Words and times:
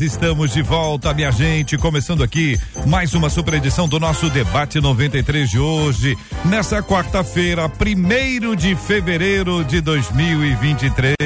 estamos 0.00 0.52
de 0.52 0.60
volta, 0.60 1.14
minha 1.14 1.30
gente, 1.30 1.78
começando 1.78 2.22
aqui 2.22 2.60
mais 2.86 3.14
uma 3.14 3.30
super 3.30 3.54
edição 3.54 3.88
do 3.88 3.98
nosso 3.98 4.28
debate 4.28 4.78
93 4.78 5.48
de 5.48 5.58
hoje, 5.58 6.18
nessa 6.44 6.82
quarta-feira, 6.82 7.66
primeiro 7.68 8.54
de 8.54 8.76
fevereiro 8.76 9.64
de 9.64 9.80
2023. 9.80 11.16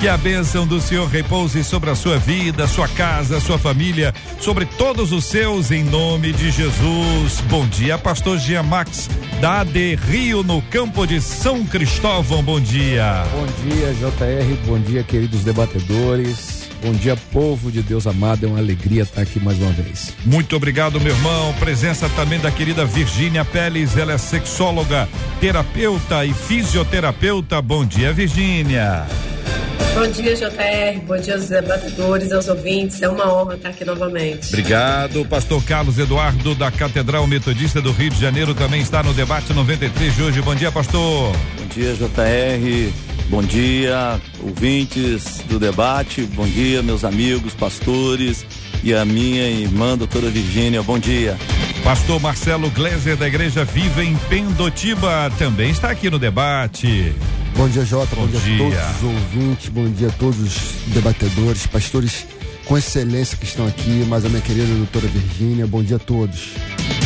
Que 0.00 0.08
a 0.08 0.16
bênção 0.18 0.66
do 0.66 0.80
Senhor 0.80 1.08
repouse 1.08 1.64
sobre 1.64 1.88
a 1.88 1.94
sua 1.94 2.18
vida, 2.18 2.66
sua 2.66 2.88
casa, 2.88 3.40
sua 3.40 3.56
família, 3.56 4.12
sobre 4.40 4.66
todos 4.66 5.12
os 5.12 5.24
seus, 5.24 5.70
em 5.70 5.84
nome 5.84 6.32
de 6.32 6.50
Jesus. 6.50 7.40
Bom 7.48 7.66
dia, 7.68 7.96
Pastor 7.96 8.36
Gia 8.36 8.62
Max, 8.62 9.08
da 9.40 9.60
AD 9.60 9.94
Rio, 9.94 10.42
no 10.42 10.60
campo 10.60 11.06
de 11.06 11.20
São 11.20 11.64
Cristóvão. 11.64 12.42
Bom 12.42 12.60
dia. 12.60 13.24
Bom 13.32 13.46
dia, 13.62 13.94
JR. 13.94 14.66
Bom 14.66 14.78
dia, 14.80 15.04
queridos 15.04 15.44
debatedores. 15.44 16.61
Bom 16.82 16.92
dia, 16.92 17.16
povo 17.32 17.70
de 17.70 17.80
Deus 17.80 18.08
amado. 18.08 18.44
É 18.44 18.48
uma 18.48 18.58
alegria 18.58 19.04
estar 19.04 19.22
aqui 19.22 19.38
mais 19.38 19.56
uma 19.58 19.70
vez. 19.70 20.12
Muito 20.26 20.56
obrigado, 20.56 21.00
meu 21.00 21.14
irmão. 21.14 21.54
Presença 21.54 22.08
também 22.10 22.40
da 22.40 22.50
querida 22.50 22.84
Virgínia 22.84 23.44
Peles. 23.44 23.96
Ela 23.96 24.14
é 24.14 24.18
sexóloga, 24.18 25.08
terapeuta 25.40 26.24
e 26.26 26.34
fisioterapeuta. 26.34 27.62
Bom 27.62 27.86
dia, 27.86 28.12
Virgínia. 28.12 29.06
Bom 29.94 30.10
dia, 30.10 30.34
JR. 30.34 31.00
Bom 31.06 31.16
dia 31.18 31.34
aos 31.34 31.48
debatedores, 31.48 32.32
aos 32.32 32.48
ouvintes. 32.48 33.00
É 33.00 33.08
uma 33.08 33.32
honra 33.32 33.54
estar 33.54 33.68
aqui 33.68 33.84
novamente. 33.84 34.48
Obrigado. 34.48 35.24
Pastor 35.26 35.62
Carlos 35.62 35.98
Eduardo, 35.98 36.54
da 36.54 36.70
Catedral 36.70 37.26
Metodista 37.28 37.80
do 37.80 37.92
Rio 37.92 38.10
de 38.10 38.18
Janeiro, 38.18 38.54
também 38.54 38.80
está 38.80 39.02
no 39.04 39.12
debate 39.12 39.52
93 39.52 40.16
de 40.16 40.22
hoje. 40.22 40.42
Bom 40.42 40.54
dia, 40.54 40.72
pastor. 40.72 41.32
Bom 41.58 41.66
dia, 41.72 41.94
JR. 41.94 43.11
Bom 43.32 43.42
dia, 43.42 44.20
ouvintes 44.42 45.38
do 45.48 45.58
debate. 45.58 46.20
Bom 46.20 46.46
dia, 46.46 46.82
meus 46.82 47.02
amigos, 47.02 47.54
pastores 47.54 48.44
e 48.84 48.92
a 48.92 49.06
minha 49.06 49.48
irmã, 49.48 49.96
doutora 49.96 50.28
Virgínia. 50.28 50.82
Bom 50.82 50.98
dia. 50.98 51.38
Pastor 51.82 52.20
Marcelo 52.20 52.68
Gleiser, 52.68 53.16
da 53.16 53.26
Igreja 53.26 53.64
Viva 53.64 54.04
em 54.04 54.14
Pendotiba, 54.28 55.32
também 55.38 55.70
está 55.70 55.90
aqui 55.90 56.10
no 56.10 56.18
debate. 56.18 57.14
Bom 57.56 57.66
dia, 57.70 57.86
Jota. 57.86 58.14
Bom, 58.14 58.26
bom 58.26 58.38
dia, 58.38 58.40
dia, 58.40 58.82
a 58.82 58.92
todos 58.92 58.96
os 58.96 59.02
ouvintes, 59.02 59.68
bom 59.70 59.90
dia 59.90 60.08
a 60.08 60.12
todos 60.12 60.38
os 60.38 60.92
debatedores, 60.92 61.66
pastores 61.66 62.26
com 62.66 62.78
excelência 62.78 63.36
que 63.36 63.44
estão 63.44 63.66
aqui, 63.66 64.04
mas 64.08 64.24
a 64.24 64.28
minha 64.28 64.40
querida 64.40 64.72
doutora 64.74 65.06
Virgínia, 65.08 65.66
bom 65.66 65.82
dia 65.82 65.96
a 65.96 65.98
todos. 65.98 66.54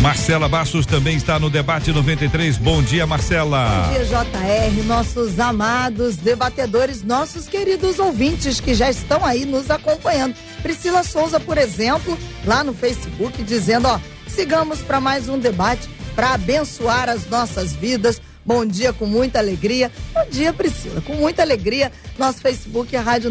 Marcela 0.01 0.49
Bassos 0.49 0.85
também 0.85 1.17
está 1.17 1.39
no 1.39 1.49
debate 1.49 1.93
93. 1.93 2.59
Bom 2.59 2.83
dia, 2.83 3.07
Marcela. 3.07 3.87
Bom 3.87 3.93
dia, 3.93 4.05
JR, 4.05 4.85
nossos 4.85 5.41
amados 5.41 6.17
debatedores, 6.17 7.03
nossos 7.03 7.49
queridos 7.49 7.99
ouvintes 7.99 8.61
que 8.61 8.75
já 8.75 8.91
estão 8.91 9.25
aí 9.25 9.45
nos 9.45 9.71
acompanhando. 9.71 10.35
Priscila 10.63 11.03
Souza, 11.03 11.41
por 11.41 11.57
exemplo, 11.57 12.17
lá 12.45 12.63
no 12.63 12.75
Facebook, 12.75 13.43
dizendo: 13.43 13.89
ó, 13.89 13.99
sigamos 14.29 14.81
para 14.81 15.01
mais 15.01 15.29
um 15.29 15.39
debate 15.39 15.89
para 16.15 16.35
abençoar 16.35 17.09
as 17.09 17.27
nossas 17.29 17.73
vidas. 17.73 18.21
Bom 18.45 18.65
dia 18.65 18.93
com 18.93 19.07
muita 19.07 19.39
alegria. 19.39 19.91
Bom 20.15 20.25
dia, 20.31 20.53
Priscila, 20.53 21.01
com 21.01 21.15
muita 21.15 21.43
alegria. 21.43 21.91
Nosso 22.17 22.41
Facebook 22.41 22.95
é 22.95 22.99
Rádio 22.99 23.29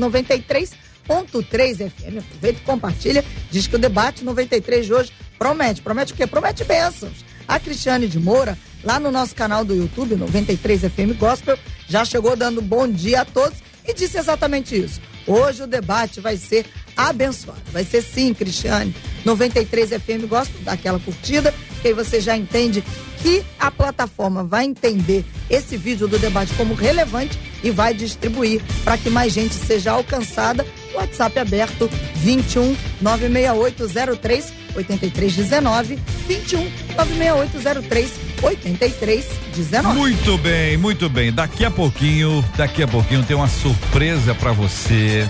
93.3 1.08 1.90
FM. 1.90 2.18
Aproveita 2.20 2.60
e 2.60 2.64
compartilha. 2.64 3.26
Diz 3.52 3.68
que 3.68 3.76
o 3.76 3.80
debate 3.80 4.24
93 4.24 4.86
de 4.86 4.94
hoje 4.94 5.12
promete. 5.38 5.82
Promete 5.82 6.14
o 6.14 6.16
quê? 6.16 6.26
Promete 6.28 6.64
bênçãos. 6.64 7.26
A 7.48 7.60
Cristiane 7.60 8.08
de 8.08 8.20
Moura, 8.20 8.58
lá 8.84 9.00
no 9.00 9.12
nosso 9.12 9.36
canal 9.36 9.64
do 9.64 9.76
YouTube, 9.76 10.16
93 10.16 10.82
FM 10.82 11.18
Gospel, 11.18 11.58
já 11.88 12.04
chegou 12.04 12.36
dando 12.36 12.62
bom 12.62 12.88
dia 12.88 13.22
a 13.22 13.26
todos 13.26 13.60
e 13.88 13.94
disse 13.94 14.18
exatamente 14.18 14.76
isso. 14.76 15.00
Hoje 15.28 15.64
o 15.64 15.68
debate 15.68 16.20
vai 16.20 16.38
ser 16.38 16.66
abençoado. 16.96 17.62
Vai 17.72 17.84
ser 17.84 18.02
sim, 18.02 18.34
Cristiane. 18.34 18.96
93 19.24 19.90
FM 19.90 20.28
Gospel, 20.28 20.62
dá 20.62 20.74
aquela 20.74 21.00
curtida, 21.00 21.54
que 21.82 21.90
aí 21.90 21.94
você 21.94 22.20
já 22.20 22.38
entende 22.38 22.84
que 23.22 23.44
a 23.60 23.72
plataforma 23.72 24.44
vai 24.44 24.66
entender 24.66 25.26
esse 25.50 25.78
vídeo 25.78 26.08
do 26.08 26.20
debate 26.20 26.54
como 26.54 26.74
relevante 26.74 27.40
e 27.64 27.72
vai 27.72 27.94
distribuir 27.94 28.62
para 28.84 28.98
que 28.98 29.10
mais 29.10 29.34
gente 29.34 29.54
seja 29.54 29.92
alcançada. 29.92 30.66
WhatsApp 30.96 31.40
aberto 31.40 31.90
21 32.16 32.76
96803 33.02 34.54
8319 34.76 36.00
21 36.28 36.72
96803 36.96 38.12
8319. 38.42 39.94
Muito 39.98 40.38
bem, 40.38 40.78
muito 40.78 41.10
bem. 41.10 41.32
Daqui 41.32 41.66
a 41.66 41.72
pouquinho, 41.72 42.44
daqui 42.58 42.84
a 42.84 42.88
pouquinho 42.88 43.24
tem 43.24 43.36
uma 43.36 43.48
surpresa 43.48 44.36
para 44.36 44.52
você. 44.52 45.28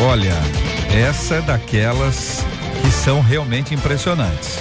Olha, 0.00 0.34
essa 0.94 1.36
é 1.36 1.40
daquelas 1.40 2.44
que 2.82 2.90
são 2.90 3.20
realmente 3.20 3.74
impressionantes. 3.74 4.58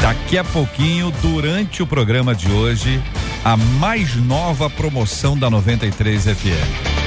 Daqui 0.00 0.38
a 0.38 0.44
pouquinho, 0.44 1.10
durante 1.22 1.82
o 1.82 1.86
programa 1.86 2.34
de 2.34 2.50
hoje, 2.50 3.02
a 3.44 3.56
mais 3.56 4.14
nova 4.16 4.68
promoção 4.68 5.36
da 5.36 5.50
93 5.50 6.24
FM. 6.24 6.99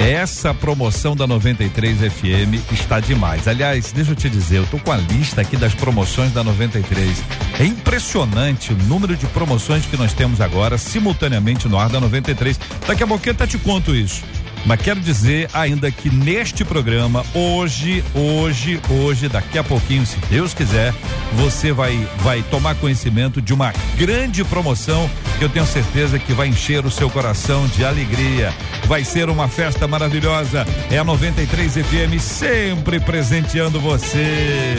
Essa 0.00 0.54
promoção 0.54 1.16
da 1.16 1.26
93 1.26 1.98
FM 1.98 2.72
está 2.72 3.00
demais. 3.00 3.48
Aliás, 3.48 3.90
deixa 3.90 4.12
eu 4.12 4.16
te 4.16 4.30
dizer, 4.30 4.58
eu 4.58 4.66
tô 4.66 4.78
com 4.78 4.92
a 4.92 4.96
lista 4.96 5.40
aqui 5.40 5.56
das 5.56 5.74
promoções 5.74 6.32
da 6.32 6.44
93. 6.44 7.20
É 7.58 7.64
impressionante 7.64 8.72
o 8.72 8.76
número 8.84 9.16
de 9.16 9.26
promoções 9.26 9.84
que 9.86 9.96
nós 9.96 10.14
temos 10.14 10.40
agora 10.40 10.78
simultaneamente 10.78 11.66
no 11.68 11.76
ar 11.76 11.88
da 11.88 12.00
93. 12.00 12.58
Daqui 12.86 13.02
a 13.02 13.06
pouquinho 13.06 13.34
até 13.34 13.46
te 13.46 13.58
conto 13.58 13.94
isso. 13.94 14.22
Mas 14.66 14.80
quero 14.80 15.00
dizer 15.00 15.48
ainda 15.52 15.90
que 15.90 16.10
neste 16.10 16.64
programa, 16.64 17.24
hoje, 17.34 18.04
hoje, 18.14 18.80
hoje, 18.90 19.28
daqui 19.28 19.58
a 19.58 19.64
pouquinho, 19.64 20.04
se 20.04 20.18
Deus 20.28 20.52
quiser, 20.52 20.94
você 21.34 21.72
vai, 21.72 21.96
vai 22.18 22.42
tomar 22.42 22.74
conhecimento 22.74 23.40
de 23.40 23.54
uma 23.54 23.72
grande 23.96 24.44
promoção 24.44 25.08
que 25.38 25.44
eu 25.44 25.48
tenho 25.48 25.66
certeza 25.66 26.18
que 26.18 26.32
vai 26.32 26.48
encher 26.48 26.84
o 26.84 26.90
seu 26.90 27.08
coração 27.08 27.66
de 27.68 27.84
alegria. 27.84 28.52
Vai 28.86 29.04
ser 29.04 29.30
uma 29.30 29.48
festa 29.48 29.86
maravilhosa. 29.86 30.66
É 30.90 30.98
a 30.98 31.04
93 31.04 31.74
FM 31.74 32.20
sempre 32.20 33.00
presenteando 33.00 33.80
você. 33.80 34.76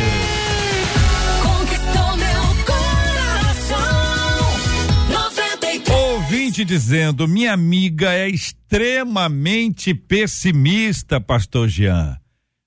Dizendo, 6.66 7.28
minha 7.28 7.54
amiga 7.54 8.14
é 8.14 8.28
extremamente 8.28 9.94
pessimista, 9.94 11.20
pastor 11.20 11.68
Jean. 11.68 12.20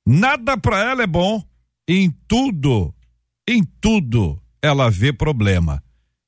Nada 0.06 0.56
para 0.56 0.90
ela 0.90 1.02
é 1.02 1.06
bom. 1.06 1.42
Em 1.86 2.10
tudo, 2.26 2.94
em 3.46 3.62
tudo, 3.80 4.40
ela 4.62 4.90
vê 4.90 5.12
problema. 5.12 5.82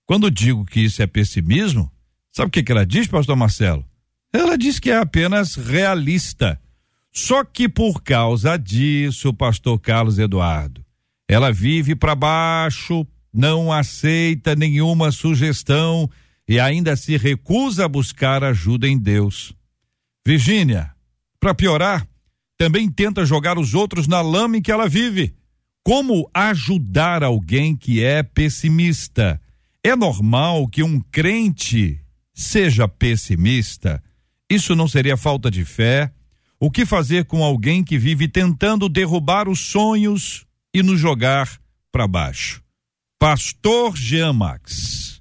Quando 0.07 0.31
digo 0.31 0.65
que 0.65 0.81
isso 0.81 1.03
é 1.03 1.07
pessimismo, 1.07 1.91
sabe 2.33 2.49
o 2.49 2.51
que, 2.51 2.63
que 2.63 2.73
ela 2.73 2.85
diz, 2.85 3.07
pastor 3.07 3.37
Marcelo? 3.37 3.85
Ela 4.33 4.59
diz 4.59 4.79
que 4.79 4.91
é 4.91 4.97
apenas 4.97 5.55
realista. 5.55 6.61
Só 7.13 7.45
que 7.45 7.69
por 7.69 8.03
causa 8.03 8.57
disso, 8.57 9.33
pastor 9.33 9.79
Carlos 9.79 10.19
Eduardo, 10.19 10.85
ela 11.29 11.53
vive 11.53 11.95
para 11.95 12.15
baixo, 12.15 13.07
não 13.33 13.73
aceita 13.73 14.57
nenhuma 14.57 15.13
sugestão 15.13 16.11
e 16.49 16.61
ainda 16.61 16.97
se 16.97 17.17
recusa 17.17 17.85
a 17.85 17.89
buscar 17.89 18.45
ajuda 18.45 18.89
em 18.89 18.99
Deus. 18.99 19.55
Virgínia, 20.27 20.91
para 21.41 21.55
piorar, 21.55 22.07
também 22.57 22.91
tenta 22.91 23.27
jogar 23.27 23.59
os 23.59 23.75
outros 23.75 24.07
na 24.07 24.21
lama 24.21 24.57
em 24.57 24.63
que 24.63 24.73
ela 24.73 24.89
vive. 24.89 25.35
Como 25.83 26.31
ajudar 26.33 27.23
alguém 27.23 27.77
que 27.77 28.03
é 28.03 28.23
pessimista? 28.23 29.41
É 29.83 29.95
normal 29.95 30.67
que 30.69 30.83
um 30.83 31.01
crente 31.01 32.01
seja 32.33 32.89
pessimista? 32.89 34.03
Isso 34.49 34.75
não 34.75 34.89
seria 34.89 35.17
falta 35.17 35.51
de 35.51 35.65
fé? 35.65 36.11
O 36.59 36.71
que 36.71 36.87
fazer 36.87 37.27
com 37.27 37.45
alguém 37.45 37.85
que 37.85 37.99
vive 37.99 38.27
tentando 38.29 38.89
derrubar 38.89 39.49
os 39.49 39.61
sonhos 39.61 40.47
e 40.73 40.83
nos 40.83 40.99
jogar 40.99 41.61
para 41.93 42.09
baixo? 42.09 42.63
Pastor 43.19 43.97
Jean 43.97 44.33
Max. 44.33 45.14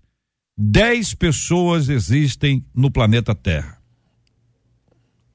Dez 0.66 1.14
pessoas 1.14 1.90
existem 1.90 2.66
no 2.74 2.90
planeta 2.90 3.36
Terra. 3.36 3.78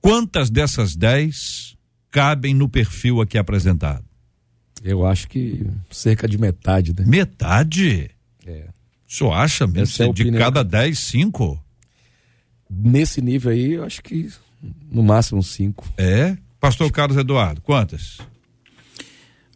Quantas 0.00 0.48
dessas 0.48 0.96
dez 0.96 1.76
cabem 2.10 2.54
no 2.54 2.66
perfil 2.66 3.20
aqui 3.20 3.36
apresentado? 3.36 4.06
Eu 4.82 5.06
acho 5.06 5.28
que 5.28 5.66
cerca 5.90 6.26
de 6.26 6.38
metade, 6.38 6.94
né? 6.98 7.04
Metade? 7.06 8.10
É. 8.46 8.69
O 9.06 9.12
senhor 9.12 9.32
acha 9.34 9.66
mesmo? 9.66 10.02
É 10.02 10.12
de 10.14 10.32
cada 10.32 10.62
10, 10.64 10.98
5? 10.98 11.62
Nesse 12.70 13.20
nível 13.20 13.52
aí, 13.52 13.72
eu 13.75 13.84
acho 13.84 14.02
que 14.02 14.30
no 14.90 15.02
máximo 15.02 15.42
cinco. 15.42 15.86
É? 15.98 16.38
Pastor 16.58 16.90
Carlos 16.90 17.19
Eduardo, 17.19 17.60
quantas? 17.60 18.16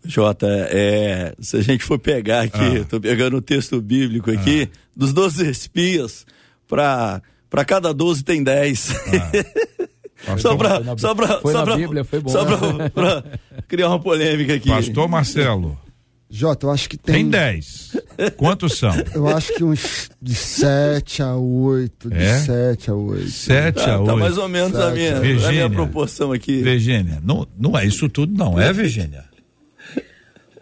Jota, 0.04 0.46
é, 0.70 1.34
se 1.40 1.56
a 1.56 1.62
gente 1.62 1.84
for 1.84 1.99
pegar 1.99 2.40
aqui, 2.43 2.81
Ah. 2.81 2.84
tô 2.88 3.00
pegando 3.00 3.37
o 3.37 3.43
texto 3.43 3.81
bíblico 3.81 4.31
aqui, 4.31 4.69
dos 4.96 5.12
12 5.12 5.49
espias, 5.49 6.26
para 6.69 7.22
para 7.49 7.64
cada 7.64 7.93
12 7.93 8.25
tem 8.25 8.43
10. 8.43 8.78
só 10.25 10.26
Pastor, 10.26 10.56
para 10.58 10.99
só 10.99 11.14
pra, 11.14 11.40
foi 11.40 11.52
só 11.52 11.64
pra- 11.64 11.76
Bíblia, 11.76 12.02
foi 12.04 12.20
bom, 12.20 12.31
Só 12.31 12.44
né? 12.44 12.56
pra, 12.88 12.90
pra 12.90 13.25
criar 13.69 13.88
uma 13.88 14.00
polêmica 14.00 14.54
aqui. 14.54 14.69
Pastor 14.69 15.08
Marcelo, 15.08 15.78
Jota, 16.31 16.64
eu 16.66 16.70
acho 16.70 16.88
que 16.88 16.96
tem. 16.96 17.14
tem 17.16 17.28
10. 17.28 17.96
Quantos 18.38 18.78
são? 18.78 18.90
Eu 19.14 19.28
acho 19.28 19.55
que 19.55 19.62
uns 19.62 20.08
de 20.20 20.34
7 20.34 21.22
a 21.22 21.37
8, 21.37 22.08
de 22.08 22.16
É? 22.16 22.38
7 22.38 22.90
a 22.90 22.94
8. 22.94 23.28
7 23.28 23.75
Tá, 23.75 23.82
a 23.82 23.87
tá 23.87 24.00
8. 24.00 24.16
mais 24.16 24.38
ou 24.38 24.48
menos 24.48 24.75
a 24.78 24.90
minha, 24.93 25.19
a 25.19 25.20
minha 25.52 25.69
proporção 25.70 26.32
aqui. 26.32 26.62
Virgínia, 26.62 27.20
não, 27.22 27.46
não 27.58 27.76
é 27.78 27.84
isso 27.84 28.08
tudo, 28.08 28.32
não, 28.34 28.58
é, 28.58 28.72
Virgínia? 28.72 29.25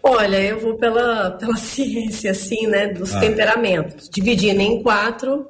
Olha, 0.03 0.41
eu 0.41 0.59
vou 0.59 0.75
pela, 0.75 1.31
pela 1.31 1.55
ciência, 1.57 2.31
assim, 2.31 2.67
né, 2.67 2.87
dos 2.87 3.11
temperamentos. 3.11 4.09
Dividindo 4.09 4.61
em 4.61 4.81
quatro, 4.81 5.47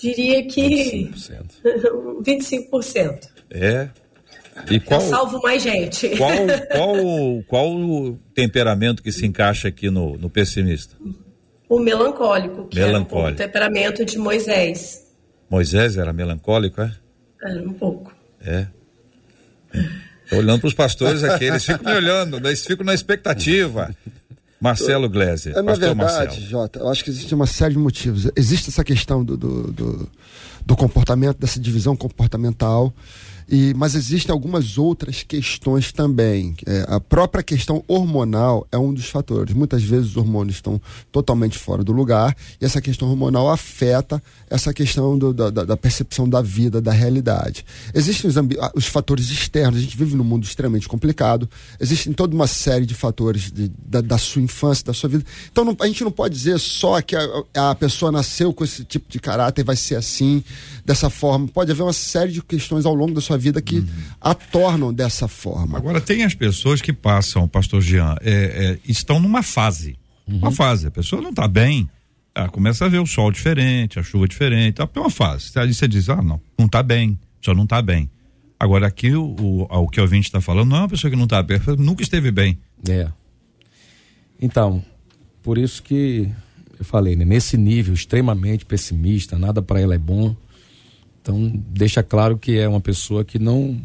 diria 0.00 0.44
que 0.46 1.10
25%. 2.24 3.28
É. 3.54 3.90
E 4.70 4.82
Eu 4.90 5.00
salvo 5.02 5.42
mais 5.42 5.62
gente. 5.62 6.08
qual, 6.16 6.30
qual, 6.72 6.96
qual 7.46 7.70
o 7.70 8.18
temperamento 8.34 9.02
que 9.02 9.12
se 9.12 9.26
encaixa 9.26 9.68
aqui 9.68 9.90
no, 9.90 10.16
no 10.16 10.30
pessimista? 10.30 10.96
O 11.68 11.78
melancólico, 11.78 12.66
que 12.68 12.78
um 12.78 12.82
pouco 12.82 12.88
o 12.88 12.92
Melancólico. 12.92 13.36
temperamento 13.38 14.04
de 14.06 14.16
Moisés. 14.16 15.06
Moisés 15.50 15.98
era 15.98 16.14
melancólico, 16.14 16.80
é? 16.80 16.92
Era 17.42 17.62
um 17.62 17.74
pouco. 17.74 18.14
É. 18.42 18.66
Olhando 20.32 20.60
para 20.60 20.68
os 20.68 20.74
pastores 20.74 21.22
aqui, 21.22 21.44
eles 21.44 21.64
ficam 21.64 21.84
me 21.92 21.96
olhando, 21.96 22.36
eles 22.38 22.64
ficam 22.64 22.84
na 22.84 22.94
expectativa. 22.94 23.94
Marcelo 24.60 25.08
Gleiser, 25.08 25.52
É, 25.52 25.56
na 25.56 25.64
pastor 25.72 25.88
verdade, 25.96 26.14
Marcelo. 26.26 26.46
Jota, 26.48 26.78
eu 26.78 26.88
acho 26.88 27.02
que 27.02 27.10
existe 27.10 27.34
uma 27.34 27.46
série 27.46 27.74
de 27.74 27.80
motivos. 27.80 28.30
Existe 28.36 28.68
essa 28.70 28.84
questão 28.84 29.24
do, 29.24 29.36
do, 29.36 29.72
do, 29.72 30.08
do 30.64 30.76
comportamento, 30.76 31.38
dessa 31.38 31.58
divisão 31.58 31.96
comportamental, 31.96 32.94
e, 33.48 33.72
mas 33.74 33.94
existem 33.94 34.32
algumas 34.32 34.78
outras 34.78 35.22
questões 35.22 35.92
também. 35.92 36.54
É, 36.66 36.84
a 36.88 37.00
própria 37.00 37.42
questão 37.42 37.82
hormonal 37.88 38.66
é 38.72 38.78
um 38.78 38.92
dos 38.92 39.06
fatores. 39.06 39.54
Muitas 39.54 39.82
vezes 39.82 40.10
os 40.10 40.16
hormônios 40.16 40.56
estão 40.56 40.80
totalmente 41.10 41.58
fora 41.58 41.82
do 41.84 41.92
lugar, 41.92 42.36
e 42.60 42.64
essa 42.64 42.80
questão 42.80 43.08
hormonal 43.08 43.50
afeta 43.50 44.22
essa 44.48 44.72
questão 44.72 45.16
do- 45.18 45.32
da, 45.32 45.50
da- 45.50 45.76
percepção 45.76 46.28
da 46.28 46.40
vida, 46.40 46.80
da 46.80 46.92
realidade. 46.92 47.64
Existem 47.94 48.30
os, 48.30 48.36
os 48.74 48.86
fatores 48.86 49.30
externos, 49.30 49.78
a 49.78 49.82
gente 49.82 49.96
vive 49.96 50.14
num 50.14 50.24
mundo 50.24 50.44
extremamente 50.44 50.88
complicado, 50.88 51.48
existem 51.80 52.12
toda 52.12 52.34
uma 52.34 52.46
série 52.46 52.86
de 52.86 52.94
fatores 52.94 53.50
de- 53.50 53.70
da, 53.84 54.00
da 54.00 54.18
sua 54.18 54.42
infância, 54.42 54.84
da 54.84 54.92
sua 54.94 55.08
vida. 55.08 55.24
Então 55.50 55.64
não- 55.64 55.76
a 55.80 55.86
gente 55.86 56.04
não 56.04 56.10
pode 56.12 56.34
dizer 56.34 56.58
só 56.58 57.00
que 57.00 57.16
a, 57.16 57.26
a 57.70 57.74
pessoa 57.74 58.12
nasceu 58.12 58.52
com 58.52 58.62
esse 58.64 58.84
tipo 58.84 59.06
de 59.10 59.18
caráter 59.18 59.64
vai 59.64 59.76
ser 59.76 59.96
assim, 59.96 60.42
dessa 60.84 61.10
forma. 61.10 61.48
Pode 61.48 61.70
haver 61.72 61.82
uma 61.82 61.92
série 61.92 62.32
de 62.32 62.42
questões 62.42 62.84
ao 62.86 62.94
longo 62.94 63.14
da 63.14 63.20
sua 63.20 63.31
vida 63.38 63.60
que 63.60 63.84
a 64.20 64.34
tornam 64.34 64.92
dessa 64.92 65.28
forma. 65.28 65.78
Agora, 65.78 66.00
tem 66.00 66.24
as 66.24 66.34
pessoas 66.34 66.80
que 66.80 66.92
passam, 66.92 67.48
pastor 67.48 67.80
Jean, 67.80 68.16
é, 68.20 68.32
é, 68.32 68.78
estão 68.84 69.20
numa 69.20 69.42
fase. 69.42 69.98
Uma 70.26 70.50
fase. 70.52 70.86
A 70.86 70.90
pessoa 70.90 71.20
não 71.20 71.30
está 71.30 71.46
bem, 71.48 71.88
ela 72.34 72.48
começa 72.48 72.84
a 72.84 72.88
ver 72.88 72.98
o 72.98 73.06
sol 73.06 73.30
diferente, 73.30 73.98
a 73.98 74.02
chuva 74.02 74.26
diferente. 74.26 74.80
É 74.80 74.98
uma 74.98 75.10
fase. 75.10 75.50
Aí 75.56 75.72
você 75.72 75.86
diz, 75.86 76.08
ah, 76.08 76.22
não, 76.22 76.40
não 76.58 76.66
está 76.66 76.82
bem, 76.82 77.18
só 77.40 77.54
não 77.54 77.64
está 77.64 77.82
bem. 77.82 78.10
Agora, 78.58 78.86
aqui 78.86 79.12
o, 79.12 79.24
o, 79.24 79.62
o 79.62 79.88
que 79.88 79.98
o 79.98 80.04
ouvinte 80.04 80.28
está 80.28 80.40
falando 80.40 80.68
não 80.68 80.76
é 80.76 80.80
uma 80.80 80.88
pessoa 80.88 81.10
que 81.10 81.16
não 81.16 81.24
está 81.24 81.42
bem, 81.42 81.58
nunca 81.78 82.02
esteve 82.02 82.30
bem. 82.30 82.58
É. 82.88 83.08
Então, 84.40 84.82
por 85.42 85.58
isso 85.58 85.82
que 85.82 86.30
eu 86.78 86.84
falei, 86.84 87.16
né? 87.16 87.24
Nesse 87.24 87.56
nível 87.56 87.92
extremamente 87.92 88.64
pessimista, 88.64 89.38
nada 89.38 89.60
para 89.60 89.80
ela 89.80 89.94
é 89.94 89.98
bom. 89.98 90.34
Então, 91.22 91.50
deixa 91.68 92.02
claro 92.02 92.36
que 92.36 92.58
é 92.58 92.68
uma 92.68 92.80
pessoa 92.80 93.24
que 93.24 93.38
não 93.38 93.80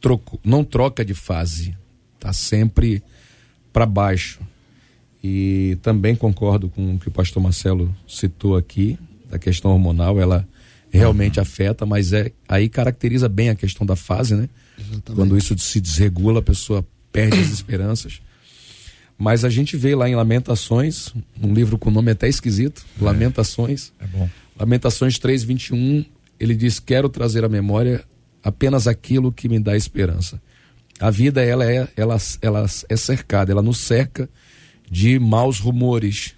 troco, 0.00 0.38
não 0.44 0.62
troca 0.62 1.02
de 1.04 1.14
fase, 1.14 1.74
tá 2.20 2.32
sempre 2.32 3.02
para 3.72 3.86
baixo. 3.86 4.40
E 5.24 5.78
também 5.82 6.14
concordo 6.14 6.68
com 6.68 6.94
o 6.94 6.98
que 6.98 7.08
o 7.08 7.10
pastor 7.10 7.42
Marcelo 7.42 7.94
citou 8.06 8.56
aqui, 8.56 8.98
da 9.30 9.38
questão 9.38 9.70
hormonal, 9.70 10.20
ela 10.20 10.46
realmente 10.90 11.40
afeta, 11.40 11.86
mas 11.86 12.12
é 12.12 12.30
aí 12.46 12.68
caracteriza 12.68 13.26
bem 13.28 13.48
a 13.48 13.54
questão 13.54 13.86
da 13.86 13.96
fase, 13.96 14.34
né? 14.34 14.48
Quando 15.14 15.38
isso 15.38 15.56
se 15.58 15.80
desregula, 15.80 16.40
a 16.40 16.42
pessoa 16.42 16.86
perde 17.10 17.38
as 17.38 17.48
esperanças. 17.48 18.20
Mas 19.16 19.44
a 19.44 19.48
gente 19.48 19.76
vê 19.76 19.94
lá 19.94 20.08
em 20.08 20.14
Lamentações, 20.14 21.12
um 21.40 21.54
livro 21.54 21.78
com 21.78 21.90
nome 21.90 22.10
até 22.10 22.28
esquisito, 22.28 22.84
Lamentações. 23.00 23.92
É 24.00 24.06
bom. 24.06 24.28
Lamentações 24.58 25.18
3:21, 25.18 26.04
ele 26.42 26.54
diz: 26.54 26.78
"Quero 26.80 27.08
trazer 27.08 27.44
à 27.44 27.48
memória 27.48 28.04
apenas 28.42 28.86
aquilo 28.86 29.32
que 29.32 29.48
me 29.48 29.58
dá 29.58 29.76
esperança". 29.76 30.40
A 30.98 31.10
vida 31.10 31.42
ela 31.42 31.64
é 31.64 31.88
ela, 31.96 32.16
ela 32.40 32.66
é 32.88 32.96
cercada, 32.96 33.50
ela 33.52 33.62
nos 33.62 33.78
cerca 33.78 34.28
de 34.90 35.18
maus 35.18 35.58
rumores. 35.58 36.34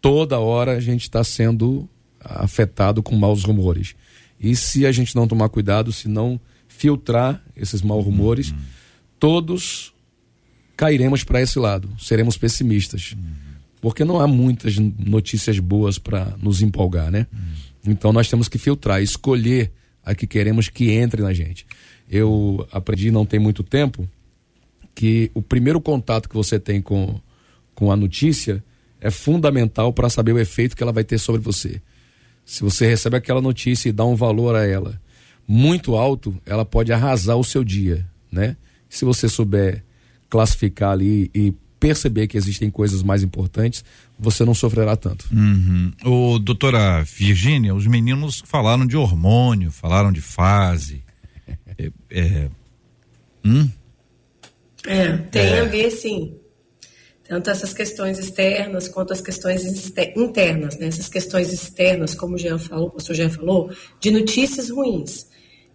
Toda 0.00 0.38
hora 0.38 0.72
a 0.72 0.80
gente 0.80 1.02
está 1.02 1.24
sendo 1.24 1.88
afetado 2.20 3.02
com 3.02 3.16
maus 3.16 3.44
rumores. 3.44 3.94
E 4.38 4.54
se 4.54 4.84
a 4.84 4.92
gente 4.92 5.16
não 5.16 5.26
tomar 5.26 5.48
cuidado, 5.48 5.92
se 5.92 6.08
não 6.08 6.40
filtrar 6.68 7.42
esses 7.56 7.80
maus 7.82 8.04
rumores, 8.04 8.54
todos 9.18 9.94
cairemos 10.76 11.24
para 11.24 11.40
esse 11.40 11.58
lado, 11.58 11.88
seremos 11.98 12.36
pessimistas. 12.36 13.16
Porque 13.80 14.04
não 14.04 14.20
há 14.20 14.26
muitas 14.26 14.76
notícias 14.78 15.58
boas 15.58 15.98
para 15.98 16.34
nos 16.42 16.62
empolgar, 16.62 17.10
né? 17.10 17.26
Então 17.86 18.12
nós 18.12 18.28
temos 18.28 18.48
que 18.48 18.58
filtrar, 18.58 19.02
escolher 19.02 19.72
a 20.04 20.14
que 20.14 20.26
queremos 20.26 20.68
que 20.68 20.90
entre 20.90 21.22
na 21.22 21.32
gente. 21.32 21.66
Eu 22.08 22.66
aprendi 22.70 23.10
não 23.10 23.24
tem 23.24 23.40
muito 23.40 23.62
tempo 23.62 24.08
que 24.94 25.30
o 25.34 25.42
primeiro 25.42 25.80
contato 25.80 26.28
que 26.28 26.34
você 26.34 26.58
tem 26.58 26.80
com, 26.80 27.20
com 27.74 27.90
a 27.90 27.96
notícia 27.96 28.62
é 29.00 29.10
fundamental 29.10 29.92
para 29.92 30.08
saber 30.08 30.32
o 30.32 30.38
efeito 30.38 30.76
que 30.76 30.82
ela 30.82 30.92
vai 30.92 31.04
ter 31.04 31.18
sobre 31.18 31.40
você. 31.40 31.80
Se 32.44 32.62
você 32.62 32.86
recebe 32.86 33.16
aquela 33.16 33.40
notícia 33.40 33.88
e 33.88 33.92
dá 33.92 34.04
um 34.04 34.14
valor 34.14 34.54
a 34.54 34.64
ela 34.64 35.00
muito 35.46 35.94
alto, 35.94 36.38
ela 36.46 36.64
pode 36.64 36.92
arrasar 36.92 37.36
o 37.36 37.44
seu 37.44 37.62
dia, 37.62 38.06
né? 38.30 38.56
Se 38.88 39.04
você 39.04 39.28
souber 39.28 39.84
classificar 40.30 40.92
ali 40.92 41.30
e 41.34 41.52
perceber 41.84 42.26
que 42.26 42.38
existem 42.38 42.70
coisas 42.70 43.02
mais 43.02 43.22
importantes, 43.22 43.84
você 44.18 44.42
não 44.42 44.54
sofrerá 44.54 44.96
tanto. 44.96 45.26
Uhum. 45.30 45.92
O 46.02 46.38
doutora 46.38 47.02
Virgínia, 47.02 47.74
os 47.74 47.86
meninos 47.86 48.42
falaram 48.46 48.86
de 48.86 48.96
hormônio, 48.96 49.70
falaram 49.70 50.10
de 50.10 50.22
fase. 50.22 51.02
É, 51.76 51.90
é, 52.08 52.48
hum? 53.44 53.68
É, 54.86 55.16
tem 55.16 55.42
É. 55.42 55.60
a 55.60 55.64
ver, 55.64 55.90
sim. 55.90 56.36
Tanto 57.28 57.50
essas 57.50 57.74
questões 57.74 58.16
externas 58.16 58.86
quanto 58.86 59.12
as 59.12 59.20
questões 59.20 59.64
internas, 60.16 60.78
né? 60.78 60.86
Essas 60.86 61.08
questões 61.08 61.52
externas, 61.52 62.14
como 62.14 62.36
o 62.36 62.38
Jean 62.38 62.58
falou, 62.58 62.86
o 62.86 62.90
pastor 62.92 63.16
Jean 63.16 63.28
falou, 63.28 63.72
de 64.00 64.12
notícias 64.12 64.70
ruins. 64.70 65.26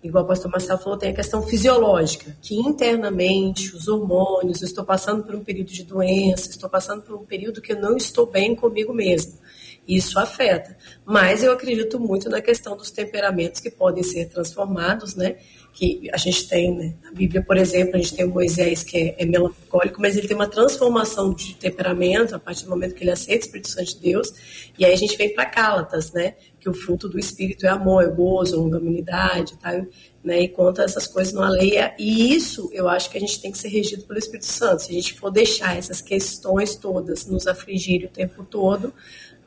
Igual 0.02 0.24
o 0.24 0.28
pastor 0.28 0.50
Marcelo 0.50 0.80
falou, 0.80 0.98
tem 0.98 1.12
a 1.12 1.16
questão 1.16 1.42
fisiológica, 1.42 2.38
que 2.42 2.56
internamente, 2.56 3.76
os 3.76 3.90
hormônios, 3.90 4.62
estou 4.62 4.86
passando 4.86 5.24
por 5.24 5.36
um 5.36 5.44
período 5.44 5.72
de 5.72 5.84
doença, 5.84 6.50
estou 6.50 6.70
passando 6.70 7.02
por 7.02 7.16
um 7.16 7.26
período 7.26 7.62
que 7.62 7.74
eu 7.74 7.82
não 7.82 7.98
estou 7.98 8.26
bem 8.26 8.56
comigo 8.56 8.94
mesmo. 8.94 9.38
Isso 9.86 10.18
afeta. 10.18 10.78
Mas 11.04 11.44
eu 11.44 11.52
acredito 11.52 12.00
muito 12.00 12.30
na 12.30 12.42
questão 12.42 12.78
dos 12.78 12.92
temperamentos 12.92 13.60
que 13.60 13.70
podem 13.70 14.04
ser 14.04 14.30
transformados, 14.30 15.16
né? 15.16 15.38
Que 15.74 16.10
a 16.12 16.18
gente 16.18 16.48
tem, 16.48 16.76
né? 16.76 16.94
Na 17.04 17.12
Bíblia, 17.12 17.42
por 17.42 17.56
exemplo, 17.56 17.96
a 17.96 17.98
gente 17.98 18.14
tem 18.14 18.26
o 18.26 18.30
Moisés 18.30 18.84
que 18.84 18.98
é, 18.98 19.16
é 19.18 19.26
melancólico, 19.26 20.02
mas 20.02 20.18
ele 20.18 20.28
tem 20.28 20.36
uma 20.36 20.48
transformação 20.48 21.34
de 21.34 21.56
temperamento 21.56 22.36
a 22.36 22.40
partir 22.40 22.66
do 22.66 22.70
momento 22.70 22.96
que 22.96 23.04
ele 23.04 23.12
aceita 23.12 23.44
o 23.44 23.46
Espírito 23.46 23.70
Santo 23.70 23.96
de 23.96 24.00
Deus. 24.00 24.34
E 24.78 24.84
aí 24.84 24.94
a 24.94 24.98
gente 24.98 25.16
vem 25.16 25.34
para 25.34 25.46
Cálatas, 25.46 26.12
né? 26.12 26.36
Que 26.60 26.70
o 26.70 26.74
fruto 26.74 27.08
do 27.08 27.18
Espírito 27.18 27.66
é 27.66 27.70
amor, 27.70 28.04
é 28.04 28.08
gozo, 28.08 28.60
longanimidade, 28.60 29.58
tá? 29.58 29.86
né, 30.24 30.42
e 30.42 30.50
conta 30.50 30.84
essas 30.84 31.08
coisas 31.08 31.34
numa 31.34 31.50
lei. 31.50 31.74
E 31.98 32.34
isso 32.34 32.70
eu 32.74 32.88
acho 32.88 33.10
que 33.10 33.18
a 33.18 33.22
gente 33.22 33.42
tem 33.42 33.52
que 33.52 33.58
ser 33.58 33.70
regido 33.70 34.04
pelo 34.04 34.20
Espírito 34.20 34.46
Santo. 34.46 34.84
Se 34.84 34.92
a 34.92 34.94
gente 34.94 35.14
for 35.14 35.32
deixar 35.32 35.78
essas 35.78 36.02
questões 36.02 36.76
todas 36.76 37.26
nos 37.26 37.48
afligirem 37.48 38.08
o 38.08 38.10
tempo 38.10 38.44
todo, 38.44 38.94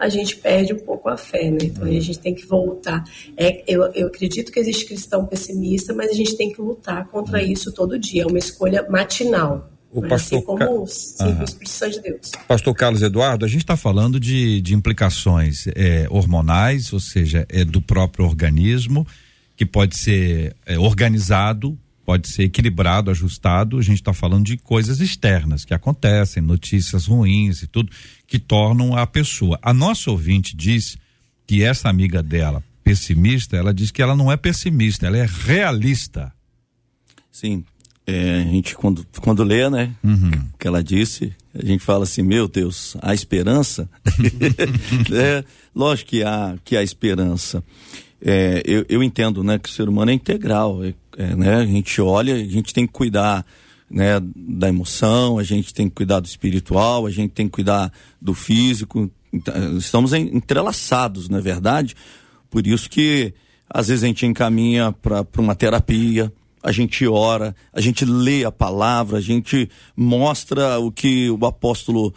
a 0.03 0.09
gente 0.09 0.37
perde 0.37 0.73
um 0.73 0.81
pouco 0.81 1.09
a 1.09 1.17
fé, 1.17 1.49
né? 1.49 1.59
Então 1.63 1.85
a 1.85 1.91
gente 1.91 2.19
tem 2.19 2.35
que 2.35 2.45
voltar. 2.45 3.05
É, 3.37 3.63
eu, 3.73 3.85
eu 3.95 4.09
acredito 4.09 4.51
que 4.51 4.59
existe 4.59 4.85
cristão 4.85 5.25
pessimista, 5.27 5.95
mas 5.95 6.11
a 6.11 6.15
gente 6.15 6.37
tem 6.37 6.53
que 6.53 6.61
lutar 6.61 7.07
contra 7.07 7.39
hum. 7.39 7.47
isso 7.47 7.73
todo 7.73 7.97
dia. 7.97 8.25
É 8.25 8.27
uma 8.27 8.39
escolha 8.39 8.85
matinal. 8.91 9.71
O 9.93 10.03
pastor 10.03 10.39
assim 10.39 10.47
como 10.47 10.59
Ca... 10.59 11.89
de 11.89 12.01
Deus. 12.01 12.33
Pastor 12.49 12.75
Carlos 12.75 13.03
Eduardo, 13.03 13.45
a 13.45 13.49
gente 13.49 13.61
está 13.61 13.77
falando 13.77 14.19
de, 14.19 14.61
de 14.61 14.75
implicações 14.75 15.67
é, 15.77 16.07
hormonais, 16.11 16.93
ou 16.93 16.99
seja, 16.99 17.47
é 17.49 17.65
do 17.65 17.81
próprio 17.81 18.25
organismo, 18.25 19.07
que 19.55 19.65
pode 19.65 19.97
ser 19.97 20.57
é, 20.67 20.79
organizado, 20.79 21.79
pode 22.05 22.29
ser 22.29 22.45
equilibrado, 22.45 23.11
ajustado. 23.11 23.79
A 23.79 23.83
gente 23.83 23.97
está 23.97 24.13
falando 24.13 24.45
de 24.45 24.57
coisas 24.57 25.01
externas 25.01 25.65
que 25.65 25.75
acontecem, 25.75 26.43
notícias 26.43 27.07
ruins 27.07 27.63
e 27.63 27.67
tudo, 27.67 27.91
que 28.27 28.39
tornam 28.39 28.97
a 28.97 29.07
pessoa. 29.07 29.59
A 29.63 29.73
nossa 29.73 30.11
ouvinte 30.11 30.57
diz 30.57 30.97
que 31.47 31.63
essa 31.63 31.89
amiga 31.89 32.23
dela, 32.23 32.63
pessimista, 32.83 33.57
ela 33.57 33.73
diz 33.73 33.91
que 33.91 34.03
ela 34.03 34.17
não 34.17 34.31
é 34.31 34.37
pessimista, 34.37 35.07
ela 35.07 35.19
é 35.19 35.27
realista. 35.27 36.33
Sim, 37.31 37.65
é, 38.07 38.41
a 38.41 38.43
gente 38.43 38.75
quando, 38.75 39.07
quando 39.21 39.45
lê, 39.45 39.69
né, 39.71 39.95
uhum. 40.03 40.31
o 40.53 40.59
que 40.59 40.67
ela 40.67 40.83
disse, 40.83 41.33
a 41.55 41.65
gente 41.65 41.85
fala 41.85 42.05
assim, 42.05 42.23
meu 42.23 42.49
Deus, 42.49 42.97
há 43.01 43.15
esperança? 43.15 43.89
é, 45.15 45.45
lógico 45.75 46.11
que 46.11 46.23
há, 46.23 46.57
que 46.65 46.77
há 46.77 46.83
esperança. 46.83 47.63
É, 48.21 48.63
eu, 48.65 48.85
eu 48.89 49.03
entendo, 49.03 49.43
né, 49.45 49.59
que 49.59 49.69
o 49.69 49.73
ser 49.73 49.89
humano 49.89 50.11
é 50.11 50.15
integral, 50.15 50.85
é, 50.85 50.95
né, 51.17 51.57
a 51.57 51.67
gente 51.67 52.01
olha, 52.01 52.35
a 52.35 52.45
gente 52.45 52.73
tem 52.73 52.87
que 52.87 52.93
cuidar, 52.93 53.45
né, 53.91 54.21
da 54.35 54.69
emoção, 54.69 55.39
a 55.39 55.45
gente 55.45 55.73
tem 55.75 55.89
que 55.89 55.95
cuidar 55.95 56.21
do 56.21 56.27
espiritual, 56.27 57.07
a 57.07 57.11
gente 57.11 57.31
tem 57.33 57.47
que 57.47 57.53
cuidar 57.53 57.93
do 58.21 58.35
físico, 58.35 59.11
então, 59.33 59.79
estamos 59.79 60.13
entrelaçados, 60.13 61.29
não 61.29 61.39
é 61.39 61.41
verdade? 61.41 61.97
Por 62.51 62.67
isso 62.67 62.89
que 62.89 63.33
às 63.69 63.89
vezes 63.89 64.05
a 64.05 64.07
gente 64.07 64.27
encaminha 64.27 64.93
para 64.93 65.25
uma 65.39 65.55
terapia, 65.55 66.31
a 66.63 66.71
gente 66.71 67.07
ora, 67.09 67.57
a 67.73 67.81
gente 67.81 68.05
lê 68.05 68.45
a 68.45 68.53
palavra, 68.53 69.19
a 69.19 69.21
gente 69.21 69.69
mostra 69.97 70.79
o 70.79 70.93
que 70.93 71.31
o 71.31 71.47
apóstolo 71.47 72.15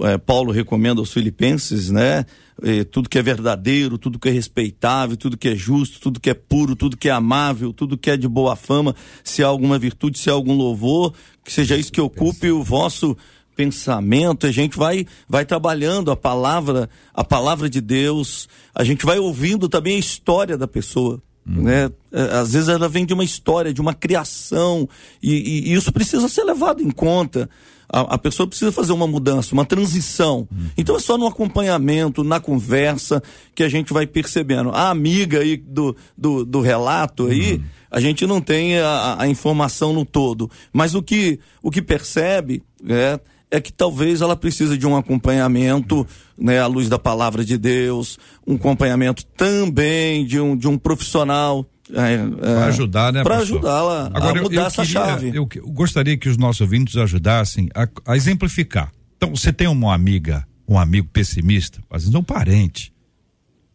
é, 0.00 0.18
Paulo 0.18 0.52
recomenda 0.52 1.00
aos 1.00 1.12
filipenses, 1.12 1.90
né? 1.90 2.24
É, 2.62 2.82
tudo 2.82 3.08
que 3.08 3.18
é 3.18 3.22
verdadeiro, 3.22 3.96
tudo 3.96 4.18
que 4.18 4.28
é 4.28 4.32
respeitável, 4.32 5.16
tudo 5.16 5.36
que 5.36 5.48
é 5.48 5.54
justo, 5.54 6.00
tudo 6.00 6.18
que 6.18 6.28
é 6.28 6.34
puro, 6.34 6.74
tudo 6.74 6.96
que 6.96 7.08
é 7.08 7.12
amável, 7.12 7.72
tudo 7.72 7.96
que 7.96 8.10
é 8.10 8.16
de 8.16 8.26
boa 8.26 8.56
fama, 8.56 8.96
se 9.22 9.44
há 9.44 9.46
alguma 9.46 9.78
virtude, 9.78 10.18
se 10.18 10.28
há 10.28 10.32
algum 10.32 10.54
louvor, 10.54 11.14
que 11.44 11.52
seja 11.52 11.76
isso 11.76 11.92
que 11.92 12.00
ocupe 12.00 12.50
o 12.50 12.62
vosso 12.62 13.16
pensamento, 13.58 14.46
a 14.46 14.52
gente 14.52 14.78
vai 14.78 15.04
vai 15.28 15.44
trabalhando 15.44 16.12
a 16.12 16.16
palavra, 16.16 16.88
a 17.12 17.24
palavra 17.24 17.68
de 17.68 17.80
Deus, 17.80 18.48
a 18.72 18.84
gente 18.84 19.04
vai 19.04 19.18
ouvindo 19.18 19.68
também 19.68 19.96
a 19.96 19.98
história 19.98 20.56
da 20.56 20.68
pessoa. 20.68 21.20
Uhum. 21.44 21.62
Né? 21.62 21.90
É, 22.12 22.22
às 22.38 22.52
vezes 22.52 22.68
ela 22.68 22.88
vem 22.88 23.06
de 23.06 23.14
uma 23.14 23.24
história, 23.24 23.72
de 23.72 23.80
uma 23.80 23.94
criação, 23.94 24.88
e, 25.22 25.32
e, 25.32 25.70
e 25.70 25.74
isso 25.74 25.90
precisa 25.90 26.28
ser 26.28 26.44
levado 26.44 26.82
em 26.82 26.90
conta. 26.90 27.48
A, 27.90 28.00
a, 28.14 28.18
pessoa 28.18 28.46
precisa 28.46 28.70
fazer 28.70 28.92
uma 28.92 29.06
mudança, 29.06 29.54
uma 29.54 29.64
transição. 29.64 30.46
Uhum. 30.50 30.68
Então 30.76 30.96
é 30.96 30.98
só 30.98 31.16
no 31.16 31.26
acompanhamento, 31.26 32.22
na 32.22 32.38
conversa, 32.38 33.22
que 33.54 33.62
a 33.62 33.68
gente 33.68 33.92
vai 33.92 34.06
percebendo. 34.06 34.70
A 34.70 34.90
amiga 34.90 35.40
aí 35.40 35.56
do, 35.56 35.96
do, 36.16 36.44
do 36.44 36.60
relato 36.60 37.26
aí, 37.26 37.54
uhum. 37.54 37.64
a 37.90 38.00
gente 38.00 38.26
não 38.26 38.40
tem 38.40 38.78
a, 38.78 39.16
a, 39.20 39.28
informação 39.28 39.92
no 39.92 40.04
todo. 40.04 40.50
Mas 40.72 40.94
o 40.94 41.02
que, 41.02 41.40
o 41.62 41.70
que 41.70 41.80
percebe 41.80 42.62
é 42.86 43.18
é 43.50 43.60
que 43.60 43.72
talvez 43.72 44.20
ela 44.20 44.36
precise 44.36 44.76
de 44.76 44.86
um 44.86 44.96
acompanhamento, 44.96 46.06
né, 46.36 46.60
à 46.60 46.66
luz 46.66 46.88
da 46.88 46.98
palavra 46.98 47.44
de 47.44 47.56
Deus, 47.56 48.18
um 48.46 48.56
acompanhamento 48.56 49.24
também 49.36 50.26
de 50.26 50.38
um, 50.38 50.56
de 50.56 50.68
um 50.68 50.76
profissional. 50.76 51.64
É, 51.92 52.14
é, 52.14 52.54
para 52.54 52.66
ajudar, 52.66 53.12
né? 53.12 53.22
Para 53.22 53.38
ajudá-la 53.38 54.06
a 54.06 54.20
mudar 54.20 54.36
eu, 54.36 54.52
eu 54.52 54.66
essa 54.66 54.82
queria, 54.84 55.00
chave. 55.00 55.28
Eu, 55.28 55.48
eu, 55.54 55.70
gostaria 55.70 56.16
que 56.16 56.28
os 56.28 56.36
nossos 56.36 56.60
ouvintes 56.60 56.96
ajudassem 56.96 57.68
a, 57.74 57.88
a, 58.06 58.16
exemplificar. 58.16 58.92
Então, 59.16 59.34
você 59.34 59.52
tem 59.52 59.66
uma 59.66 59.94
amiga, 59.94 60.46
um 60.66 60.78
amigo 60.78 61.08
pessimista, 61.12 61.82
às 61.90 62.02
vezes 62.02 62.14
um 62.14 62.22
parente, 62.22 62.92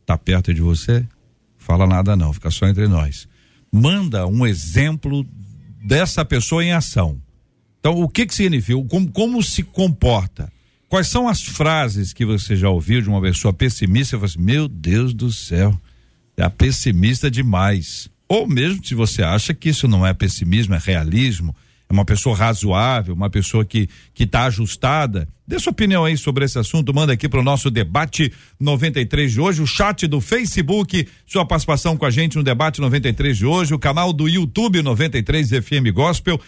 tá 0.06 0.18
perto 0.18 0.54
de 0.54 0.62
você, 0.62 1.06
fala 1.58 1.88
nada 1.88 2.16
não, 2.16 2.32
fica 2.34 2.52
só 2.52 2.68
entre 2.68 2.88
nós. 2.88 3.28
Manda 3.72 4.28
um 4.28 4.46
exemplo 4.46 5.26
dessa 5.84 6.24
pessoa 6.24 6.64
em 6.64 6.72
ação 6.72 7.20
então, 7.84 8.02
o 8.02 8.08
que 8.08 8.26
que 8.26 8.34
significa? 8.34 8.82
Como, 8.86 9.12
como 9.12 9.44
se 9.44 9.62
comporta? 9.62 10.50
Quais 10.88 11.08
são 11.08 11.28
as 11.28 11.42
frases 11.42 12.14
que 12.14 12.26
você 12.26 12.56
já 12.56 12.70
ouviu 12.70 13.02
de 13.02 13.10
uma 13.10 13.22
pessoa 13.22 13.52
pessimista? 13.52 14.12
Você 14.12 14.16
fala 14.16 14.26
assim, 14.26 14.40
meu 14.40 14.70
Deus 14.70 15.14
do 15.14 15.30
céu, 15.34 15.78
é 16.38 16.48
pessimista 16.50 17.30
demais. 17.30 18.10
Ou 18.28 18.48
mesmo 18.48 18.84
se 18.86 18.96
você 18.96 19.22
acha 19.22 19.54
que 19.54 19.70
isso 19.70 19.88
não 19.88 20.06
é 20.06 20.14
pessimismo, 20.14 20.74
é 20.74 20.80
realismo, 20.84 21.56
é 21.90 21.94
uma 21.94 22.06
pessoa 22.06 22.36
razoável, 22.36 23.14
uma 23.14 23.30
pessoa 23.30 23.64
que 23.64 23.88
que 24.14 24.24
está 24.24 24.46
ajustada. 24.46 25.28
Dê 25.46 25.60
sua 25.60 25.72
opinião 25.72 26.06
aí 26.06 26.18
sobre 26.18 26.46
esse 26.46 26.58
assunto, 26.58 26.94
manda 26.94 27.14
aqui 27.14 27.28
para 27.28 27.40
o 27.40 27.44
nosso 27.44 27.70
debate 27.70 28.32
93 28.60 29.32
de 29.32 29.42
hoje, 29.42 29.62
o 29.62 29.68
chat 29.68 30.08
do 30.08 30.22
Facebook, 30.22 31.08
sua 31.26 31.46
participação 31.46 31.98
com 31.98 32.06
a 32.06 32.12
gente 32.12 32.38
no 32.38 32.44
debate 32.44 32.80
93 32.80 33.38
de 33.38 33.46
hoje, 33.46 33.74
o 33.74 33.80
canal 33.80 34.14
do 34.14 34.28
YouTube 34.28 34.82
93 34.82 35.50
FM 35.50 35.92
Gospel 35.94 36.40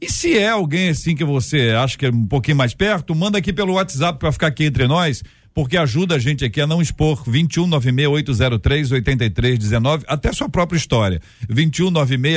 e 0.00 0.10
se 0.10 0.36
é 0.36 0.50
alguém 0.50 0.90
assim 0.90 1.14
que 1.14 1.24
você 1.24 1.70
acha 1.70 1.96
que 1.96 2.06
é 2.06 2.10
um 2.10 2.26
pouquinho 2.26 2.56
mais 2.56 2.74
perto, 2.74 3.14
manda 3.14 3.38
aqui 3.38 3.52
pelo 3.52 3.72
WhatsApp 3.74 4.18
para 4.18 4.32
ficar 4.32 4.48
aqui 4.48 4.64
entre 4.64 4.86
nós, 4.86 5.22
porque 5.54 5.76
ajuda 5.76 6.16
a 6.16 6.18
gente 6.18 6.44
aqui 6.44 6.60
a 6.60 6.66
não 6.66 6.82
expor 6.82 7.22
21 7.24 7.70
803 8.10 8.90
8319, 8.90 10.04
até 10.08 10.32
sua 10.32 10.48
própria 10.48 10.76
história. 10.76 11.22
21 11.48 11.92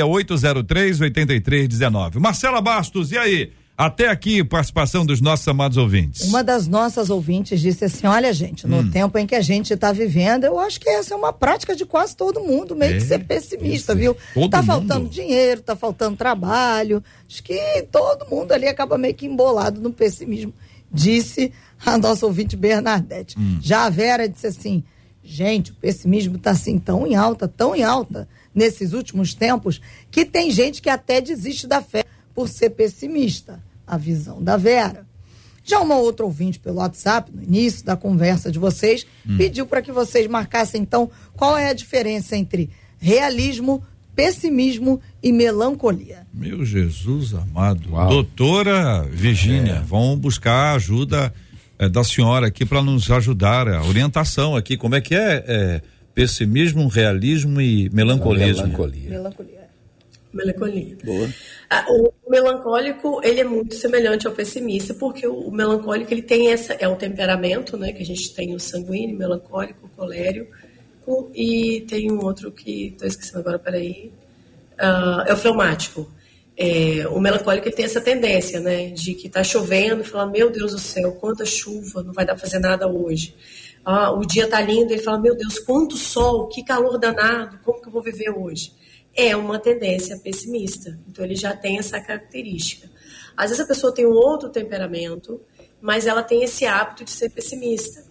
803 0.06 1.00
8319. 1.00 2.20
Marcela 2.20 2.60
Bastos, 2.60 3.10
e 3.10 3.18
aí? 3.18 3.52
Até 3.76 4.08
aqui, 4.08 4.42
participação 4.42 5.06
dos 5.06 5.20
nossos 5.20 5.46
amados 5.46 5.76
ouvintes. 5.76 6.22
Uma 6.22 6.42
das 6.42 6.66
nossas 6.66 7.10
ouvintes 7.10 7.60
disse 7.60 7.84
assim: 7.84 8.08
olha, 8.08 8.32
gente, 8.32 8.66
no 8.66 8.78
hum. 8.78 8.90
tempo 8.90 9.16
em 9.18 9.24
que 9.24 9.36
a 9.36 9.40
gente 9.40 9.72
está 9.72 9.92
vivendo, 9.92 10.42
eu 10.42 10.58
acho 10.58 10.80
que 10.80 10.90
essa 10.90 11.14
é 11.14 11.16
uma 11.16 11.32
prática 11.32 11.76
de 11.76 11.86
quase 11.86 12.16
todo 12.16 12.40
mundo, 12.40 12.74
meio 12.74 12.94
é, 12.96 12.98
que 12.98 13.04
ser 13.04 13.20
pessimista, 13.20 13.94
viu? 13.94 14.16
Todo 14.34 14.50
tá 14.50 14.58
mundo. 14.58 14.66
faltando 14.66 15.08
dinheiro, 15.08 15.60
tá 15.60 15.76
faltando 15.76 16.16
trabalho. 16.16 17.02
Acho 17.28 17.40
que 17.40 17.86
todo 17.92 18.28
mundo 18.28 18.50
ali 18.50 18.66
acaba 18.66 18.98
meio 18.98 19.14
que 19.14 19.26
embolado 19.26 19.80
no 19.80 19.92
pessimismo, 19.92 20.52
disse 20.92 21.52
a 21.84 21.98
nossa 21.98 22.26
ouvinte 22.26 22.56
Bernadette. 22.56 23.38
Hum. 23.38 23.58
Já 23.60 23.84
a 23.84 23.90
Vera 23.90 24.28
disse 24.28 24.46
assim: 24.46 24.84
gente, 25.22 25.72
o 25.72 25.74
pessimismo 25.74 26.36
está 26.36 26.52
assim 26.52 26.78
tão 26.78 27.06
em 27.06 27.14
alta, 27.14 27.46
tão 27.46 27.74
em 27.74 27.82
alta 27.82 28.28
nesses 28.54 28.92
últimos 28.92 29.34
tempos, 29.34 29.80
que 30.10 30.24
tem 30.24 30.50
gente 30.50 30.80
que 30.82 30.90
até 30.90 31.20
desiste 31.20 31.66
da 31.66 31.82
fé 31.82 32.04
por 32.34 32.48
ser 32.48 32.70
pessimista 32.70 33.62
a 33.86 33.96
visão 33.96 34.42
da 34.42 34.56
Vera. 34.56 35.06
Já 35.62 35.80
uma 35.80 35.96
outra 35.96 36.24
ouvinte 36.24 36.58
pelo 36.58 36.78
WhatsApp, 36.78 37.30
no 37.30 37.42
início 37.42 37.84
da 37.84 37.94
conversa 37.94 38.50
de 38.50 38.58
vocês, 38.58 39.06
hum. 39.28 39.36
pediu 39.36 39.66
para 39.66 39.82
que 39.82 39.92
vocês 39.92 40.26
marcassem 40.26 40.80
então 40.80 41.10
qual 41.36 41.58
é 41.58 41.68
a 41.68 41.74
diferença 41.74 42.36
entre 42.36 42.70
realismo, 42.98 43.84
pessimismo 44.14 45.00
e 45.22 45.30
melancolia. 45.30 46.26
Meu 46.32 46.64
Jesus 46.64 47.34
amado. 47.34 47.92
Uau. 47.92 48.08
Doutora 48.08 49.02
Virgínia, 49.02 49.74
é. 49.74 49.80
vamos 49.80 50.18
buscar 50.18 50.74
ajuda 50.74 51.32
é, 51.78 51.88
da 51.88 52.02
senhora 52.02 52.48
aqui 52.48 52.66
para 52.66 52.82
nos 52.82 53.10
ajudar, 53.10 53.68
a 53.68 53.84
orientação 53.84 54.56
aqui. 54.56 54.76
Como 54.76 54.94
é 54.94 55.00
que 55.00 55.14
é? 55.14 55.44
é 55.46 55.82
pessimismo, 56.14 56.88
realismo 56.88 57.60
e 57.60 57.88
melancolismo? 57.90 58.64
Melancolia. 58.66 59.10
Melancolia. 59.10 59.68
Melancolia. 60.32 60.96
Boa. 61.04 61.28
Ah, 61.70 61.86
o 61.88 62.12
melancólico, 62.28 63.20
ele 63.22 63.40
é 63.40 63.44
muito 63.44 63.74
semelhante 63.76 64.26
ao 64.26 64.32
pessimista, 64.32 64.94
porque 64.94 65.26
o, 65.26 65.34
o, 65.34 65.52
melancólico, 65.52 66.12
ele 66.12 66.22
tem 66.22 66.50
essa, 66.50 66.74
é 66.74 66.88
o 66.88 66.96
temperamento, 66.96 67.76
né, 67.76 67.92
que 67.92 68.02
a 68.02 68.06
gente 68.06 68.34
tem 68.34 68.54
o 68.54 68.58
sanguíneo, 68.58 69.16
melancólico, 69.16 69.88
colérico, 69.96 70.50
e 71.34 71.84
tem 71.88 72.10
um 72.10 72.22
outro 72.22 72.50
que, 72.52 72.88
estou 72.88 73.08
esquecendo 73.08 73.38
agora, 73.38 73.58
peraí, 73.58 74.12
uh, 74.74 75.22
é 75.26 75.32
o 75.32 75.36
fleumático. 75.36 76.10
É, 76.60 77.06
o 77.08 77.20
melancólico 77.20 77.68
ele 77.68 77.76
tem 77.76 77.84
essa 77.84 78.00
tendência, 78.00 78.58
né, 78.58 78.90
de 78.90 79.14
que 79.14 79.28
está 79.28 79.44
chovendo, 79.44 80.02
e 80.02 80.04
fala, 80.04 80.26
meu 80.26 80.50
Deus 80.50 80.72
do 80.72 80.78
céu, 80.78 81.12
quanta 81.12 81.44
chuva, 81.44 82.02
não 82.02 82.12
vai 82.12 82.26
dar 82.26 82.34
para 82.34 82.42
fazer 82.42 82.58
nada 82.58 82.88
hoje. 82.88 83.36
Ah, 83.84 84.10
o 84.10 84.26
dia 84.26 84.44
está 84.44 84.60
lindo, 84.60 84.92
ele 84.92 85.00
fala, 85.00 85.20
meu 85.20 85.36
Deus, 85.36 85.60
quanto 85.60 85.96
sol, 85.96 86.48
que 86.48 86.64
calor 86.64 86.98
danado, 86.98 87.60
como 87.64 87.80
que 87.80 87.88
eu 87.88 87.92
vou 87.92 88.02
viver 88.02 88.30
hoje? 88.30 88.72
é 89.18 89.34
uma 89.34 89.58
tendência 89.58 90.16
pessimista. 90.16 90.96
Então, 91.08 91.24
ele 91.24 91.34
já 91.34 91.54
tem 91.54 91.76
essa 91.76 92.00
característica. 92.00 92.88
Às 93.36 93.50
vezes 93.50 93.64
a 93.64 93.66
pessoa 93.66 93.92
tem 93.92 94.06
um 94.06 94.12
outro 94.12 94.48
temperamento, 94.48 95.40
mas 95.80 96.06
ela 96.06 96.22
tem 96.22 96.44
esse 96.44 96.64
hábito 96.64 97.02
de 97.04 97.10
ser 97.10 97.28
pessimista. 97.30 98.04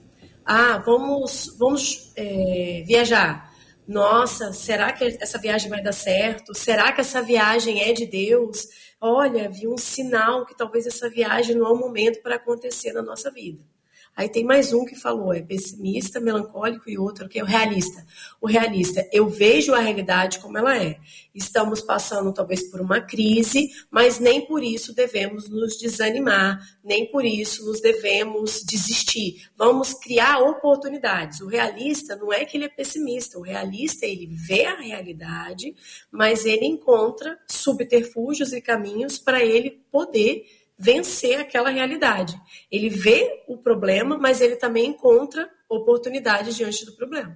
Ah, 0.45 0.77
vamos, 0.85 1.55
vamos 1.57 2.11
é, 2.13 2.83
viajar. 2.85 3.53
Nossa, 3.87 4.51
será 4.51 4.91
que 4.91 5.17
essa 5.21 5.37
viagem 5.37 5.69
vai 5.69 5.81
dar 5.81 5.93
certo? 5.93 6.53
Será 6.53 6.91
que 6.91 6.99
essa 6.99 7.21
viagem 7.21 7.81
é 7.81 7.93
de 7.93 8.05
Deus? 8.05 8.67
Olha, 8.99 9.49
vi 9.49 9.67
um 9.67 9.77
sinal 9.77 10.45
que 10.45 10.57
talvez 10.57 10.85
essa 10.85 11.09
viagem 11.09 11.55
não 11.55 11.67
é 11.67 11.69
o 11.71 11.77
momento 11.77 12.21
para 12.21 12.35
acontecer 12.35 12.91
na 12.91 13.01
nossa 13.01 13.31
vida. 13.31 13.63
Aí 14.17 14.27
tem 14.27 14.43
mais 14.43 14.73
um 14.73 14.83
que 14.83 14.95
falou, 14.95 15.31
é 15.31 15.43
pessimista, 15.43 16.19
melancólico 16.19 16.89
e 16.89 16.97
outro 16.97 17.29
que 17.29 17.37
é 17.37 17.43
o 17.43 17.45
realista. 17.45 18.03
O 18.41 18.47
realista, 18.47 19.07
eu 19.13 19.29
vejo 19.29 19.75
a 19.75 19.79
realidade 19.79 20.39
como 20.39 20.57
ela 20.57 20.75
é. 20.75 20.97
Estamos 21.35 21.81
passando 21.81 22.33
talvez 22.33 22.63
por 22.63 22.81
uma 22.81 22.99
crise, 22.99 23.69
mas 23.91 24.17
nem 24.17 24.43
por 24.43 24.63
isso 24.63 24.91
devemos 24.91 25.47
nos 25.47 25.77
desanimar, 25.77 26.59
nem 26.83 27.05
por 27.11 27.23
isso 27.23 27.63
nos 27.63 27.79
devemos 27.79 28.63
desistir. 28.63 29.47
Vamos 29.55 29.93
criar 29.93 30.39
oportunidades. 30.39 31.39
O 31.39 31.47
realista 31.47 32.15
não 32.15 32.33
é 32.33 32.43
que 32.43 32.57
ele 32.57 32.65
é 32.65 32.69
pessimista, 32.69 33.37
o 33.37 33.43
realista 33.43 34.07
ele 34.07 34.25
vê 34.25 34.65
a 34.65 34.81
realidade, 34.81 35.75
mas 36.09 36.43
ele 36.43 36.65
encontra 36.65 37.37
subterfúgios 37.47 38.51
e 38.51 38.61
caminhos 38.61 39.19
para 39.19 39.45
ele 39.45 39.79
poder 39.91 40.43
vencer 40.77 41.39
aquela 41.39 41.69
realidade. 41.69 42.39
Ele 42.71 42.89
vê 42.89 43.43
o 43.47 43.57
problema, 43.57 44.17
mas 44.17 44.41
ele 44.41 44.55
também 44.55 44.87
encontra 44.87 45.49
oportunidades 45.69 46.55
diante 46.55 46.85
do 46.85 46.95
problema. 46.95 47.35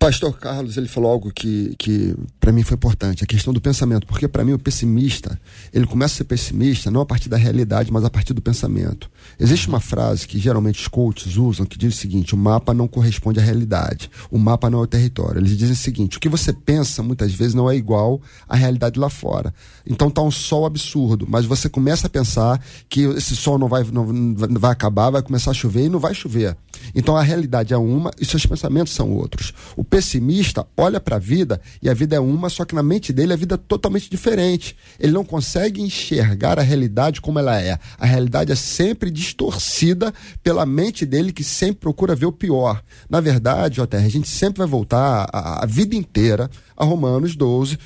Pastor 0.00 0.32
Carlos, 0.38 0.78
ele 0.78 0.88
falou 0.88 1.10
algo 1.10 1.30
que, 1.30 1.74
que 1.78 2.16
para 2.40 2.50
mim 2.50 2.62
foi 2.62 2.74
importante, 2.74 3.22
a 3.22 3.26
questão 3.26 3.52
do 3.52 3.60
pensamento, 3.60 4.06
porque 4.06 4.26
para 4.26 4.42
mim 4.42 4.54
o 4.54 4.58
pessimista, 4.58 5.38
ele 5.74 5.86
começa 5.86 6.14
a 6.14 6.16
ser 6.16 6.24
pessimista 6.24 6.90
não 6.90 7.02
a 7.02 7.06
partir 7.06 7.28
da 7.28 7.36
realidade, 7.36 7.92
mas 7.92 8.02
a 8.02 8.08
partir 8.08 8.32
do 8.32 8.40
pensamento. 8.40 9.10
Existe 9.38 9.68
uma 9.68 9.78
frase 9.78 10.26
que 10.26 10.38
geralmente 10.38 10.80
os 10.80 10.88
coaches 10.88 11.36
usam 11.36 11.66
que 11.66 11.76
diz 11.76 11.94
o 11.94 11.98
seguinte: 11.98 12.34
o 12.34 12.38
mapa 12.38 12.72
não 12.72 12.88
corresponde 12.88 13.38
à 13.40 13.42
realidade, 13.42 14.10
o 14.30 14.38
mapa 14.38 14.70
não 14.70 14.80
é 14.80 14.82
o 14.84 14.86
território. 14.86 15.38
Eles 15.38 15.54
dizem 15.54 15.74
o 15.74 15.76
seguinte: 15.76 16.16
o 16.16 16.20
que 16.20 16.30
você 16.30 16.50
pensa 16.50 17.02
muitas 17.02 17.34
vezes 17.34 17.52
não 17.52 17.70
é 17.70 17.76
igual 17.76 18.22
à 18.48 18.56
realidade 18.56 18.98
lá 18.98 19.10
fora. 19.10 19.52
Então 19.86 20.10
tá 20.10 20.22
um 20.22 20.30
sol 20.30 20.64
absurdo, 20.64 21.26
mas 21.28 21.44
você 21.44 21.68
começa 21.68 22.06
a 22.06 22.10
pensar 22.10 22.58
que 22.88 23.02
esse 23.02 23.36
sol 23.36 23.58
não 23.58 23.68
vai, 23.68 23.84
não, 23.84 24.34
vai 24.58 24.72
acabar, 24.72 25.10
vai 25.10 25.22
começar 25.22 25.50
a 25.50 25.54
chover 25.54 25.84
e 25.84 25.88
não 25.90 26.00
vai 26.00 26.14
chover. 26.14 26.56
Então 26.94 27.16
a 27.16 27.22
realidade 27.22 27.72
é 27.72 27.76
uma 27.76 28.10
e 28.20 28.24
seus 28.24 28.46
pensamentos 28.46 28.92
são 28.92 29.12
outros. 29.12 29.52
O 29.76 29.84
pessimista 29.84 30.66
olha 30.76 31.00
para 31.00 31.16
a 31.16 31.18
vida 31.18 31.60
e 31.82 31.88
a 31.88 31.94
vida 31.94 32.16
é 32.16 32.20
uma, 32.20 32.48
só 32.48 32.64
que 32.64 32.74
na 32.74 32.82
mente 32.82 33.12
dele 33.12 33.32
a 33.32 33.36
vida 33.36 33.54
é 33.54 33.58
totalmente 33.58 34.10
diferente. 34.10 34.76
Ele 34.98 35.12
não 35.12 35.24
consegue 35.24 35.80
enxergar 35.80 36.58
a 36.58 36.62
realidade 36.62 37.20
como 37.20 37.38
ela 37.38 37.60
é. 37.60 37.78
A 37.98 38.06
realidade 38.06 38.52
é 38.52 38.56
sempre 38.56 39.10
distorcida 39.10 40.12
pela 40.42 40.66
mente 40.66 41.04
dele 41.04 41.32
que 41.32 41.44
sempre 41.44 41.80
procura 41.80 42.14
ver 42.14 42.26
o 42.26 42.32
pior. 42.32 42.82
Na 43.08 43.20
verdade, 43.20 43.80
Oter, 43.80 44.04
a 44.04 44.08
gente 44.08 44.28
sempre 44.28 44.58
vai 44.58 44.66
voltar 44.66 45.28
a, 45.32 45.64
a 45.64 45.66
vida 45.66 45.94
inteira 45.94 46.50
a 46.80 46.84
Romanos 46.84 47.36
12, 47.36 47.78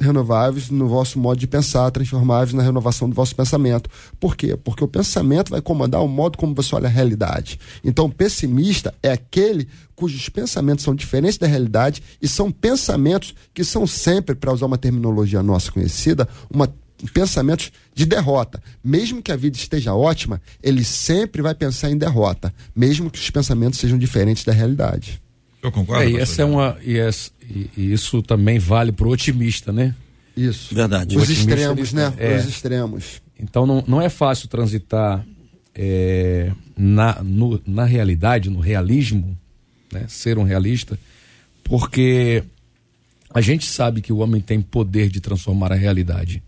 renováveis 0.00 0.70
no 0.70 0.88
vosso 0.88 1.18
modo 1.18 1.38
de 1.38 1.46
pensar, 1.46 1.90
transformáveis 1.90 2.54
na 2.54 2.62
renovação 2.62 3.06
do 3.06 3.14
vosso 3.14 3.36
pensamento. 3.36 3.90
Por 4.18 4.34
quê? 4.34 4.56
Porque 4.56 4.82
o 4.82 4.88
pensamento 4.88 5.50
vai 5.50 5.60
comandar 5.60 6.02
o 6.02 6.08
modo 6.08 6.38
como 6.38 6.54
você 6.54 6.74
olha 6.74 6.86
a 6.86 6.90
realidade. 6.90 7.60
Então, 7.84 8.06
o 8.06 8.10
pessimista 8.10 8.37
é 9.02 9.12
aquele 9.12 9.68
cujos 9.94 10.28
pensamentos 10.28 10.84
são 10.84 10.94
diferentes 10.94 11.38
da 11.38 11.46
realidade 11.46 12.02
e 12.22 12.28
são 12.28 12.52
pensamentos 12.52 13.34
que 13.52 13.64
são 13.64 13.86
sempre, 13.86 14.34
para 14.34 14.52
usar 14.52 14.66
uma 14.66 14.78
terminologia 14.78 15.42
nossa 15.42 15.72
conhecida, 15.72 16.28
uma 16.48 16.72
pensamentos 17.12 17.70
de 17.94 18.04
derrota. 18.04 18.60
Mesmo 18.82 19.22
que 19.22 19.30
a 19.30 19.36
vida 19.36 19.56
esteja 19.56 19.94
ótima, 19.94 20.40
ele 20.62 20.82
sempre 20.82 21.42
vai 21.42 21.54
pensar 21.54 21.90
em 21.90 21.96
derrota, 21.96 22.52
mesmo 22.74 23.10
que 23.10 23.18
os 23.18 23.30
pensamentos 23.30 23.78
sejam 23.78 23.98
diferentes 23.98 24.44
da 24.44 24.52
realidade. 24.52 25.20
Eu 25.62 25.72
concordo. 25.72 26.04
É, 26.04 26.10
e 26.10 26.16
essa 26.16 26.42
é 26.42 26.44
uma 26.44 26.76
e, 26.82 26.96
essa, 26.96 27.30
e, 27.42 27.70
e, 27.76 27.92
isso 27.92 28.22
também 28.22 28.58
vale 28.58 28.92
para 28.92 29.06
o 29.06 29.10
otimista, 29.10 29.72
né? 29.72 29.94
Isso. 30.36 30.72
Verdade. 30.72 31.16
Os 31.16 31.28
extremos, 31.28 31.92
né? 31.92 32.12
É. 32.16 32.36
Os 32.36 32.46
extremos. 32.46 33.20
Então 33.38 33.66
não, 33.66 33.84
não 33.86 34.00
é 34.00 34.08
fácil 34.08 34.48
transitar 34.48 35.26
é, 35.80 36.50
na, 36.76 37.22
no, 37.22 37.62
na 37.64 37.84
realidade, 37.84 38.50
no 38.50 38.58
realismo, 38.58 39.38
né? 39.92 40.06
ser 40.08 40.36
um 40.36 40.42
realista, 40.42 40.98
porque 41.62 42.42
a 43.32 43.40
gente 43.40 43.64
sabe 43.64 44.00
que 44.00 44.12
o 44.12 44.18
homem 44.18 44.40
tem 44.40 44.60
poder 44.60 45.08
de 45.08 45.20
transformar 45.20 45.72
a 45.72 45.76
realidade. 45.76 46.42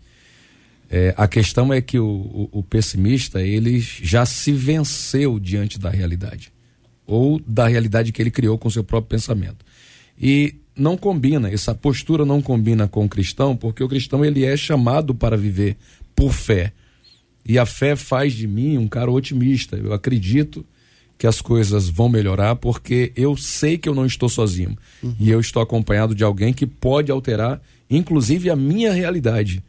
É, 0.89 1.13
a 1.15 1.29
questão 1.29 1.71
é 1.71 1.79
que 1.79 1.97
o, 1.97 2.05
o, 2.05 2.59
o 2.59 2.63
pessimista 2.63 3.41
ele 3.41 3.79
já 3.79 4.25
se 4.25 4.51
venceu 4.51 5.39
diante 5.39 5.79
da 5.79 5.89
realidade 5.89 6.51
ou 7.07 7.39
da 7.47 7.67
realidade 7.67 8.11
que 8.11 8.21
ele 8.21 8.31
criou 8.31 8.57
com 8.57 8.69
seu 8.69 8.83
próprio 8.83 9.17
pensamento. 9.17 9.65
E 10.19 10.55
não 10.75 10.97
combina, 10.97 11.49
essa 11.49 11.73
postura 11.73 12.25
não 12.25 12.41
combina 12.41 12.87
com 12.87 13.05
o 13.05 13.09
cristão, 13.09 13.55
porque 13.55 13.83
o 13.83 13.87
cristão 13.87 14.25
ele 14.25 14.43
é 14.43 14.57
chamado 14.57 15.15
para 15.15 15.37
viver 15.37 15.77
por 16.13 16.33
fé. 16.33 16.73
E 17.45 17.57
a 17.57 17.65
fé 17.65 17.95
faz 17.95 18.33
de 18.33 18.47
mim 18.47 18.77
um 18.77 18.87
cara 18.87 19.11
otimista. 19.11 19.75
Eu 19.75 19.93
acredito 19.93 20.65
que 21.17 21.27
as 21.27 21.41
coisas 21.41 21.89
vão 21.89 22.09
melhorar 22.09 22.55
porque 22.55 23.11
eu 23.15 23.37
sei 23.37 23.77
que 23.77 23.87
eu 23.87 23.95
não 23.95 24.05
estou 24.05 24.29
sozinho. 24.29 24.77
Uhum. 25.03 25.15
E 25.19 25.29
eu 25.29 25.39
estou 25.39 25.61
acompanhado 25.61 26.15
de 26.15 26.23
alguém 26.23 26.53
que 26.53 26.65
pode 26.65 27.11
alterar, 27.11 27.61
inclusive, 27.89 28.49
a 28.49 28.55
minha 28.55 28.91
realidade. 28.91 29.63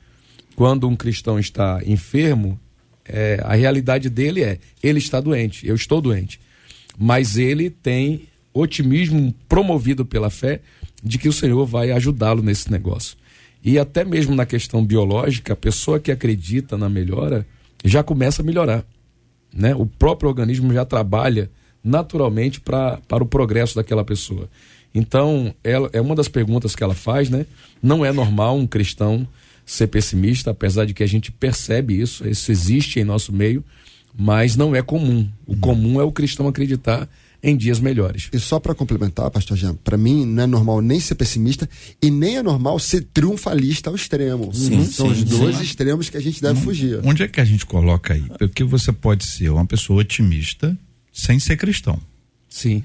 Quando 0.54 0.88
um 0.88 0.96
cristão 0.96 1.38
está 1.38 1.80
enfermo, 1.84 2.58
é, 3.04 3.40
a 3.42 3.54
realidade 3.54 4.08
dele 4.08 4.42
é: 4.42 4.58
ele 4.82 4.98
está 4.98 5.20
doente, 5.20 5.66
eu 5.66 5.74
estou 5.74 6.00
doente 6.00 6.38
mas 6.98 7.36
ele 7.36 7.70
tem 7.70 8.22
otimismo 8.52 9.34
promovido 9.48 10.04
pela 10.04 10.30
fé 10.30 10.60
de 11.02 11.18
que 11.18 11.28
o 11.28 11.32
Senhor 11.32 11.64
vai 11.66 11.90
ajudá-lo 11.90 12.42
nesse 12.42 12.70
negócio. 12.70 13.16
E 13.64 13.78
até 13.78 14.04
mesmo 14.04 14.34
na 14.34 14.44
questão 14.44 14.84
biológica, 14.84 15.52
a 15.52 15.56
pessoa 15.56 15.98
que 15.98 16.12
acredita 16.12 16.76
na 16.76 16.88
melhora 16.88 17.46
já 17.84 18.02
começa 18.02 18.42
a 18.42 18.44
melhorar. 18.44 18.84
Né? 19.52 19.74
O 19.74 19.86
próprio 19.86 20.28
organismo 20.28 20.72
já 20.72 20.84
trabalha 20.84 21.50
naturalmente 21.82 22.60
pra, 22.60 22.98
para 23.08 23.22
o 23.22 23.26
progresso 23.26 23.74
daquela 23.74 24.04
pessoa. 24.04 24.48
Então, 24.94 25.54
ela, 25.64 25.88
é 25.92 26.00
uma 26.00 26.14
das 26.14 26.28
perguntas 26.28 26.76
que 26.76 26.82
ela 26.82 26.94
faz, 26.94 27.30
né? 27.30 27.46
Não 27.82 28.04
é 28.04 28.12
normal 28.12 28.56
um 28.56 28.66
cristão 28.66 29.26
ser 29.64 29.86
pessimista, 29.86 30.50
apesar 30.50 30.84
de 30.84 30.92
que 30.92 31.02
a 31.02 31.06
gente 31.06 31.32
percebe 31.32 31.98
isso, 31.98 32.28
isso 32.28 32.52
existe 32.52 33.00
em 33.00 33.04
nosso 33.04 33.32
meio, 33.32 33.64
mas 34.16 34.54
não 34.56 34.76
é 34.76 34.82
comum. 34.82 35.28
O 35.46 35.56
comum 35.56 36.00
é 36.00 36.04
o 36.04 36.12
cristão 36.12 36.46
acreditar 36.46 37.08
em 37.42 37.56
dias 37.56 37.80
melhores. 37.80 38.28
E 38.32 38.38
só 38.38 38.60
para 38.60 38.74
complementar, 38.74 39.30
pastor 39.30 39.56
Jean, 39.56 39.74
para 39.74 39.96
mim 39.96 40.24
não 40.24 40.44
é 40.44 40.46
normal 40.46 40.80
nem 40.80 41.00
ser 41.00 41.16
pessimista 41.16 41.68
e 42.00 42.10
nem 42.10 42.36
é 42.36 42.42
normal 42.42 42.78
ser 42.78 43.08
triunfalista 43.12 43.90
ao 43.90 43.96
extremo. 43.96 44.54
Sim, 44.54 44.76
uhum. 44.76 44.84
São 44.84 45.06
sim, 45.06 45.12
os 45.12 45.24
dois 45.24 45.56
sim. 45.56 45.64
extremos 45.64 46.08
que 46.08 46.16
a 46.16 46.20
gente 46.20 46.40
deve 46.40 46.60
fugir. 46.60 47.00
Onde 47.02 47.24
é 47.24 47.28
que 47.28 47.40
a 47.40 47.44
gente 47.44 47.66
coloca 47.66 48.14
aí? 48.14 48.24
Porque 48.38 48.62
você 48.62 48.92
pode 48.92 49.26
ser 49.26 49.50
uma 49.50 49.66
pessoa 49.66 50.00
otimista 50.00 50.76
sem 51.12 51.40
ser 51.40 51.56
cristão. 51.56 51.98
Sim. 52.48 52.84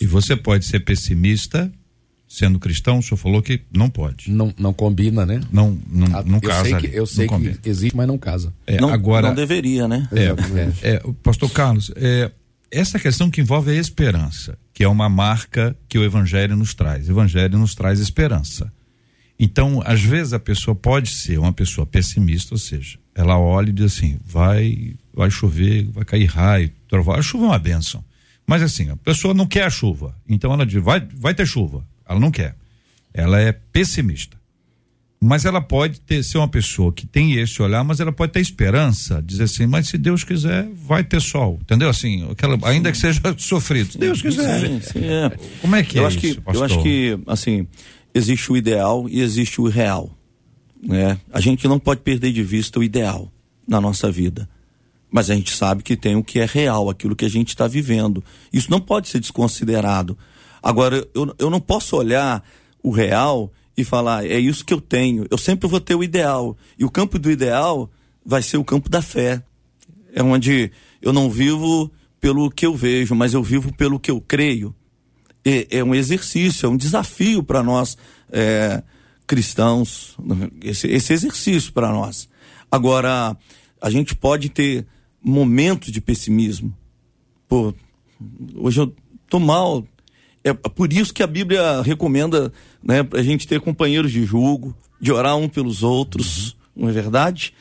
E 0.00 0.06
você 0.06 0.36
pode 0.36 0.66
ser 0.66 0.80
pessimista 0.80 1.72
sendo 2.28 2.58
cristão, 2.58 2.98
o 2.98 3.02
senhor 3.02 3.16
falou 3.16 3.40
que 3.40 3.60
não 3.72 3.88
pode. 3.88 4.30
Não, 4.30 4.52
não 4.58 4.72
combina, 4.72 5.24
né? 5.24 5.40
Não, 5.52 5.78
não, 5.88 6.18
ah, 6.18 6.22
não 6.26 6.38
eu 6.42 6.48
casa. 6.48 6.64
Sei 6.64 6.74
que, 6.78 6.96
eu 6.96 7.06
sei 7.06 7.28
que 7.28 7.68
existe, 7.68 7.96
mas 7.96 8.08
não 8.08 8.18
casa. 8.18 8.52
É, 8.66 8.80
não, 8.80 8.88
agora, 8.88 9.28
não 9.28 9.36
deveria, 9.36 9.86
né? 9.86 10.08
É, 10.12 10.88
é, 10.88 10.94
é, 10.94 11.02
pastor 11.22 11.48
Carlos, 11.50 11.92
é, 11.94 12.30
essa 12.74 12.98
questão 12.98 13.30
que 13.30 13.40
envolve 13.40 13.70
a 13.70 13.74
esperança, 13.74 14.58
que 14.72 14.82
é 14.82 14.88
uma 14.88 15.08
marca 15.08 15.76
que 15.88 15.98
o 15.98 16.04
Evangelho 16.04 16.56
nos 16.56 16.74
traz. 16.74 17.08
O 17.08 17.12
Evangelho 17.12 17.58
nos 17.58 17.74
traz 17.74 18.00
esperança. 18.00 18.72
Então, 19.38 19.82
às 19.84 20.02
vezes 20.02 20.32
a 20.32 20.38
pessoa 20.38 20.74
pode 20.74 21.10
ser 21.10 21.38
uma 21.38 21.52
pessoa 21.52 21.86
pessimista, 21.86 22.54
ou 22.54 22.58
seja, 22.58 22.98
ela 23.14 23.38
olha 23.38 23.70
e 23.70 23.72
diz 23.72 23.96
assim: 23.96 24.18
vai, 24.24 24.94
vai 25.12 25.30
chover, 25.30 25.84
vai 25.90 26.04
cair 26.04 26.26
raio, 26.26 26.70
trovão. 26.88 27.14
A 27.14 27.22
chuva 27.22 27.44
é 27.44 27.48
uma 27.48 27.58
bênção. 27.58 28.04
Mas 28.46 28.62
assim, 28.62 28.90
a 28.90 28.96
pessoa 28.96 29.32
não 29.32 29.46
quer 29.46 29.64
a 29.64 29.70
chuva. 29.70 30.14
Então 30.28 30.52
ela 30.52 30.66
diz: 30.66 30.82
vai, 30.82 31.00
vai 31.14 31.34
ter 31.34 31.46
chuva. 31.46 31.84
Ela 32.08 32.20
não 32.20 32.30
quer. 32.30 32.56
Ela 33.12 33.40
é 33.40 33.52
pessimista. 33.52 34.36
Mas 35.24 35.46
ela 35.46 35.60
pode 35.60 36.00
ter, 36.02 36.22
ser 36.22 36.36
uma 36.36 36.46
pessoa 36.48 36.92
que 36.92 37.06
tem 37.06 37.32
esse 37.34 37.62
olhar, 37.62 37.82
mas 37.82 37.98
ela 37.98 38.12
pode 38.12 38.32
ter 38.32 38.40
esperança, 38.40 39.22
dizer 39.22 39.44
assim, 39.44 39.66
mas 39.66 39.88
se 39.88 39.96
Deus 39.96 40.22
quiser, 40.22 40.68
vai 40.74 41.02
ter 41.02 41.18
sol. 41.18 41.58
Entendeu? 41.62 41.88
Assim, 41.88 42.28
aquela, 42.30 42.58
ainda 42.64 42.92
que 42.92 42.98
seja 42.98 43.20
sofrido. 43.38 43.92
Se 43.92 43.98
Deus 43.98 44.20
quiser. 44.20 44.60
Sim, 44.60 44.80
sim, 44.82 45.04
é. 45.04 45.32
Como 45.62 45.74
é 45.76 45.82
que 45.82 45.98
eu 45.98 46.04
é 46.04 46.06
acho 46.08 46.18
isso, 46.18 46.34
que, 46.34 46.40
pastor? 46.42 46.70
Eu 46.70 46.76
acho 46.76 46.82
que, 46.82 47.18
assim, 47.26 47.66
existe 48.14 48.52
o 48.52 48.56
ideal 48.56 49.06
e 49.08 49.22
existe 49.22 49.62
o 49.62 49.68
real. 49.68 50.10
Né? 50.82 51.18
A 51.32 51.40
gente 51.40 51.66
não 51.66 51.78
pode 51.78 52.02
perder 52.02 52.30
de 52.30 52.42
vista 52.42 52.78
o 52.78 52.84
ideal 52.84 53.32
na 53.66 53.80
nossa 53.80 54.10
vida. 54.10 54.46
Mas 55.10 55.30
a 55.30 55.34
gente 55.34 55.56
sabe 55.56 55.82
que 55.82 55.96
tem 55.96 56.16
o 56.16 56.22
que 56.22 56.38
é 56.38 56.44
real, 56.44 56.90
aquilo 56.90 57.16
que 57.16 57.24
a 57.24 57.30
gente 57.30 57.48
está 57.48 57.66
vivendo. 57.66 58.22
Isso 58.52 58.70
não 58.70 58.80
pode 58.80 59.08
ser 59.08 59.20
desconsiderado. 59.20 60.18
Agora, 60.62 61.06
eu, 61.14 61.34
eu 61.38 61.48
não 61.48 61.60
posso 61.60 61.96
olhar 61.96 62.44
o 62.82 62.90
real 62.90 63.50
e 63.76 63.84
falar, 63.84 64.24
é 64.24 64.38
isso 64.38 64.64
que 64.64 64.72
eu 64.72 64.80
tenho. 64.80 65.26
Eu 65.30 65.38
sempre 65.38 65.68
vou 65.68 65.80
ter 65.80 65.94
o 65.94 66.04
ideal. 66.04 66.56
E 66.78 66.84
o 66.84 66.90
campo 66.90 67.18
do 67.18 67.30
ideal 67.30 67.90
vai 68.24 68.42
ser 68.42 68.56
o 68.56 68.64
campo 68.64 68.88
da 68.88 69.02
fé. 69.02 69.42
É 70.12 70.22
onde 70.22 70.70
eu 71.02 71.12
não 71.12 71.28
vivo 71.28 71.90
pelo 72.20 72.50
que 72.50 72.64
eu 72.64 72.74
vejo, 72.74 73.14
mas 73.14 73.34
eu 73.34 73.42
vivo 73.42 73.72
pelo 73.74 73.98
que 73.98 74.10
eu 74.10 74.20
creio. 74.20 74.74
é, 75.44 75.78
é, 75.78 75.84
um 75.84 75.94
exercício, 75.94 76.66
é 76.66 76.68
um 76.68 76.76
desafio 76.76 77.42
para 77.42 77.62
nós 77.62 77.98
é, 78.32 78.82
cristãos, 79.26 80.16
esse, 80.62 80.88
esse 80.88 81.12
exercício 81.12 81.72
para 81.72 81.90
nós. 81.92 82.28
Agora, 82.70 83.36
a 83.80 83.90
gente 83.90 84.16
pode 84.16 84.48
ter 84.48 84.86
momentos 85.22 85.92
de 85.92 86.00
pessimismo. 86.00 86.74
Pô, 87.46 87.74
hoje 88.54 88.80
eu 88.80 88.94
tô 89.28 89.38
mal. 89.38 89.84
É 90.42 90.52
por 90.52 90.92
isso 90.92 91.12
que 91.12 91.22
a 91.22 91.26
Bíblia 91.26 91.82
recomenda 91.82 92.52
né, 92.84 93.06
a 93.12 93.22
gente 93.22 93.48
ter 93.48 93.60
companheiros 93.60 94.12
de 94.12 94.24
julgo, 94.24 94.76
de 95.00 95.10
orar 95.10 95.36
um 95.36 95.48
pelos 95.48 95.82
outros, 95.82 96.48
uhum. 96.76 96.82
não 96.82 96.88
é 96.90 96.92
verdade? 96.92 97.54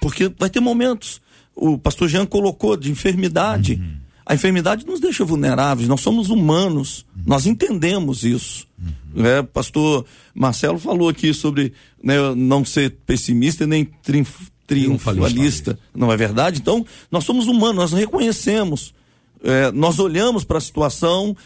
Porque 0.00 0.32
vai 0.38 0.48
ter 0.48 0.60
momentos. 0.60 1.20
O 1.54 1.76
pastor 1.76 2.08
Jean 2.08 2.26
colocou 2.26 2.76
de 2.76 2.90
enfermidade. 2.90 3.74
Uhum. 3.74 3.96
A 4.26 4.34
enfermidade 4.34 4.86
nos 4.86 5.00
deixa 5.00 5.24
vulneráveis, 5.24 5.86
nós 5.86 6.00
somos 6.00 6.30
humanos, 6.30 7.04
uhum. 7.14 7.22
nós 7.26 7.46
entendemos 7.46 8.24
isso. 8.24 8.66
Uhum. 8.78 9.22
Né? 9.22 9.42
Pastor 9.42 10.06
Marcelo 10.34 10.78
falou 10.78 11.08
aqui 11.08 11.34
sobre 11.34 11.74
né, 12.02 12.16
não 12.34 12.64
ser 12.64 12.96
pessimista 13.04 13.66
nem 13.66 13.84
triunf, 13.84 14.48
triunfalista, 14.66 15.78
não 15.94 16.10
é 16.10 16.16
verdade? 16.16 16.60
Então, 16.60 16.86
nós 17.10 17.24
somos 17.24 17.46
humanos, 17.46 17.76
nós 17.76 17.92
reconhecemos, 17.92 18.94
é, 19.42 19.70
nós 19.72 19.98
olhamos 19.98 20.42
para 20.42 20.56
a 20.56 20.60
situação, 20.60 21.36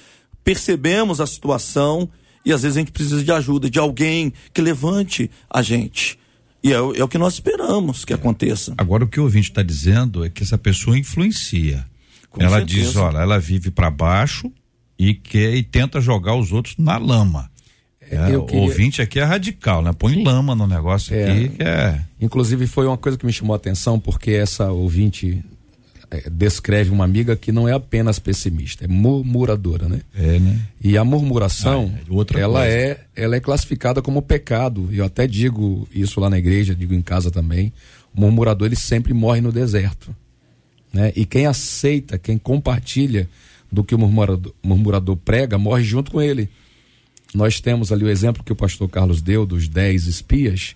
percebemos 0.45 1.21
a 1.21 1.27
situação 1.27 2.09
e 2.49 2.53
às 2.53 2.63
vezes 2.63 2.79
a 2.79 2.81
gente 2.81 2.93
precisa 2.93 3.23
de 3.23 3.31
ajuda, 3.31 3.69
de 3.69 3.79
alguém 3.79 4.33
que 4.55 4.63
levante 4.63 5.31
a 5.51 5.61
gente. 5.61 6.19
E 6.65 6.73
é, 6.73 6.77
é 6.77 7.05
o 7.05 7.09
que 7.09 7.19
nós 7.19 7.35
esperamos 7.35 8.07
que 8.07 8.15
aconteça. 8.15 8.73
Agora, 8.79 9.05
o 9.05 9.07
que 9.07 9.21
o 9.21 9.25
ouvinte 9.25 9.51
está 9.51 9.63
dizendo 9.63 10.25
é 10.25 10.31
que 10.31 10.43
essa 10.43 10.57
pessoa 10.57 10.99
influencia. 10.99 11.87
Com 12.31 12.43
ela 12.43 12.57
certeza. 12.57 12.81
diz, 12.81 12.97
olha, 12.97 13.19
ela 13.19 13.39
vive 13.39 13.71
para 13.71 13.91
baixo 13.91 14.51
e 14.99 15.13
quer 15.13 15.55
e 15.55 15.63
tenta 15.63 16.01
jogar 16.01 16.37
os 16.37 16.51
outros 16.51 16.75
na 16.79 16.97
lama. 16.97 17.51
É, 18.01 18.35
o 18.39 18.47
queria... 18.47 18.63
ouvinte 18.63 19.03
aqui 19.03 19.21
é 19.21 19.25
radical, 19.25 19.83
né? 19.83 19.93
Põe 19.93 20.25
lama 20.25 20.55
no 20.55 20.67
negócio 20.67 21.15
é, 21.15 21.31
aqui 21.31 21.49
que 21.51 21.63
é. 21.63 22.01
Inclusive 22.19 22.67
foi 22.67 22.87
uma 22.87 22.97
coisa 22.97 23.19
que 23.19 23.27
me 23.27 23.33
chamou 23.33 23.53
a 23.53 23.57
atenção 23.59 24.01
porque 24.01 24.31
essa 24.31 24.73
ouvinte 24.73 25.45
é, 25.45 25.58
descreve 26.31 26.91
uma 26.91 27.05
amiga 27.05 27.37
que 27.37 27.53
não 27.53 27.69
é 27.69 27.73
apenas 27.73 28.19
pessimista, 28.19 28.85
é 28.85 28.89
murmuradora, 28.89 29.89
né? 29.89 30.01
É, 30.15 30.39
né? 30.39 30.61
E 30.81 30.97
a 30.97 31.05
murmuração, 31.05 31.93
ah, 31.95 32.39
é 32.39 32.41
ela 32.41 32.61
coisa. 32.61 32.75
é, 32.75 33.01
ela 33.15 33.37
é 33.37 33.41
classificada 33.41 34.01
como 34.01 34.23
pecado. 34.23 34.89
Eu 34.91 35.05
até 35.05 35.27
digo 35.27 35.87
isso 35.95 36.19
lá 36.19 36.31
na 36.31 36.39
igreja, 36.39 36.75
digo 36.75 36.95
em 36.95 37.03
casa 37.03 37.31
também. 37.31 37.73
O 38.15 38.21
murmurador 38.21 38.67
ele 38.67 38.77
sempre 38.77 39.13
morre 39.13 39.41
no 39.41 39.53
deserto. 39.53 40.15
Né? 40.93 41.13
E 41.15 41.27
quem 41.27 41.47
aceita, 41.47 42.19
quem 42.19 42.39
compartilha 42.39 43.29
do 43.71 43.85
que 43.85 43.95
o 43.95 43.99
murmurador, 43.99 44.55
murmurador 44.63 45.17
prega, 45.17 45.59
morre 45.59 45.83
junto 45.83 46.11
com 46.11 46.23
ele. 46.23 46.49
Nós 47.35 47.61
temos 47.61 47.93
ali 47.93 48.05
o 48.05 48.09
exemplo 48.09 48.43
que 48.43 48.53
o 48.53 48.57
pastor 48.57 48.89
Carlos 48.89 49.21
deu 49.21 49.45
dos 49.45 49.69
dez 49.69 50.07
espias. 50.07 50.75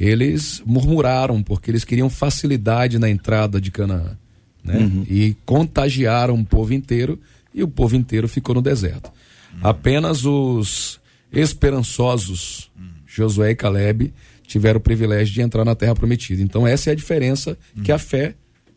Eles 0.00 0.62
murmuraram 0.64 1.42
porque 1.42 1.70
eles 1.70 1.84
queriam 1.84 2.08
facilidade 2.08 2.98
na 2.98 3.10
entrada 3.10 3.60
de 3.60 3.70
Canaã. 3.70 4.16
Né? 4.64 4.78
Uhum. 4.78 5.06
E 5.08 5.36
contagiaram 5.44 6.34
o 6.34 6.44
povo 6.44 6.72
inteiro 6.72 7.20
e 7.52 7.62
o 7.62 7.68
povo 7.68 7.94
inteiro 7.94 8.26
ficou 8.26 8.54
no 8.54 8.62
deserto. 8.62 9.12
Uhum. 9.52 9.60
Apenas 9.62 10.24
os 10.24 10.98
esperançosos, 11.32 12.70
Josué 13.06 13.50
e 13.50 13.54
Caleb, 13.54 14.12
tiveram 14.46 14.78
o 14.78 14.82
privilégio 14.82 15.34
de 15.34 15.42
entrar 15.42 15.64
na 15.64 15.74
terra 15.74 15.94
prometida. 15.94 16.42
Então, 16.42 16.66
essa 16.66 16.90
é 16.90 16.92
a 16.92 16.96
diferença 16.96 17.58
que 17.82 17.92
a 17.92 17.98
fé 17.98 18.34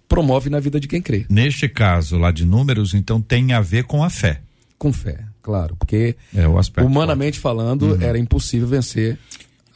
promove 0.07 0.49
na 0.49 0.59
vida 0.59 0.79
de 0.79 0.87
quem 0.87 1.01
crê. 1.01 1.25
Neste 1.29 1.67
caso 1.67 2.17
lá 2.17 2.31
de 2.31 2.45
números, 2.45 2.93
então 2.93 3.21
tem 3.21 3.53
a 3.53 3.61
ver 3.61 3.83
com 3.83 4.03
a 4.03 4.09
fé. 4.09 4.41
Com 4.77 4.93
fé, 4.93 5.19
claro, 5.41 5.75
porque 5.75 6.15
é, 6.35 6.47
humanamente 6.81 7.39
falando 7.39 7.93
uhum. 7.93 8.01
era 8.01 8.17
impossível 8.17 8.67
vencer 8.67 9.17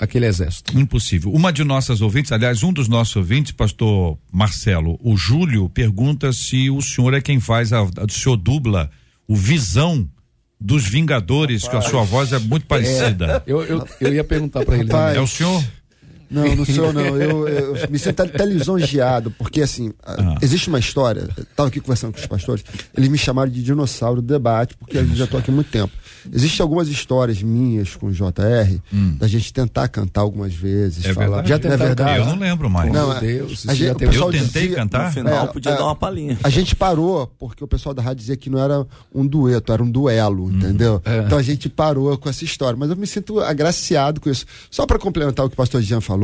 aquele 0.02 0.26
exército. 0.26 0.78
Impossível. 0.78 1.32
Uma 1.32 1.54
de 1.54 1.64
nossas 1.64 2.02
ouvintes, 2.02 2.32
aliás, 2.32 2.64
um 2.64 2.74
dos 2.74 2.88
nossos 2.88 3.16
ouvintes, 3.16 3.52
pastor 3.52 4.18
Marcelo, 4.32 5.00
o 5.00 5.16
Júlio, 5.16 5.70
pergunta 5.70 6.34
se 6.34 6.72
o 6.72 6.82
senhor 6.82 7.14
é 7.14 7.22
quem 7.22 7.40
faz, 7.40 7.72
a, 7.72 7.80
a, 7.80 8.06
o 8.06 8.12
senhor 8.12 8.36
dubla 8.36 8.90
o 9.28 9.36
Visão 9.36 10.10
dos 10.60 10.88
Vingadores, 10.88 11.64
Rapaz. 11.64 11.84
que 11.84 11.88
a 11.88 11.92
sua 11.92 12.04
voz 12.04 12.34
é 12.34 12.40
muito 12.40 12.66
parecida. 12.66 13.44
É, 13.46 13.52
eu, 13.52 13.64
eu, 13.64 13.88
eu, 14.00 14.14
ia 14.14 14.24
perguntar 14.24 14.66
para 14.66 14.76
ele. 14.76 14.92
Rapaz, 14.92 15.18
é 15.18 15.22
o 15.22 15.28
senhor? 15.28 15.64
Não, 16.32 16.56
não 16.56 16.66
sou 16.66 16.94
não. 16.94 17.18
Eu, 17.18 17.48
eu 17.48 17.90
me 17.90 18.00
sinto 18.00 18.22
até 18.22 18.46
lisonjeado, 18.46 19.30
porque 19.32 19.62
assim, 19.62 19.92
ah. 20.04 20.38
existe 20.42 20.70
uma 20.70 20.80
história, 20.80 21.28
estava 21.38 21.68
aqui 21.68 21.82
conversando 21.82 22.14
com 22.14 22.20
os 22.20 22.26
pastores, 22.26 22.64
eles 22.96 23.10
me 23.10 23.18
chamaram 23.18 23.52
de 23.52 23.62
dinossauro 23.62 24.22
do 24.22 24.28
debate, 24.28 24.76
porque 24.78 24.98
eu 24.98 25.06
já 25.08 25.26
estou 25.26 25.40
aqui 25.40 25.52
há 25.52 25.54
muito 25.54 25.70
tempo. 25.70 25.92
Existem 26.32 26.64
algumas 26.64 26.88
histórias 26.88 27.42
minhas 27.42 27.96
com 27.96 28.08
o 28.08 28.12
JR, 28.12 28.80
hum. 28.94 29.16
da 29.18 29.28
gente 29.28 29.52
tentar 29.52 29.88
cantar 29.88 30.22
algumas 30.22 30.54
vezes, 30.54 31.04
é 31.06 31.14
falar. 31.14 31.46
Já 31.46 31.56
é 31.56 31.60
verdade? 31.60 32.20
Eu 32.20 32.26
não 32.26 32.38
lembro 32.38 32.70
mais. 32.70 32.92
Não, 32.92 33.10
Meu 33.10 33.20
Deus, 33.20 33.68
a 33.68 33.74
gente, 33.74 33.88
eu 33.90 34.32
tentei 34.32 34.40
dizia, 34.40 34.76
cantar? 34.76 35.08
No 35.08 35.12
final 35.12 35.46
é, 35.46 35.48
podia 35.48 35.72
é, 35.72 35.76
dar 35.76 35.84
uma 35.84 35.96
palhinha. 35.96 36.38
A 36.44 36.50
gente 36.50 36.76
parou, 36.76 37.28
porque 37.40 37.64
o 37.64 37.68
pessoal 37.68 37.94
da 37.94 38.02
rádio 38.02 38.20
dizia 38.20 38.38
que 38.38 38.50
não 38.50 38.60
era 38.60 38.86
um 39.14 39.26
dueto, 39.26 39.74
era 39.74 39.84
um 39.84 39.90
duelo, 39.90 40.46
hum. 40.46 40.52
entendeu? 40.52 41.02
É. 41.04 41.20
Então 41.26 41.38
a 41.38 41.42
gente 41.42 41.68
parou 41.68 42.18
com 42.18 42.30
essa 42.30 42.44
história. 42.44 42.78
Mas 42.78 42.90
eu 42.90 42.96
me 42.96 43.08
sinto 43.08 43.40
agraciado 43.40 44.22
com 44.22 44.30
isso. 44.30 44.46
Só 44.70 44.86
para 44.86 45.00
complementar 45.00 45.46
o 45.46 45.50
que 45.50 45.54
o 45.54 45.58
pastor 45.58 45.82
Jean 45.82 46.02
falou, 46.02 46.21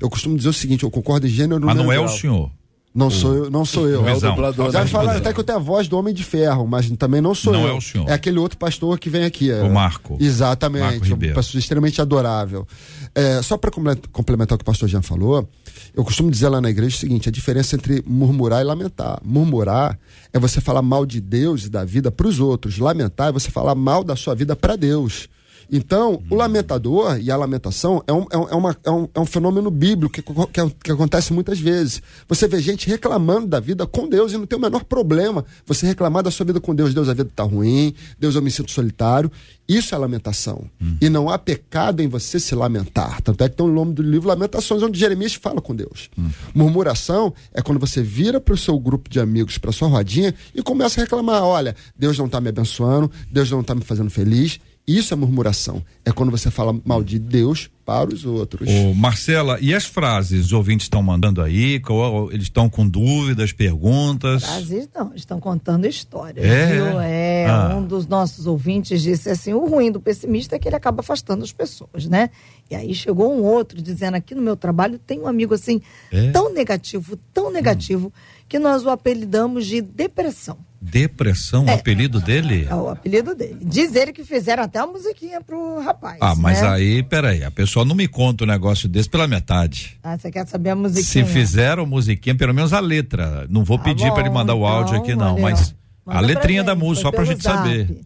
eu 0.00 0.10
costumo 0.10 0.36
dizer 0.36 0.48
o 0.48 0.52
seguinte: 0.52 0.84
eu 0.84 0.90
concordo 0.90 1.26
em 1.26 1.30
gênero 1.30 1.64
Mas 1.64 1.76
não 1.76 1.92
é 1.92 2.00
o 2.00 2.08
senhor. 2.08 2.50
Não 2.96 3.10
sou 3.10 3.34
eu, 3.34 3.50
não 3.50 3.62
sou 3.66 3.86
eu. 3.86 4.08
É 4.08 4.14
o 4.14 4.18
dublador. 4.18 4.72
Já 4.72 4.86
falaram 4.86 5.18
até 5.18 5.30
que 5.30 5.38
eu 5.38 5.44
tenho 5.44 5.58
a 5.58 5.60
voz 5.60 5.86
do 5.86 5.98
Homem 5.98 6.14
de 6.14 6.24
Ferro, 6.24 6.66
mas 6.66 6.90
também 6.92 7.20
não 7.20 7.34
sou 7.34 7.52
não 7.52 7.60
eu. 7.60 7.66
Não 7.66 7.74
é 7.74 7.78
o 7.78 7.80
senhor. 7.82 8.08
É 8.08 8.14
aquele 8.14 8.38
outro 8.38 8.56
pastor 8.56 8.98
que 8.98 9.10
vem 9.10 9.24
aqui. 9.24 9.50
É... 9.50 9.62
O 9.62 9.70
Marco. 9.70 10.16
Exatamente. 10.18 11.10
Marco 11.10 11.26
um 11.26 11.34
pastor 11.34 11.58
extremamente 11.58 12.00
adorável. 12.00 12.66
É, 13.14 13.42
só 13.42 13.58
para 13.58 13.70
complementar 13.70 14.56
o 14.56 14.58
que 14.58 14.62
o 14.62 14.64
pastor 14.64 14.88
Jean 14.88 15.02
falou, 15.02 15.46
eu 15.94 16.02
costumo 16.04 16.30
dizer 16.30 16.48
lá 16.48 16.58
na 16.58 16.70
igreja 16.70 16.96
o 16.96 16.98
seguinte: 16.98 17.28
a 17.28 17.32
diferença 17.32 17.76
entre 17.76 18.02
murmurar 18.06 18.62
e 18.62 18.64
lamentar. 18.64 19.20
Murmurar 19.22 19.98
é 20.32 20.38
você 20.38 20.62
falar 20.62 20.80
mal 20.80 21.04
de 21.04 21.20
Deus 21.20 21.66
e 21.66 21.68
da 21.68 21.84
vida 21.84 22.10
para 22.10 22.26
os 22.26 22.40
outros. 22.40 22.78
Lamentar 22.78 23.28
é 23.28 23.32
você 23.32 23.50
falar 23.50 23.74
mal 23.74 24.02
da 24.02 24.16
sua 24.16 24.34
vida 24.34 24.56
para 24.56 24.74
Deus. 24.74 25.28
Então, 25.70 26.22
o 26.30 26.34
lamentador 26.34 27.18
e 27.20 27.30
a 27.30 27.36
lamentação 27.36 28.02
é 28.06 28.12
um, 28.12 28.22
é, 28.22 28.34
é 28.34 28.54
uma, 28.54 28.76
é, 28.84 28.90
um, 28.90 29.08
é 29.14 29.20
um 29.20 29.26
fenômeno 29.26 29.70
bíblico 29.70 30.14
que, 30.14 30.22
que, 30.22 30.74
que, 30.84 30.92
acontece 30.92 31.32
muitas 31.32 31.58
vezes. 31.58 32.02
Você 32.28 32.46
vê 32.46 32.60
gente 32.60 32.88
reclamando 32.88 33.46
da 33.46 33.60
vida 33.60 33.86
com 33.86 34.08
Deus 34.08 34.32
e 34.32 34.38
não 34.38 34.46
tem 34.46 34.58
o 34.58 34.62
menor 34.62 34.84
problema 34.84 35.44
você 35.64 35.86
reclamar 35.86 36.22
da 36.22 36.30
sua 36.30 36.46
vida 36.46 36.60
com 36.60 36.74
Deus. 36.74 36.94
Deus, 36.94 37.08
a 37.08 37.14
vida 37.14 37.28
está 37.28 37.42
ruim, 37.42 37.94
Deus, 38.18 38.34
eu 38.34 38.42
me 38.42 38.50
sinto 38.50 38.70
solitário. 38.70 39.30
Isso 39.68 39.94
é 39.94 39.98
lamentação. 39.98 40.64
Hum. 40.80 40.96
E 41.00 41.08
não 41.08 41.28
há 41.28 41.38
pecado 41.38 42.00
em 42.00 42.08
você 42.08 42.38
se 42.38 42.54
lamentar. 42.54 43.20
Tanto 43.20 43.42
é 43.42 43.48
que 43.48 43.56
tem 43.56 43.66
o 43.66 43.72
nome 43.72 43.92
do 43.92 44.02
livro 44.02 44.28
Lamentações, 44.28 44.82
onde 44.82 44.98
Jeremias 44.98 45.34
fala 45.34 45.60
com 45.60 45.74
Deus. 45.74 46.08
Hum. 46.16 46.30
Murmuração 46.54 47.34
é 47.52 47.60
quando 47.60 47.80
você 47.80 48.02
vira 48.02 48.40
para 48.40 48.54
o 48.54 48.58
seu 48.58 48.78
grupo 48.78 49.10
de 49.10 49.18
amigos, 49.18 49.58
para 49.58 49.72
sua 49.72 49.88
rodinha, 49.88 50.34
e 50.54 50.62
começa 50.62 51.00
a 51.00 51.04
reclamar: 51.04 51.42
olha, 51.42 51.74
Deus 51.98 52.16
não 52.16 52.26
está 52.26 52.40
me 52.40 52.48
abençoando, 52.48 53.10
Deus 53.30 53.50
não 53.50 53.60
está 53.60 53.74
me 53.74 53.82
fazendo 53.82 54.10
feliz. 54.10 54.60
Isso 54.86 55.12
é 55.12 55.16
murmuração. 55.16 55.82
É 56.04 56.12
quando 56.12 56.30
você 56.30 56.48
fala 56.48 56.72
mal 56.84 57.02
de 57.02 57.18
Deus 57.18 57.68
para 57.84 58.08
os 58.12 58.24
outros. 58.24 58.68
Ô, 58.68 58.94
Marcela, 58.94 59.58
e 59.60 59.74
as 59.74 59.84
frases? 59.84 60.46
Os 60.46 60.52
ouvintes 60.52 60.84
estão 60.84 61.02
mandando 61.02 61.42
aí? 61.42 61.82
Eles 62.30 62.44
estão 62.44 62.70
com 62.70 62.86
dúvidas, 62.88 63.52
perguntas? 63.52 64.44
Frases 64.44 64.88
não, 64.94 65.12
estão 65.14 65.40
contando 65.40 65.86
histórias. 65.86 66.44
É, 66.46 66.72
viu? 66.72 67.00
é 67.00 67.46
ah. 67.46 67.74
um 67.76 67.84
dos 67.84 68.06
nossos 68.06 68.46
ouvintes 68.46 69.02
disse 69.02 69.28
assim: 69.28 69.52
o 69.52 69.66
ruim 69.66 69.90
do 69.90 70.00
pessimista 70.00 70.54
é 70.54 70.58
que 70.58 70.68
ele 70.68 70.76
acaba 70.76 71.00
afastando 71.00 71.42
as 71.42 71.52
pessoas, 71.52 72.06
né? 72.06 72.30
E 72.70 72.74
aí 72.76 72.94
chegou 72.94 73.32
um 73.32 73.42
outro 73.42 73.82
dizendo: 73.82 74.14
aqui 74.14 74.36
no 74.36 74.42
meu 74.42 74.56
trabalho 74.56 74.98
tem 74.98 75.20
um 75.20 75.26
amigo 75.26 75.54
assim, 75.54 75.80
é? 76.12 76.30
tão 76.30 76.52
negativo, 76.52 77.16
tão 77.34 77.50
negativo, 77.50 78.08
hum. 78.08 78.42
que 78.48 78.58
nós 78.60 78.84
o 78.84 78.90
apelidamos 78.90 79.66
de 79.66 79.80
depressão. 79.80 80.58
Depressão, 80.80 81.66
é, 81.66 81.72
o 81.72 81.74
apelido 81.74 82.20
dele? 82.20 82.66
É 82.68 82.74
o 82.74 82.88
apelido 82.88 83.34
dele. 83.34 83.58
Diz 83.62 83.94
ele 83.94 84.12
que 84.12 84.24
fizeram 84.24 84.62
até 84.62 84.82
uma 84.82 84.92
musiquinha 84.92 85.40
pro 85.40 85.80
rapaz. 85.80 86.18
Ah, 86.20 86.34
mas 86.34 86.60
né? 86.60 86.68
aí, 86.68 87.02
peraí, 87.02 87.42
a 87.42 87.50
pessoa 87.50 87.84
não 87.84 87.94
me 87.94 88.06
conta 88.06 88.44
um 88.44 88.46
negócio 88.46 88.88
desse 88.88 89.08
pela 89.08 89.26
metade. 89.26 89.98
Ah, 90.02 90.16
você 90.16 90.30
quer 90.30 90.46
saber 90.46 90.70
a 90.70 90.76
musiquinha? 90.76 91.24
Se 91.26 91.32
fizeram 91.32 91.86
musiquinha, 91.86 92.34
pelo 92.34 92.54
menos 92.54 92.72
a 92.72 92.80
letra. 92.80 93.46
Não 93.48 93.64
vou 93.64 93.78
ah, 93.78 93.82
pedir 93.82 94.12
para 94.12 94.20
ele 94.20 94.30
mandar 94.30 94.54
o 94.54 94.66
áudio 94.66 94.96
então, 94.96 95.02
aqui, 95.02 95.14
não, 95.14 95.38
mas 95.38 95.74
a 96.06 96.20
letrinha 96.20 96.62
da 96.62 96.74
música, 96.74 97.08
só 97.08 97.12
pra 97.12 97.24
gente 97.24 97.42
zap. 97.42 97.56
saber. 97.56 98.00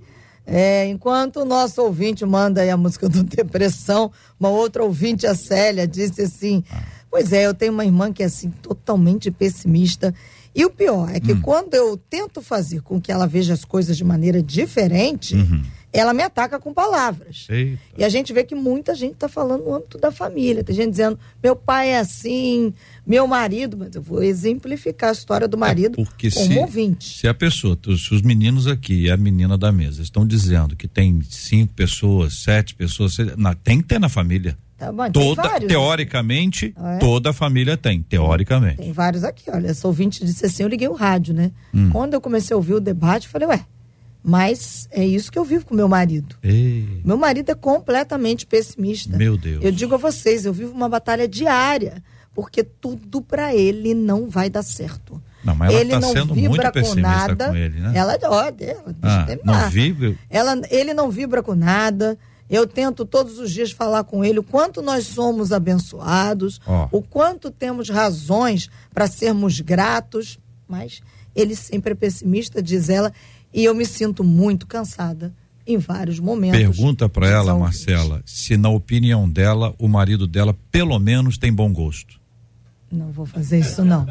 É, 0.46 0.87
enquanto 0.87 1.40
o 1.40 1.44
nosso 1.44 1.83
ouvinte 1.83 2.24
manda 2.24 2.62
aí 2.62 2.70
a 2.70 2.76
música 2.76 3.09
do 3.09 3.22
Depressão, 3.24 4.11
uma 4.38 4.48
outra 4.48 4.83
ouvinte, 4.83 5.26
a 5.26 5.35
Célia, 5.35 5.87
disse 5.87 6.22
assim: 6.22 6.64
Pois 7.11 7.33
é, 7.33 7.46
eu 7.46 7.54
tenho 7.54 7.72
uma 7.72 7.85
irmã 7.85 8.12
que 8.12 8.22
é 8.22 8.26
assim, 8.26 8.50
totalmente 8.62 9.30
pessimista. 9.30 10.14
E 10.54 10.64
o 10.64 10.70
pior 10.70 11.08
é 11.14 11.20
que 11.20 11.32
Hum. 11.32 11.40
quando 11.40 11.74
eu 11.74 11.96
tento 11.96 12.42
fazer 12.42 12.82
com 12.82 13.00
que 13.00 13.12
ela 13.12 13.26
veja 13.26 13.54
as 13.54 13.64
coisas 13.64 13.96
de 13.96 14.04
maneira 14.04 14.42
diferente, 14.42 15.34
ela 15.92 16.12
me 16.14 16.22
ataca 16.22 16.58
com 16.58 16.72
palavras. 16.74 17.46
Uhum. 17.48 17.54
Eita. 17.56 17.78
E 17.98 18.04
a 18.04 18.08
gente 18.08 18.32
vê 18.32 18.42
que 18.44 18.54
muita 18.54 18.94
gente 18.94 19.14
está 19.14 19.28
falando 19.28 19.64
no 19.64 19.74
âmbito 19.74 19.98
da 19.98 20.10
família. 20.12 20.62
Tem 20.64 20.74
gente 20.74 20.90
dizendo, 20.90 21.18
meu 21.42 21.54
pai 21.56 21.90
é 21.90 21.98
assim, 21.98 22.72
meu 23.06 23.26
marido. 23.26 23.76
Mas 23.76 23.94
eu 23.94 24.02
vou 24.02 24.22
exemplificar 24.22 25.10
a 25.10 25.12
história 25.12 25.46
do 25.48 25.56
marido 25.58 26.00
É, 26.00 26.04
Porque 26.04 26.30
como 26.30 26.46
se, 26.46 26.58
ouvinte. 26.58 27.18
se 27.18 27.28
a 27.28 27.34
pessoa, 27.34 27.78
se 27.84 28.14
os 28.14 28.22
meninos 28.22 28.66
aqui 28.66 29.02
e 29.06 29.10
a 29.10 29.16
menina 29.16 29.56
da 29.58 29.70
mesa 29.72 30.02
estão 30.02 30.26
dizendo 30.26 30.74
que 30.76 30.86
tem 30.88 31.20
cinco 31.28 31.72
pessoas, 31.74 32.34
sete 32.42 32.74
pessoas, 32.74 33.16
na- 33.36 33.54
tem 33.54 33.80
que 33.80 33.86
ter 33.88 33.98
na 34.00 34.08
família. 34.08 34.56
Tá 34.80 34.90
bom, 34.90 35.02
tem 35.02 35.12
Toda, 35.12 35.42
vários, 35.42 35.62
né? 35.62 35.68
teoricamente, 35.68 36.72
Ah, 36.74 36.94
é? 36.94 36.98
toda 36.98 37.30
a 37.30 37.32
família 37.34 37.76
tem, 37.76 38.00
teoricamente. 38.00 38.78
Tem 38.78 38.92
vários 38.92 39.24
aqui, 39.24 39.50
olha. 39.50 39.68
Essa 39.68 39.86
ouvinte 39.86 40.24
disse 40.24 40.46
assim: 40.46 40.62
eu 40.62 40.68
liguei 40.70 40.88
o 40.88 40.94
rádio, 40.94 41.34
né? 41.34 41.50
Hum. 41.74 41.90
Quando 41.90 42.14
eu 42.14 42.20
comecei 42.20 42.54
a 42.54 42.56
ouvir 42.56 42.72
o 42.72 42.80
debate, 42.80 43.26
eu 43.26 43.30
falei, 43.30 43.46
ué, 43.48 43.60
mas 44.24 44.88
é 44.90 45.04
isso 45.04 45.30
que 45.30 45.38
eu 45.38 45.44
vivo 45.44 45.66
com 45.66 45.74
meu 45.74 45.86
marido. 45.86 46.34
Ei, 46.42 47.02
Meu 47.04 47.18
marido 47.18 47.50
é 47.50 47.54
completamente 47.54 48.46
pessimista. 48.46 49.18
Meu 49.18 49.36
Deus. 49.36 49.62
Eu 49.62 49.70
digo 49.70 49.94
a 49.94 49.98
vocês, 49.98 50.46
eu 50.46 50.52
vivo 50.52 50.72
uma 50.72 50.88
batalha 50.88 51.28
diária, 51.28 52.02
porque 52.34 52.64
tudo 52.64 53.20
pra 53.20 53.54
ele 53.54 53.92
não 53.92 54.30
vai 54.30 54.48
dar 54.48 54.62
certo. 54.62 55.22
Não, 55.44 55.54
mas 55.54 55.72
ela 55.72 55.80
ele 55.80 55.90
tá 55.90 56.00
não 56.00 56.12
sendo 56.12 56.34
vibra 56.34 56.72
muito 56.74 56.88
com 56.88 56.94
nada. 57.00 57.48
com 57.48 57.56
ele, 57.56 57.80
né? 57.80 57.92
Ela, 57.94 58.18
ó, 58.24 58.50
deixa 58.50 58.76
Ah, 59.02 59.26
não 59.44 59.68
vibra? 59.70 60.14
Ela, 60.28 60.60
ele 60.70 60.94
não 60.94 61.10
vibra 61.10 61.42
com 61.42 61.54
nada. 61.54 62.18
Eu 62.50 62.66
tento 62.66 63.06
todos 63.06 63.38
os 63.38 63.52
dias 63.52 63.70
falar 63.70 64.02
com 64.02 64.24
ele 64.24 64.40
o 64.40 64.42
quanto 64.42 64.82
nós 64.82 65.06
somos 65.06 65.52
abençoados, 65.52 66.60
Ó. 66.66 66.88
o 66.90 67.00
quanto 67.00 67.48
temos 67.48 67.88
razões 67.88 68.68
para 68.92 69.06
sermos 69.06 69.60
gratos, 69.60 70.36
mas 70.66 71.00
ele 71.34 71.54
sempre 71.54 71.92
é 71.92 71.94
pessimista, 71.94 72.60
diz 72.60 72.88
ela, 72.88 73.12
e 73.54 73.64
eu 73.64 73.72
me 73.72 73.86
sinto 73.86 74.24
muito 74.24 74.66
cansada 74.66 75.32
em 75.64 75.78
vários 75.78 76.18
momentos. 76.18 76.58
Pergunta 76.58 77.08
de 77.08 77.26
ela. 77.26 77.56
Marcela, 77.56 78.20
se 78.26 78.56
na 78.56 78.68
opinião 78.68 79.30
dela, 79.30 79.72
o 79.78 79.86
marido 79.86 80.26
dela 80.26 80.56
pelo 80.72 80.98
menos 80.98 81.38
tem 81.38 81.52
bom 81.52 81.72
gosto. 81.72 82.18
Não 82.90 83.12
vou 83.12 83.24
fazer 83.24 83.60
isso, 83.60 83.84
não. 83.84 84.04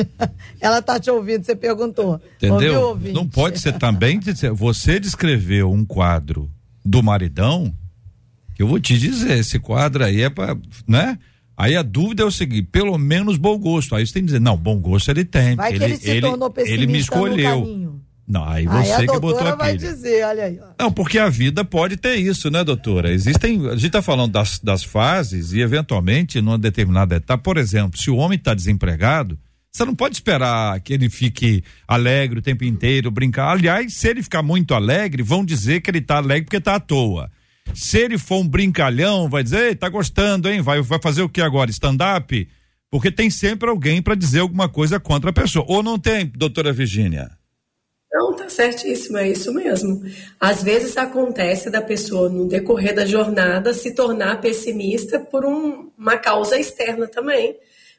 ela 0.58 0.80
tá 0.80 0.98
te 0.98 1.10
ouvindo, 1.10 1.44
você 1.44 1.54
perguntou. 1.54 2.18
Entendeu? 2.38 2.80
Ouviu? 2.80 3.12
Não 3.12 3.28
pode 3.28 3.60
ser 3.60 3.76
também. 3.76 4.18
Você 4.54 4.98
descreveu 4.98 5.70
um 5.70 5.84
quadro 5.84 6.50
do 6.84 7.02
maridão, 7.02 7.74
que 8.54 8.62
eu 8.62 8.68
vou 8.68 8.78
te 8.78 8.98
dizer, 8.98 9.38
esse 9.38 9.58
quadro 9.58 10.04
aí 10.04 10.22
é 10.22 10.30
pra. 10.30 10.56
né? 10.86 11.18
Aí 11.56 11.76
a 11.76 11.82
dúvida 11.82 12.22
é 12.22 12.26
o 12.26 12.30
seguinte: 12.30 12.68
pelo 12.70 12.98
menos 12.98 13.36
bom 13.36 13.58
gosto. 13.58 13.94
Aí 13.94 14.06
você 14.06 14.12
tem 14.12 14.22
que 14.22 14.26
dizer, 14.26 14.40
não, 14.40 14.56
bom 14.56 14.78
gosto 14.78 15.10
ele 15.10 15.24
tem. 15.24 15.54
Vai 15.56 15.72
que 15.72 15.82
ele, 15.82 15.96
se 15.96 16.20
tornou 16.20 16.50
pessimista 16.50 16.82
ele 16.82 16.92
me 16.92 16.98
escolheu. 16.98 18.00
Não, 18.26 18.42
aí 18.42 18.66
Aí 18.66 18.86
você 18.86 18.92
a 18.92 19.06
que 19.06 19.20
botou 19.20 19.46
a 19.46 19.54
vai 19.54 19.76
pilha. 19.76 19.90
dizer, 19.92 20.24
olha 20.24 20.44
aí. 20.44 20.58
Não, 20.80 20.90
porque 20.90 21.18
a 21.18 21.28
vida 21.28 21.62
pode 21.62 21.96
ter 21.98 22.16
isso, 22.16 22.50
né, 22.50 22.64
doutora? 22.64 23.12
Existem. 23.12 23.66
A 23.68 23.74
gente 23.74 23.86
está 23.88 24.00
falando 24.00 24.32
das, 24.32 24.58
das 24.58 24.82
fases 24.82 25.52
e, 25.52 25.60
eventualmente, 25.60 26.40
numa 26.40 26.58
determinada 26.58 27.16
etapa, 27.16 27.42
por 27.42 27.58
exemplo, 27.58 27.98
se 28.00 28.10
o 28.10 28.16
homem 28.16 28.38
está 28.38 28.54
desempregado, 28.54 29.38
você 29.74 29.84
não 29.84 29.94
pode 29.94 30.14
esperar 30.14 30.78
que 30.80 30.92
ele 30.92 31.10
fique 31.10 31.64
alegre 31.88 32.38
o 32.38 32.42
tempo 32.42 32.62
inteiro, 32.62 33.10
brincar. 33.10 33.50
Aliás, 33.50 33.92
se 33.94 34.08
ele 34.08 34.22
ficar 34.22 34.40
muito 34.40 34.72
alegre, 34.72 35.20
vão 35.20 35.44
dizer 35.44 35.80
que 35.80 35.90
ele 35.90 35.98
está 35.98 36.18
alegre 36.18 36.44
porque 36.44 36.58
está 36.58 36.76
à 36.76 36.80
toa. 36.80 37.28
Se 37.74 37.98
ele 37.98 38.16
for 38.16 38.36
um 38.36 38.46
brincalhão, 38.46 39.28
vai 39.28 39.42
dizer, 39.42 39.70
ei, 39.70 39.74
tá 39.74 39.88
gostando, 39.88 40.48
hein? 40.48 40.60
Vai, 40.60 40.80
vai 40.80 41.00
fazer 41.02 41.22
o 41.22 41.28
que 41.28 41.40
agora? 41.40 41.72
Stand-up? 41.72 42.48
Porque 42.88 43.10
tem 43.10 43.28
sempre 43.28 43.68
alguém 43.68 44.00
para 44.00 44.14
dizer 44.14 44.40
alguma 44.40 44.68
coisa 44.68 45.00
contra 45.00 45.30
a 45.30 45.32
pessoa. 45.32 45.64
Ou 45.68 45.82
não 45.82 45.98
tem, 45.98 46.26
doutora 46.26 46.72
Virgínia? 46.72 47.32
Não, 48.12 48.32
tá 48.36 48.48
certíssimo, 48.48 49.18
é 49.18 49.28
isso 49.28 49.52
mesmo. 49.52 50.04
Às 50.38 50.62
vezes 50.62 50.96
acontece 50.96 51.68
da 51.68 51.82
pessoa, 51.82 52.28
no 52.28 52.46
decorrer 52.46 52.94
da 52.94 53.04
jornada, 53.04 53.74
se 53.74 53.92
tornar 53.92 54.40
pessimista 54.40 55.18
por 55.18 55.44
um- 55.44 55.90
uma 55.98 56.16
causa 56.16 56.56
externa 56.56 57.08
também. 57.08 57.56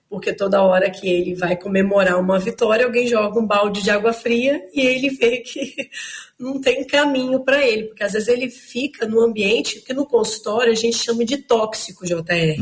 Porque 0.10 0.34
toda 0.34 0.62
hora 0.62 0.90
que 0.90 1.10
ele 1.10 1.34
vai 1.34 1.56
comemorar 1.58 2.20
uma 2.20 2.40
vitória, 2.40 2.86
alguém 2.86 3.08
joga 3.08 3.40
um 3.40 3.46
balde 3.46 3.82
de 3.82 3.90
água 3.90 4.14
fria 4.14 4.64
e 4.74 4.82
ele 4.82 5.10
vê 5.10 5.38
que 5.38 5.90
não 6.40 6.62
tem 6.62 6.86
caminho 6.86 7.40
para 7.44 7.66
ele. 7.66 7.86
Porque 7.86 8.04
às 8.04 8.14
vezes 8.14 8.28
ele 8.28 8.50
fica 8.50 9.08
no 9.08 9.20
ambiente 9.20 9.82
que 9.82 9.94
no 9.94 10.06
consultório 10.06 10.72
a 10.72 10.76
gente 10.76 10.98
chama 10.98 11.26
de 11.26 11.38
tóxico, 11.38 12.06
JR. 12.06 12.56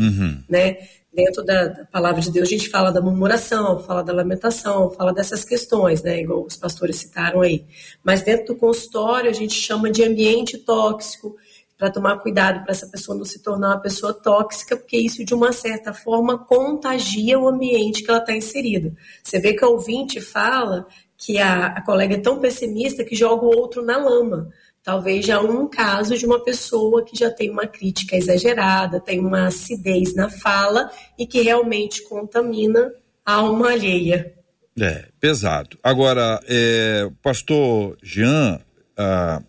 Né? 0.49 0.77
Dentro 1.13 1.43
da, 1.43 1.67
da 1.67 1.85
palavra 1.85 2.21
de 2.21 2.31
Deus, 2.31 2.47
a 2.47 2.51
gente 2.51 2.69
fala 2.69 2.91
da 2.91 2.99
murmuração, 2.99 3.79
fala 3.83 4.03
da 4.03 4.11
lamentação, 4.11 4.89
fala 4.89 5.13
dessas 5.13 5.45
questões, 5.45 6.01
né? 6.01 6.21
Igual 6.21 6.43
os 6.43 6.57
pastores 6.57 6.95
citaram 6.95 7.41
aí. 7.41 7.65
Mas 8.03 8.23
dentro 8.23 8.47
do 8.47 8.55
consultório, 8.55 9.29
a 9.29 9.33
gente 9.33 9.53
chama 9.53 9.91
de 9.91 10.03
ambiente 10.03 10.57
tóxico, 10.57 11.35
para 11.83 11.91
tomar 11.91 12.17
cuidado 12.19 12.63
para 12.63 12.71
essa 12.71 12.87
pessoa 12.87 13.17
não 13.17 13.25
se 13.25 13.43
tornar 13.43 13.71
uma 13.71 13.81
pessoa 13.81 14.13
tóxica, 14.13 14.77
porque 14.77 14.95
isso, 14.95 15.25
de 15.25 15.33
uma 15.33 15.51
certa 15.51 15.93
forma, 15.93 16.37
contagia 16.37 17.37
o 17.37 17.45
ambiente 17.45 18.01
que 18.03 18.09
ela 18.09 18.21
está 18.21 18.33
inserida. 18.33 18.93
Você 19.21 19.37
vê 19.37 19.53
que 19.53 19.65
o 19.65 19.71
ouvinte 19.71 20.21
fala 20.21 20.87
que 21.17 21.39
a, 21.39 21.65
a 21.65 21.81
colega 21.83 22.15
é 22.15 22.19
tão 22.19 22.39
pessimista 22.39 23.03
que 23.03 23.17
joga 23.17 23.43
o 23.43 23.53
outro 23.53 23.83
na 23.83 23.97
lama. 23.97 24.47
Talvez 24.81 25.25
já 25.25 25.41
um 25.41 25.67
caso 25.67 26.17
de 26.17 26.25
uma 26.25 26.41
pessoa 26.41 27.03
que 27.03 27.19
já 27.19 27.29
tem 27.29 27.49
uma 27.49 27.67
crítica 27.67 28.15
exagerada, 28.15 29.01
tem 29.01 29.19
uma 29.19 29.47
acidez 29.47 30.15
na 30.15 30.29
fala 30.29 30.89
e 31.19 31.27
que 31.27 31.41
realmente 31.41 32.01
contamina 32.07 32.93
a 33.25 33.33
alma 33.33 33.71
alheia. 33.71 34.33
É, 34.79 35.09
pesado. 35.19 35.77
Agora, 35.83 36.39
é, 36.47 37.09
pastor 37.21 37.97
Jean, 38.01 38.61
ah, 38.95 39.41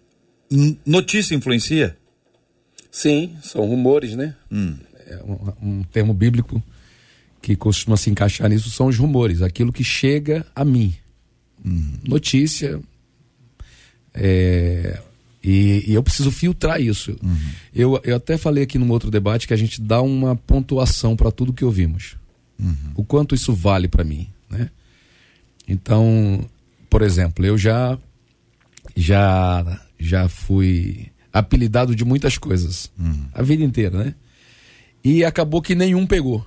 n- 0.50 0.80
notícia 0.84 1.36
influencia? 1.36 1.96
Sim, 2.94 3.36
são 3.42 3.66
rumores, 3.66 4.14
né? 4.14 4.36
É 5.08 5.20
um, 5.24 5.80
um 5.80 5.82
termo 5.82 6.14
bíblico 6.14 6.62
que 7.42 7.56
costuma 7.56 7.96
se 7.96 8.08
encaixar 8.08 8.48
nisso 8.48 8.70
são 8.70 8.86
os 8.86 8.96
rumores, 8.96 9.42
aquilo 9.42 9.72
que 9.72 9.82
chega 9.82 10.46
a 10.54 10.64
mim. 10.64 10.94
Notícia. 12.08 12.80
é, 14.14 15.02
e, 15.42 15.82
e 15.88 15.92
eu 15.92 16.04
preciso 16.04 16.30
filtrar 16.30 16.80
isso. 16.80 17.18
Eu, 17.74 18.00
eu 18.04 18.14
até 18.14 18.38
falei 18.38 18.62
aqui 18.62 18.78
num 18.78 18.90
outro 18.92 19.10
debate 19.10 19.48
que 19.48 19.52
a 19.52 19.56
gente 19.56 19.80
dá 19.80 20.00
uma 20.00 20.36
pontuação 20.36 21.16
para 21.16 21.32
tudo 21.32 21.52
que 21.52 21.64
ouvimos. 21.64 22.16
O 22.94 23.04
quanto 23.04 23.34
isso 23.34 23.52
vale 23.52 23.88
para 23.88 24.04
mim, 24.04 24.28
né? 24.48 24.70
Então, 25.66 26.48
por 26.88 27.02
exemplo, 27.02 27.44
eu 27.44 27.58
já 27.58 27.98
já 28.94 29.82
já 29.98 30.28
fui 30.28 31.10
apelidado 31.34 31.94
de 31.94 32.04
muitas 32.04 32.38
coisas 32.38 32.90
a 33.34 33.42
vida 33.42 33.62
inteira, 33.64 33.98
né? 34.04 34.14
E 35.02 35.22
acabou 35.24 35.60
que 35.60 35.74
nenhum 35.74 36.06
pegou. 36.06 36.46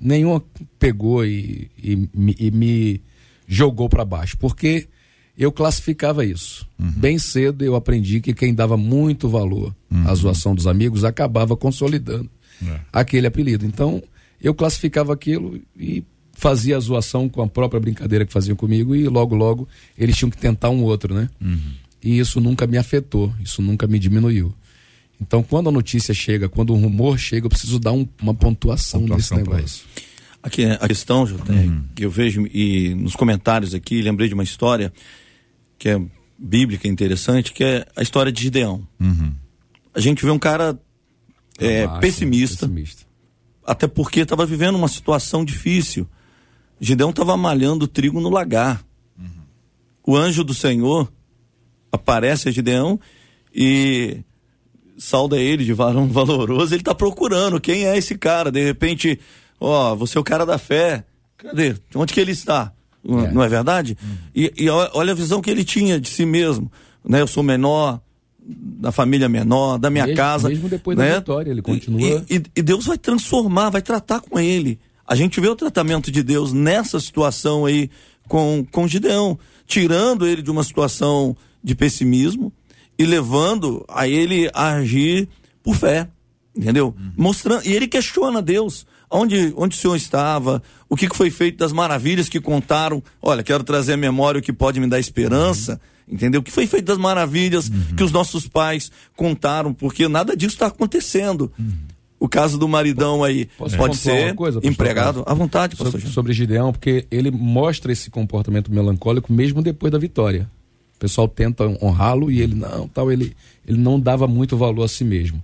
Nenhum 0.00 0.40
pegou 0.78 1.26
e, 1.26 1.70
e, 1.82 2.08
me- 2.14 2.36
e 2.38 2.50
me 2.50 3.02
jogou 3.46 3.88
para 3.88 4.04
baixo, 4.04 4.38
porque 4.38 4.88
eu 5.36 5.52
classificava 5.52 6.24
isso. 6.24 6.66
Bem 6.78 7.18
cedo 7.18 7.62
eu 7.64 7.74
aprendi 7.74 8.20
que 8.20 8.32
quem 8.32 8.54
dava 8.54 8.76
muito 8.78 9.28
valor 9.28 9.74
à 10.06 10.14
zoação 10.14 10.54
dos 10.54 10.66
amigos 10.66 11.04
acabava 11.04 11.56
consolidando 11.56 12.30
aquele 12.92 13.26
apelido. 13.26 13.66
Então, 13.66 14.02
eu 14.40 14.54
classificava 14.54 15.12
aquilo 15.12 15.60
e 15.78 16.02
fazia 16.32 16.76
a 16.76 16.80
zoação 16.80 17.28
com 17.28 17.42
a 17.42 17.46
própria 17.46 17.78
brincadeira 17.80 18.24
que 18.24 18.32
faziam 18.32 18.56
comigo 18.56 18.94
e 18.96 19.06
logo, 19.08 19.34
logo 19.34 19.68
eles 19.98 20.16
tinham 20.16 20.30
que 20.30 20.38
tentar 20.38 20.70
um 20.70 20.82
outro, 20.82 21.12
né? 21.14 21.28
E 22.02 22.18
isso 22.18 22.40
nunca 22.40 22.66
me 22.66 22.78
afetou, 22.78 23.32
isso 23.40 23.60
nunca 23.62 23.86
me 23.86 23.98
diminuiu. 23.98 24.54
Então, 25.20 25.42
quando 25.42 25.68
a 25.68 25.72
notícia 25.72 26.14
chega, 26.14 26.48
quando 26.48 26.72
um 26.74 26.80
rumor 26.80 27.18
chega, 27.18 27.44
eu 27.46 27.50
preciso 27.50 27.78
dar 27.78 27.92
um- 27.92 28.08
uma 28.22 28.32
pontuação, 28.34 29.00
Pontuação 29.02 29.36
nesse 29.38 29.50
negócio. 29.50 29.84
Aqui 30.42 30.64
a 30.64 30.88
questão, 30.88 31.26
JR, 31.26 31.82
que 31.94 32.04
eu 32.06 32.10
vejo 32.10 32.46
e 32.46 32.94
nos 32.94 33.14
comentários 33.14 33.74
aqui, 33.74 34.00
lembrei 34.00 34.28
de 34.28 34.32
uma 34.34 34.42
história 34.42 34.90
que 35.78 35.90
é 35.90 36.00
bíblica 36.38 36.88
interessante, 36.88 37.52
que 37.52 37.62
é 37.62 37.86
a 37.94 38.00
história 38.02 38.32
de 38.32 38.40
Gideão. 38.40 38.86
A 39.94 40.00
gente 40.00 40.24
vê 40.24 40.30
um 40.30 40.38
cara 40.38 40.80
é, 41.58 41.86
Baixo, 41.86 42.00
pessimista, 42.00 42.66
pessimista. 42.66 43.02
até 43.66 43.86
porque 43.86 44.20
estava 44.20 44.46
vivendo 44.46 44.76
uma 44.76 44.88
situação 44.88 45.44
difícil. 45.44 46.08
Gideão 46.80 47.10
estava 47.10 47.36
malhando 47.36 47.86
trigo 47.86 48.18
no 48.18 48.30
lagar. 48.30 48.82
O 50.06 50.16
anjo 50.16 50.42
do 50.42 50.54
Senhor 50.54 51.12
aparece 51.90 52.48
a 52.48 52.52
Gideão 52.52 52.98
e 53.54 54.18
salda 54.96 55.38
ele 55.38 55.64
de 55.64 55.72
varão 55.72 56.06
valoroso. 56.08 56.74
Ele 56.74 56.82
está 56.82 56.94
procurando 56.94 57.60
quem 57.60 57.86
é 57.86 57.96
esse 57.96 58.16
cara. 58.16 58.50
De 58.50 58.62
repente, 58.64 59.18
ó, 59.58 59.94
você 59.94 60.18
é 60.18 60.20
o 60.20 60.24
cara 60.24 60.44
da 60.44 60.58
fé. 60.58 61.04
Cadê? 61.36 61.74
Onde 61.94 62.12
que 62.12 62.20
ele 62.20 62.32
está? 62.32 62.72
Não 63.02 63.42
é 63.42 63.48
verdade? 63.48 63.96
E, 64.34 64.52
e 64.56 64.68
ó- 64.68 64.90
olha 64.92 65.12
a 65.12 65.16
visão 65.16 65.40
que 65.40 65.50
ele 65.50 65.64
tinha 65.64 65.98
de 65.98 66.08
si 66.08 66.26
mesmo. 66.26 66.70
Né? 67.02 67.20
Eu 67.20 67.26
sou 67.26 67.42
menor 67.42 68.00
da 68.42 68.90
família 68.92 69.28
menor, 69.28 69.78
da 69.78 69.90
minha 69.90 70.06
mesmo, 70.06 70.16
casa. 70.16 70.48
Mesmo 70.48 70.68
depois 70.68 70.98
né? 70.98 71.12
da 71.12 71.18
vitória, 71.18 71.50
ele 71.50 71.62
continua. 71.62 72.00
E, 72.28 72.36
e, 72.36 72.42
e, 72.56 72.62
Deus 72.62 72.86
vai 72.86 72.98
transformar, 72.98 73.70
vai 73.70 73.82
tratar 73.82 74.20
com 74.20 74.38
ele. 74.38 74.78
A 75.06 75.14
gente 75.14 75.40
vê 75.40 75.48
o 75.48 75.56
tratamento 75.56 76.10
de 76.10 76.22
Deus 76.22 76.52
nessa 76.52 77.00
situação 77.00 77.64
aí 77.64 77.90
com, 78.28 78.64
com 78.70 78.86
Gideão, 78.86 79.38
tirando 79.66 80.26
ele 80.26 80.42
de 80.42 80.50
uma 80.50 80.62
situação 80.62 81.36
de 81.62 81.74
pessimismo 81.74 82.52
e 82.98 83.04
levando 83.04 83.84
a 83.88 84.06
ele 84.06 84.50
a 84.52 84.74
agir 84.74 85.28
por 85.62 85.74
fé. 85.74 86.08
Entendeu? 86.54 86.94
Uhum. 86.98 87.12
Mostrando, 87.16 87.66
e 87.66 87.72
ele 87.72 87.86
questiona 87.86 88.42
Deus. 88.42 88.86
Onde, 89.10 89.52
onde 89.56 89.76
o 89.76 89.80
senhor 89.80 89.96
estava? 89.96 90.62
O 90.88 90.96
que, 90.96 91.08
que 91.08 91.16
foi 91.16 91.30
feito 91.30 91.58
das 91.58 91.72
maravilhas 91.72 92.28
que 92.28 92.40
contaram? 92.40 93.02
Olha, 93.20 93.42
quero 93.42 93.64
trazer 93.64 93.94
a 93.94 93.96
memória 93.96 94.38
o 94.38 94.42
que 94.42 94.52
pode 94.52 94.78
me 94.78 94.86
dar 94.86 95.00
esperança. 95.00 95.80
Uhum. 96.06 96.14
Entendeu? 96.14 96.40
O 96.40 96.44
que 96.44 96.50
foi 96.50 96.66
feito 96.66 96.84
das 96.84 96.98
maravilhas 96.98 97.68
uhum. 97.68 97.96
que 97.96 98.04
os 98.04 98.12
nossos 98.12 98.46
pais 98.46 98.90
contaram, 99.16 99.72
porque 99.72 100.08
nada 100.08 100.36
disso 100.36 100.54
está 100.54 100.66
acontecendo. 100.66 101.50
Uhum. 101.58 101.72
O 102.18 102.28
caso 102.28 102.58
do 102.58 102.68
maridão 102.68 103.24
aí 103.24 103.48
Posso 103.56 103.76
pode 103.76 103.96
ser 103.96 104.34
coisa, 104.34 104.60
empregado 104.62 105.24
à 105.26 105.32
vontade, 105.32 105.74
pastor. 105.74 105.98
Sobre, 105.98 106.14
sobre 106.14 106.32
Gideão, 106.34 106.70
porque 106.70 107.06
ele 107.10 107.30
mostra 107.30 107.90
esse 107.90 108.10
comportamento 108.10 108.70
melancólico 108.70 109.32
mesmo 109.32 109.62
depois 109.62 109.90
da 109.90 109.98
vitória. 109.98 110.50
O 111.00 111.06
pessoal 111.08 111.26
tenta 111.26 111.64
honrá-lo 111.82 112.30
e 112.30 112.42
ele 112.42 112.54
não, 112.54 112.86
tal, 112.86 113.10
ele, 113.10 113.34
ele 113.66 113.78
não 113.78 113.98
dava 113.98 114.28
muito 114.28 114.54
valor 114.54 114.84
a 114.84 114.88
si 114.88 115.02
mesmo. 115.02 115.42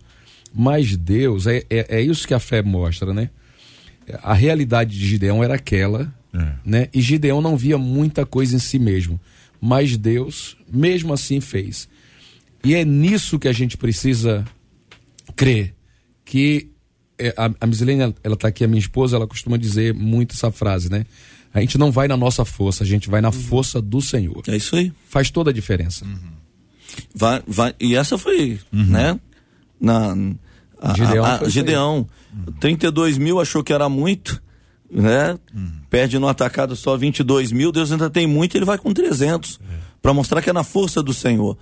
Mas 0.55 0.95
Deus, 0.95 1.47
é, 1.47 1.65
é, 1.71 1.97
é 1.97 2.03
isso 2.03 2.29
que 2.29 2.35
a 2.35 2.39
fé 2.39 2.61
mostra, 2.61 3.15
né? 3.15 3.31
A 4.23 4.35
realidade 4.35 4.99
de 4.99 5.07
Gideão 5.07 5.43
era 5.43 5.55
aquela, 5.55 6.13
é. 6.35 6.53
né? 6.63 6.89
E 6.93 7.01
Gideão 7.01 7.41
não 7.41 7.57
via 7.57 7.79
muita 7.79 8.27
coisa 8.27 8.55
em 8.55 8.59
si 8.59 8.79
mesmo. 8.79 9.19
Mas 9.59 9.97
Deus, 9.97 10.59
mesmo 10.71 11.15
assim, 11.15 11.41
fez. 11.41 11.89
E 12.63 12.75
é 12.75 12.85
nisso 12.85 13.39
que 13.39 13.49
a 13.49 13.53
gente 13.53 13.79
precisa 13.79 14.45
crer. 15.35 15.75
Que 16.23 16.69
é, 17.19 17.33
a, 17.35 17.51
a 17.63 17.67
Misilene, 17.67 18.15
ela 18.23 18.35
está 18.35 18.49
aqui, 18.49 18.63
a 18.63 18.69
minha 18.69 18.79
esposa, 18.79 19.17
ela 19.17 19.27
costuma 19.27 19.57
dizer 19.57 19.95
muito 19.95 20.35
essa 20.35 20.51
frase, 20.51 20.91
né? 20.91 21.07
A 21.57 21.61
gente 21.63 21.79
não 21.79 21.91
vai 21.91 22.07
na 22.07 22.19
nossa 22.19 22.45
força, 22.45 22.85
a 22.85 22.87
gente 22.87 23.09
vai 23.09 23.23
na 23.23 23.29
uhum. 23.29 23.33
força 23.33 23.81
do 23.81 24.03
Senhor. 24.03 24.43
É 24.47 24.57
isso 24.57 24.77
aí. 24.77 24.93
Faz 25.09 25.31
toda 25.31 25.49
a 25.49 25.55
diferença. 25.55 26.05
Uhum. 26.05 26.19
Vai, 27.15 27.43
vai, 27.47 27.75
e 27.81 27.97
essa 27.97 28.19
foi, 28.19 28.61
uhum. 28.71 28.85
né? 28.85 29.19
Na, 29.81 30.15
a, 30.79 30.95
Gideão, 30.95 31.25
a, 31.25 31.39
a, 31.39 31.49
Gideão 31.49 32.07
32 32.61 33.17
mil 33.17 33.41
achou 33.41 33.65
que 33.65 33.73
era 33.73 33.89
muito, 33.89 34.43
né? 34.91 35.39
Uhum. 35.55 35.81
Perde 35.89 36.19
no 36.19 36.29
atacado 36.29 36.77
só 36.77 36.95
22 36.95 37.53
mil, 37.53 37.73
Deus 37.73 37.91
ainda 37.91 38.11
tem 38.11 38.27
muito, 38.27 38.55
ele 38.55 38.67
vai 38.67 38.77
com 38.77 38.93
300 38.93 39.59
é. 39.59 39.79
para 40.03 40.13
mostrar 40.13 40.43
que 40.43 40.51
é 40.51 40.53
na 40.53 40.63
força 40.63 41.03
do 41.03 41.15
Senhor. 41.15 41.57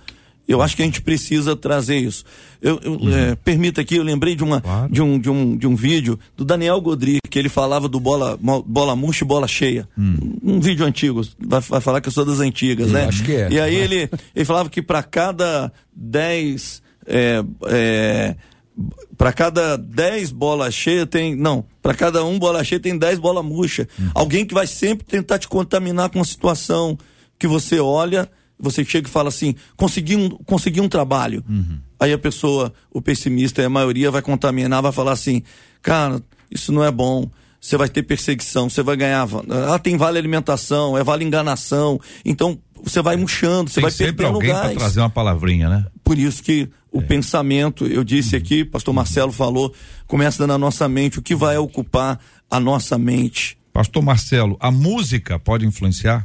Eu 0.47 0.61
acho 0.61 0.75
que 0.75 0.81
a 0.81 0.85
gente 0.85 1.01
precisa 1.01 1.55
trazer 1.55 1.97
isso. 1.97 2.23
Eu, 2.61 2.79
eu 2.83 2.91
uhum. 2.93 3.15
é, 3.15 3.35
permita 3.35 3.81
aqui, 3.81 3.95
eu 3.95 4.03
lembrei 4.03 4.35
de, 4.35 4.43
uma, 4.43 4.61
claro. 4.61 4.91
de, 4.91 5.01
um, 5.01 5.19
de, 5.19 5.29
um, 5.29 5.57
de 5.57 5.67
um 5.67 5.75
vídeo 5.75 6.19
do 6.37 6.45
Daniel 6.45 6.79
Godri, 6.81 7.19
que 7.29 7.39
ele 7.39 7.49
falava 7.49 7.87
do 7.87 7.99
bola, 7.99 8.37
bola 8.65 8.95
murcha 8.95 9.23
e 9.23 9.27
bola 9.27 9.47
cheia. 9.47 9.87
Hum. 9.97 10.37
Um, 10.43 10.59
vídeo 10.59 10.85
antigo, 10.85 11.21
vai, 11.39 11.61
vai, 11.61 11.81
falar 11.81 12.01
que 12.01 12.07
eu 12.07 12.13
sou 12.13 12.25
das 12.25 12.39
antigas, 12.39 12.87
eu 12.87 12.93
né? 12.93 13.05
Acho 13.05 13.23
que 13.23 13.35
é. 13.35 13.49
E 13.51 13.59
aí 13.59 13.75
ele, 13.75 14.09
ele 14.35 14.45
falava 14.45 14.69
que 14.69 14.81
para 14.81 15.01
cada 15.01 15.71
10 15.95 16.83
é, 17.07 17.43
é, 17.67 18.35
para 19.17 19.31
cada 19.31 19.77
10 19.77 20.31
bolas 20.31 20.73
cheias 20.73 21.07
tem. 21.09 21.35
Não, 21.35 21.65
para 21.81 21.93
cada 21.93 22.25
um 22.25 22.37
bola 22.37 22.63
cheia 22.63 22.79
tem 22.79 22.97
10 22.97 23.19
bola 23.19 23.41
murcha. 23.41 23.87
Uhum. 23.97 24.09
Alguém 24.13 24.45
que 24.45 24.53
vai 24.53 24.67
sempre 24.67 25.05
tentar 25.05 25.39
te 25.39 25.47
contaminar 25.47 26.09
com 26.09 26.19
uma 26.19 26.25
situação 26.25 26.97
que 27.39 27.47
você 27.47 27.79
olha, 27.79 28.29
você 28.59 28.83
chega 28.83 29.07
e 29.07 29.11
fala 29.11 29.29
assim: 29.29 29.55
consegui 29.75 30.15
um, 30.15 30.29
consegui 30.29 30.81
um 30.81 30.89
trabalho. 30.89 31.43
Uhum. 31.47 31.79
Aí 31.99 32.11
a 32.11 32.17
pessoa, 32.17 32.73
o 32.91 33.01
pessimista 33.01 33.65
a 33.65 33.69
maioria 33.69 34.11
vai 34.11 34.21
contaminar, 34.21 34.81
vai 34.81 34.91
falar 34.91 35.11
assim: 35.11 35.43
cara, 35.81 36.21
isso 36.49 36.71
não 36.71 36.83
é 36.83 36.91
bom. 36.91 37.29
Você 37.59 37.77
vai 37.77 37.89
ter 37.89 38.03
perseguição, 38.03 38.69
você 38.69 38.83
vai 38.83 38.95
ganhar. 38.95 39.27
Ah, 39.71 39.79
tem 39.79 39.97
vale 39.97 40.19
alimentação, 40.19 40.95
é 40.95 41.03
vale 41.03 41.25
enganação. 41.25 41.99
Então, 42.23 42.59
você 42.83 43.01
vai 43.01 43.17
murchando, 43.17 43.71
você 43.71 43.81
vai 43.81 43.91
perdendo 43.91 44.35
alguém 44.35 44.51
gás. 44.51 44.77
trazer 44.77 44.99
uma 44.99 45.09
palavrinha, 45.09 45.67
né? 45.67 45.85
Por 46.03 46.19
isso 46.19 46.43
que 46.43 46.69
o 46.91 46.99
é. 46.99 47.01
pensamento, 47.01 47.87
eu 47.87 48.03
disse 48.03 48.35
aqui, 48.35 48.63
pastor 48.63 48.93
Marcelo 48.93 49.31
falou, 49.31 49.73
começa 50.05 50.45
na 50.45 50.59
nossa 50.59 50.87
mente, 50.87 51.17
o 51.17 51.23
que 51.23 51.33
vai 51.33 51.57
ocupar 51.57 52.19
a 52.51 52.59
nossa 52.59 52.99
mente. 52.99 53.57
Pastor 53.73 54.03
Marcelo, 54.03 54.55
a 54.59 54.69
música 54.69 55.39
pode 55.39 55.65
influenciar? 55.65 56.23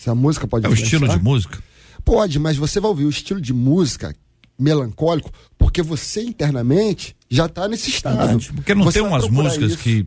Se 0.00 0.08
a 0.08 0.14
música 0.14 0.46
pode 0.48 0.64
é? 0.64 0.68
É 0.68 0.72
o 0.72 0.74
estilo 0.74 1.06
de 1.06 1.18
música? 1.18 1.62
Pode, 2.02 2.38
mas 2.38 2.56
você 2.56 2.80
vai 2.80 2.88
ouvir 2.88 3.04
o 3.04 3.10
estilo 3.10 3.38
de 3.38 3.52
música 3.52 4.16
melancólico, 4.58 5.30
porque 5.58 5.82
você 5.82 6.22
internamente 6.22 7.14
já 7.28 7.44
está 7.44 7.68
nesse 7.68 7.90
estado. 7.90 8.42
Porque 8.54 8.74
não 8.74 8.84
você 8.84 9.00
tem 9.00 9.06
umas 9.06 9.28
músicas 9.28 9.72
isso. 9.72 9.82
que 9.82 10.06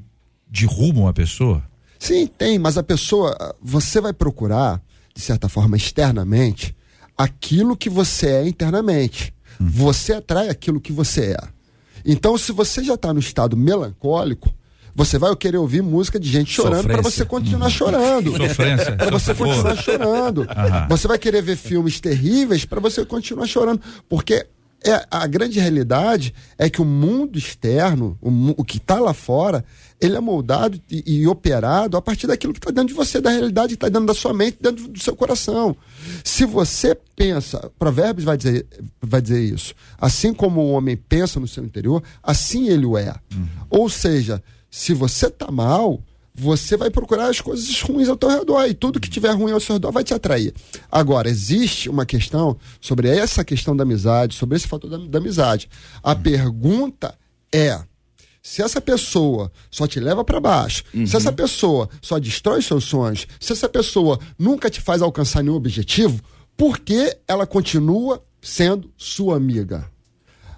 derrubam 0.50 1.08
a 1.08 1.14
pessoa? 1.14 1.64
Sim, 2.00 2.26
tem, 2.26 2.58
mas 2.58 2.76
a 2.76 2.82
pessoa, 2.82 3.56
você 3.62 4.02
vai 4.02 4.14
procurar, 4.14 4.82
de 5.14 5.22
certa 5.22 5.48
forma, 5.48 5.78
externamente, 5.78 6.76
aquilo 7.16 7.78
que 7.78 7.88
você 7.88 8.30
é 8.30 8.48
internamente. 8.48 9.32
Você 9.60 10.14
atrai 10.14 10.50
aquilo 10.50 10.82
que 10.82 10.92
você 10.92 11.34
é. 11.34 11.48
Então, 12.04 12.36
se 12.36 12.52
você 12.52 12.84
já 12.84 12.96
está 12.96 13.14
no 13.14 13.20
estado 13.20 13.56
melancólico, 13.56 14.52
você 14.96 15.18
vai 15.18 15.36
querer 15.36 15.58
ouvir 15.58 15.82
música 15.82 16.20
de 16.20 16.30
gente 16.30 16.52
chorando 16.52 16.86
para 16.86 17.02
você 17.02 17.26
continuar 17.26 17.66
uhum. 17.66 17.72
chorando. 17.72 18.34
Para 18.98 19.12
você 19.12 19.34
continuar 19.34 19.76
chorando. 19.76 20.48
Você 20.90 21.08
vai 21.08 21.18
querer 21.18 21.42
ver 21.42 21.56
filmes 21.56 22.00
terríveis 22.00 22.66
para 22.66 22.80
você 22.80 23.06
continuar 23.06 23.48
chorando. 23.48 23.82
Porque 24.08 24.46
é, 24.86 25.06
a 25.10 25.26
grande 25.26 25.60
realidade 25.60 26.34
é 26.58 26.70
que 26.70 26.82
o 26.82 26.86
mundo 26.86 27.40
externo, 27.40 28.18
o, 28.22 28.30
o 28.58 28.66
que 28.66 28.78
está 28.78 29.00
lá 29.00 29.14
fora, 29.14 29.64
ele 30.00 30.18
é 30.18 30.20
moldado 30.20 30.80
e, 30.92 31.22
e, 31.22 31.28
operado 31.28 31.96
a 31.96 32.02
partir 32.02 32.28
daquilo 32.28 32.52
que 32.52 32.60
está 32.60 32.70
dentro 32.70 32.90
de 32.90 32.94
você, 32.94 33.22
da 33.22 33.30
realidade 33.30 33.70
que 33.70 33.74
está 33.76 33.88
dentro 33.88 34.06
da 34.06 34.14
sua 34.14 34.34
mente, 34.34 34.58
dentro 34.60 34.90
do 34.90 35.00
seu 35.00 35.16
coração. 35.16 35.76
Se 36.24 36.46
você 36.46 36.98
pensa, 37.16 37.72
Provérbios 37.80 38.26
vai 38.26 38.36
dizer, 38.36 38.68
vai 39.02 39.22
dizer 39.22 39.42
isso, 39.42 39.74
assim 39.98 40.34
como 40.34 40.60
o 40.60 40.72
homem 40.72 40.98
pensa 40.98 41.40
no 41.40 41.48
seu 41.48 41.64
interior, 41.64 42.04
assim 42.22 42.68
ele 42.68 42.86
o 42.86 42.98
é. 42.98 43.16
Uhum. 43.34 43.48
Ou 43.70 43.90
seja, 43.90 44.44
se 44.76 44.92
você 44.92 45.28
está 45.28 45.52
mal, 45.52 46.02
você 46.34 46.76
vai 46.76 46.90
procurar 46.90 47.28
as 47.28 47.40
coisas 47.40 47.80
ruins 47.82 48.10
ao 48.10 48.18
teu 48.18 48.28
redor 48.28 48.66
e 48.66 48.74
tudo 48.74 49.00
que 49.00 49.08
tiver 49.08 49.30
ruim 49.30 49.52
ao 49.52 49.60
seu 49.60 49.76
redor 49.76 49.92
vai 49.92 50.04
te 50.04 50.16
atrair. 50.16 50.52
Agora, 50.92 51.30
existe 51.30 51.90
uma 51.90 52.08
questão 52.08 52.58
sobre 52.82 53.08
essa 53.08 53.46
questão 53.46 53.78
da 53.78 53.84
amizade, 53.84 54.34
sobre 54.34 54.58
esse 54.58 54.68
fator 54.68 54.90
da, 54.90 54.98
da 54.98 55.20
amizade. 55.20 55.70
A 56.02 56.14
uhum. 56.14 56.22
pergunta 56.24 57.16
é: 57.54 57.80
se 58.42 58.64
essa 58.64 58.82
pessoa 58.82 59.52
só 59.70 59.86
te 59.86 60.00
leva 60.00 60.24
para 60.26 60.40
baixo, 60.40 60.84
uhum. 60.92 61.06
se 61.06 61.16
essa 61.16 61.32
pessoa 61.32 61.88
só 62.02 62.18
destrói 62.18 62.64
seus 62.64 62.86
sonhos, 62.86 63.28
se 63.40 63.54
essa 63.54 63.70
pessoa 63.70 64.20
nunca 64.40 64.72
te 64.72 64.82
faz 64.82 65.04
alcançar 65.04 65.44
nenhum 65.44 65.56
objetivo, 65.56 66.20
por 66.58 66.80
que 66.80 67.16
ela 67.28 67.46
continua 67.46 68.24
sendo 68.42 68.92
sua 68.98 69.38
amiga? 69.38 69.88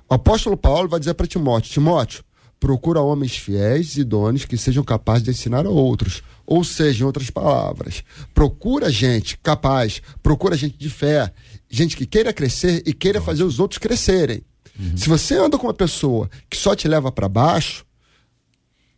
O 0.09 0.13
apóstolo 0.13 0.55
Paulo 0.55 0.87
vai 0.87 1.01
dizer 1.01 1.15
para 1.15 1.27
Timóteo: 1.27 1.69
Timóteo, 1.69 2.23
procura 2.59 3.01
homens 3.01 3.37
fiéis 3.37 3.95
e 3.95 4.01
idôneos 4.01 4.45
que 4.45 4.57
sejam 4.57 4.83
capazes 4.83 5.23
de 5.23 5.31
ensinar 5.31 5.65
a 5.65 5.69
outros. 5.69 6.23
Ou 6.45 6.63
seja, 6.63 7.03
em 7.03 7.07
outras 7.07 7.29
palavras, 7.29 8.03
procura 8.33 8.91
gente 8.91 9.37
capaz, 9.37 10.01
procura 10.21 10.55
gente 10.55 10.77
de 10.77 10.89
fé, 10.89 11.31
gente 11.69 11.97
que 11.97 12.05
queira 12.05 12.31
crescer 12.31 12.83
e 12.85 12.93
queira 12.93 13.21
fazer 13.21 13.43
os 13.43 13.59
outros 13.59 13.79
crescerem. 13.79 14.43
Uhum. 14.79 14.97
Se 14.97 15.09
você 15.09 15.35
anda 15.37 15.57
com 15.57 15.67
uma 15.67 15.73
pessoa 15.73 16.29
que 16.49 16.57
só 16.57 16.75
te 16.75 16.87
leva 16.87 17.11
para 17.11 17.27
baixo, 17.27 17.85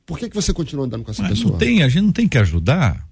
por 0.06 0.18
que, 0.18 0.30
que 0.30 0.36
você 0.36 0.54
continua 0.54 0.86
andando 0.86 1.04
com 1.04 1.12
essa 1.12 1.22
Mas 1.22 1.32
pessoa? 1.32 1.52
Não 1.52 1.58
tem, 1.58 1.84
a 1.84 1.90
gente 1.90 2.04
não 2.04 2.12
tem 2.12 2.28
que 2.28 2.38
ajudar. 2.38 3.06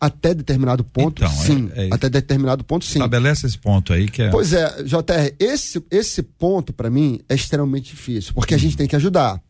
Até 0.00 0.32
determinado 0.32 0.84
ponto, 0.84 1.24
então, 1.24 1.36
sim. 1.36 1.68
É, 1.74 1.88
é, 1.88 1.90
até 1.92 2.08
determinado 2.08 2.62
ponto, 2.62 2.84
sim. 2.84 3.00
Estabelece 3.00 3.46
esse 3.46 3.58
ponto 3.58 3.92
aí 3.92 4.08
que 4.08 4.22
é. 4.22 4.30
Pois 4.30 4.52
é, 4.52 4.84
JR, 4.84 5.34
esse, 5.40 5.84
esse 5.90 6.22
ponto, 6.22 6.72
para 6.72 6.88
mim, 6.88 7.20
é 7.28 7.34
extremamente 7.34 7.90
difícil, 7.90 8.32
porque 8.32 8.54
a 8.54 8.58
gente 8.58 8.76
tem 8.76 8.86
que 8.86 8.94
ajudar. 8.94 9.42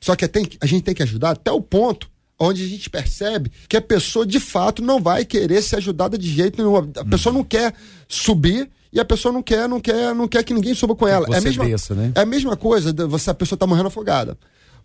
Só 0.00 0.14
que 0.14 0.26
tem, 0.28 0.46
a 0.60 0.66
gente 0.66 0.82
tem 0.82 0.94
que 0.94 1.02
ajudar 1.02 1.30
até 1.30 1.50
o 1.50 1.60
ponto 1.60 2.10
onde 2.38 2.64
a 2.64 2.66
gente 2.66 2.88
percebe 2.88 3.52
que 3.68 3.76
a 3.76 3.82
pessoa 3.82 4.26
de 4.26 4.40
fato 4.40 4.82
não 4.82 5.00
vai 5.00 5.24
querer 5.24 5.60
ser 5.62 5.76
ajudada 5.76 6.16
de 6.16 6.28
jeito 6.28 6.56
nenhum. 6.56 6.76
A 6.96 7.04
pessoa 7.04 7.32
não 7.32 7.44
quer 7.44 7.74
subir 8.08 8.70
e 8.92 8.98
a 8.98 9.04
pessoa 9.04 9.30
não 9.30 9.42
quer, 9.42 9.68
não 9.68 9.78
quer, 9.78 10.14
não 10.14 10.26
quer 10.26 10.42
que 10.42 10.54
ninguém 10.54 10.74
suba 10.74 10.96
com 10.96 11.06
ela. 11.06 11.26
É 11.34 11.38
a 11.38 11.40
mesma, 11.40 11.64
desça, 11.66 11.94
né? 11.94 12.12
é 12.14 12.20
a 12.20 12.26
mesma 12.26 12.56
coisa, 12.56 12.92
você, 13.06 13.30
a 13.30 13.34
pessoa 13.34 13.56
está 13.56 13.66
morrendo 13.66 13.88
afogada 13.88 14.38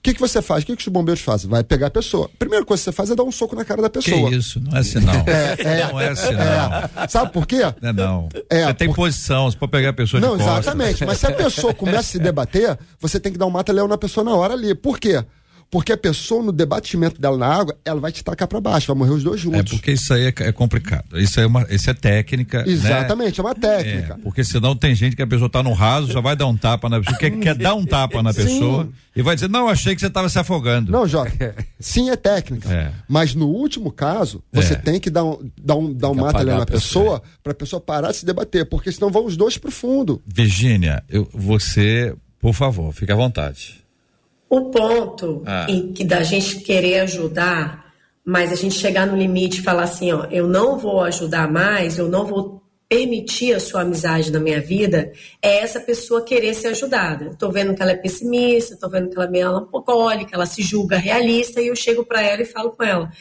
que, 0.05 0.13
que 0.13 0.19
você 0.19 0.39
faz? 0.39 0.63
O 0.63 0.67
que, 0.67 0.75
que 0.75 0.81
os 0.83 0.87
bombeiros 0.87 1.23
fazem? 1.23 1.49
Vai 1.49 1.63
pegar 1.63 1.87
a 1.87 1.89
pessoa. 1.89 2.29
A 2.31 2.37
primeira 2.37 2.63
coisa 2.63 2.81
que 2.81 2.85
você 2.85 2.91
faz 2.91 3.09
é 3.09 3.15
dar 3.15 3.23
um 3.23 3.31
soco 3.31 3.55
na 3.55 3.65
cara 3.65 3.81
da 3.81 3.89
pessoa. 3.89 4.29
Que 4.29 4.35
isso, 4.35 4.59
não 4.59 4.77
é 4.77 4.83
sinal. 4.83 5.15
É, 5.25 5.55
é, 5.59 5.87
não 5.91 5.99
é 5.99 6.15
sinal. 6.15 6.89
É. 6.95 7.07
Sabe 7.07 7.31
por 7.31 7.47
quê? 7.47 7.61
Não 7.81 7.89
é 7.89 7.93
não. 7.93 8.29
É, 8.47 8.65
você 8.65 8.73
tem 8.75 8.87
por... 8.89 8.97
posição, 8.97 9.49
você 9.49 9.57
pode 9.57 9.71
pegar 9.71 9.89
a 9.89 9.93
pessoa 9.93 10.21
não, 10.21 10.37
de 10.37 10.43
Não, 10.43 10.59
exatamente. 10.59 11.03
Mas 11.05 11.17
se 11.17 11.25
a 11.25 11.31
pessoa 11.31 11.73
começa 11.73 11.99
a 11.99 12.03
se 12.03 12.19
debater, 12.19 12.77
você 12.99 13.19
tem 13.19 13.31
que 13.31 13.37
dar 13.37 13.47
um 13.47 13.49
mata-leão 13.49 13.87
na 13.87 13.97
pessoa 13.97 14.23
na 14.23 14.35
hora 14.35 14.53
ali. 14.53 14.75
Por 14.75 14.99
quê? 14.99 15.23
Porque 15.69 15.91
a 15.91 15.97
pessoa, 15.97 16.43
no 16.43 16.51
debatimento 16.51 17.19
dela 17.19 17.37
na 17.37 17.47
água, 17.47 17.75
ela 17.83 17.99
vai 17.99 18.11
te 18.11 18.23
tacar 18.23 18.47
para 18.47 18.61
baixo, 18.61 18.87
vai 18.87 18.95
morrer 18.95 19.11
os 19.11 19.23
dois 19.23 19.41
juntos. 19.41 19.59
É 19.59 19.63
porque 19.63 19.91
isso 19.91 20.13
aí 20.13 20.25
é, 20.25 20.33
é 20.37 20.51
complicado. 20.51 21.19
Isso 21.19 21.39
é 21.39 21.45
uma, 21.45 21.65
isso 21.69 21.89
é 21.89 21.93
técnica. 21.93 22.59
né? 22.59 22.71
Exatamente, 22.71 23.41
né? 23.41 23.45
é 23.45 23.49
uma 23.49 23.55
técnica. 23.55 24.13
É, 24.13 24.23
porque 24.23 24.43
senão 24.43 24.75
tem 24.75 24.95
gente 24.95 25.15
que 25.15 25.21
a 25.21 25.27
pessoa 25.27 25.49
tá 25.49 25.61
no 25.61 25.73
raso, 25.73 26.11
já 26.11 26.21
vai 26.21 26.35
dar 26.35 26.47
um 26.47 26.55
tapa 26.55 26.87
na 26.87 26.99
pessoa, 26.99 27.17
quer, 27.17 27.31
quer 27.39 27.55
dar 27.55 27.75
um 27.75 27.85
tapa 27.85 28.21
na 28.21 28.33
pessoa 28.33 28.85
Sim. 28.85 28.93
e 29.15 29.21
vai 29.21 29.35
dizer, 29.35 29.49
não, 29.49 29.67
achei 29.67 29.95
que 29.95 30.01
você 30.01 30.07
estava 30.07 30.29
se 30.29 30.39
afogando. 30.39 30.91
Não, 30.91 31.07
Jota, 31.07 31.55
sim 31.79 32.09
é 32.09 32.15
técnica. 32.15 32.71
É. 32.71 32.91
Mas 33.07 33.35
no 33.35 33.47
último 33.47 33.91
caso, 33.91 34.43
você 34.51 34.73
é. 34.73 34.77
tem 34.77 34.99
que 34.99 35.09
dar 35.09 35.23
um, 35.23 35.49
dar 35.61 35.75
um, 35.75 35.93
dar 35.93 36.09
um 36.09 36.15
mata 36.15 36.39
ali 36.39 36.51
na 36.51 36.65
pessoa, 36.65 37.21
para 37.43 37.51
a 37.51 37.55
pessoa 37.55 37.79
parar 37.79 38.11
de 38.11 38.17
se 38.17 38.25
debater, 38.25 38.65
porque 38.65 38.91
senão 38.91 39.09
vão 39.09 39.25
os 39.25 39.35
dois 39.35 39.57
pro 39.57 39.71
fundo. 39.71 40.21
Virgínia, 40.25 41.03
eu, 41.09 41.27
você, 41.33 42.15
por 42.39 42.53
favor, 42.53 42.93
fique 42.93 43.11
à 43.11 43.15
vontade. 43.15 43.84
O 44.49 44.69
ponto 44.69 45.43
ah. 45.45 45.67
em 45.69 45.91
que 45.91 46.03
da 46.03 46.23
gente 46.23 46.59
querer 46.59 46.99
ajudar, 47.01 47.85
mas 48.23 48.51
a 48.51 48.55
gente 48.55 48.75
chegar 48.75 49.07
no 49.07 49.17
limite 49.17 49.59
e 49.59 49.63
falar 49.63 49.83
assim, 49.83 50.11
ó, 50.11 50.25
eu 50.31 50.47
não 50.47 50.77
vou 50.77 51.01
ajudar 51.01 51.51
mais, 51.51 51.97
eu 51.97 52.07
não 52.07 52.25
vou 52.25 52.61
permitir 52.87 53.53
a 53.53 53.59
sua 53.59 53.81
amizade 53.81 54.31
na 54.31 54.39
minha 54.39 54.61
vida, 54.61 55.11
é 55.41 55.57
essa 55.57 55.79
pessoa 55.79 56.23
querer 56.23 56.53
ser 56.53 56.67
ajudada. 56.69 57.31
Estou 57.31 57.51
vendo 57.51 57.73
que 57.73 57.81
ela 57.81 57.91
é 57.91 57.95
pessimista, 57.95 58.75
estou 58.75 58.89
vendo 58.89 59.09
que 59.09 59.17
ela 59.17 59.25
é 59.25 59.29
melancólica, 59.29 60.35
ela 60.35 60.45
se 60.45 60.61
julga 60.61 60.97
realista 60.97 61.61
e 61.61 61.67
eu 61.67 61.75
chego 61.75 62.05
para 62.05 62.21
ela 62.21 62.41
e 62.41 62.45
falo 62.45 62.71
com 62.71 62.83
ela: 62.83 63.11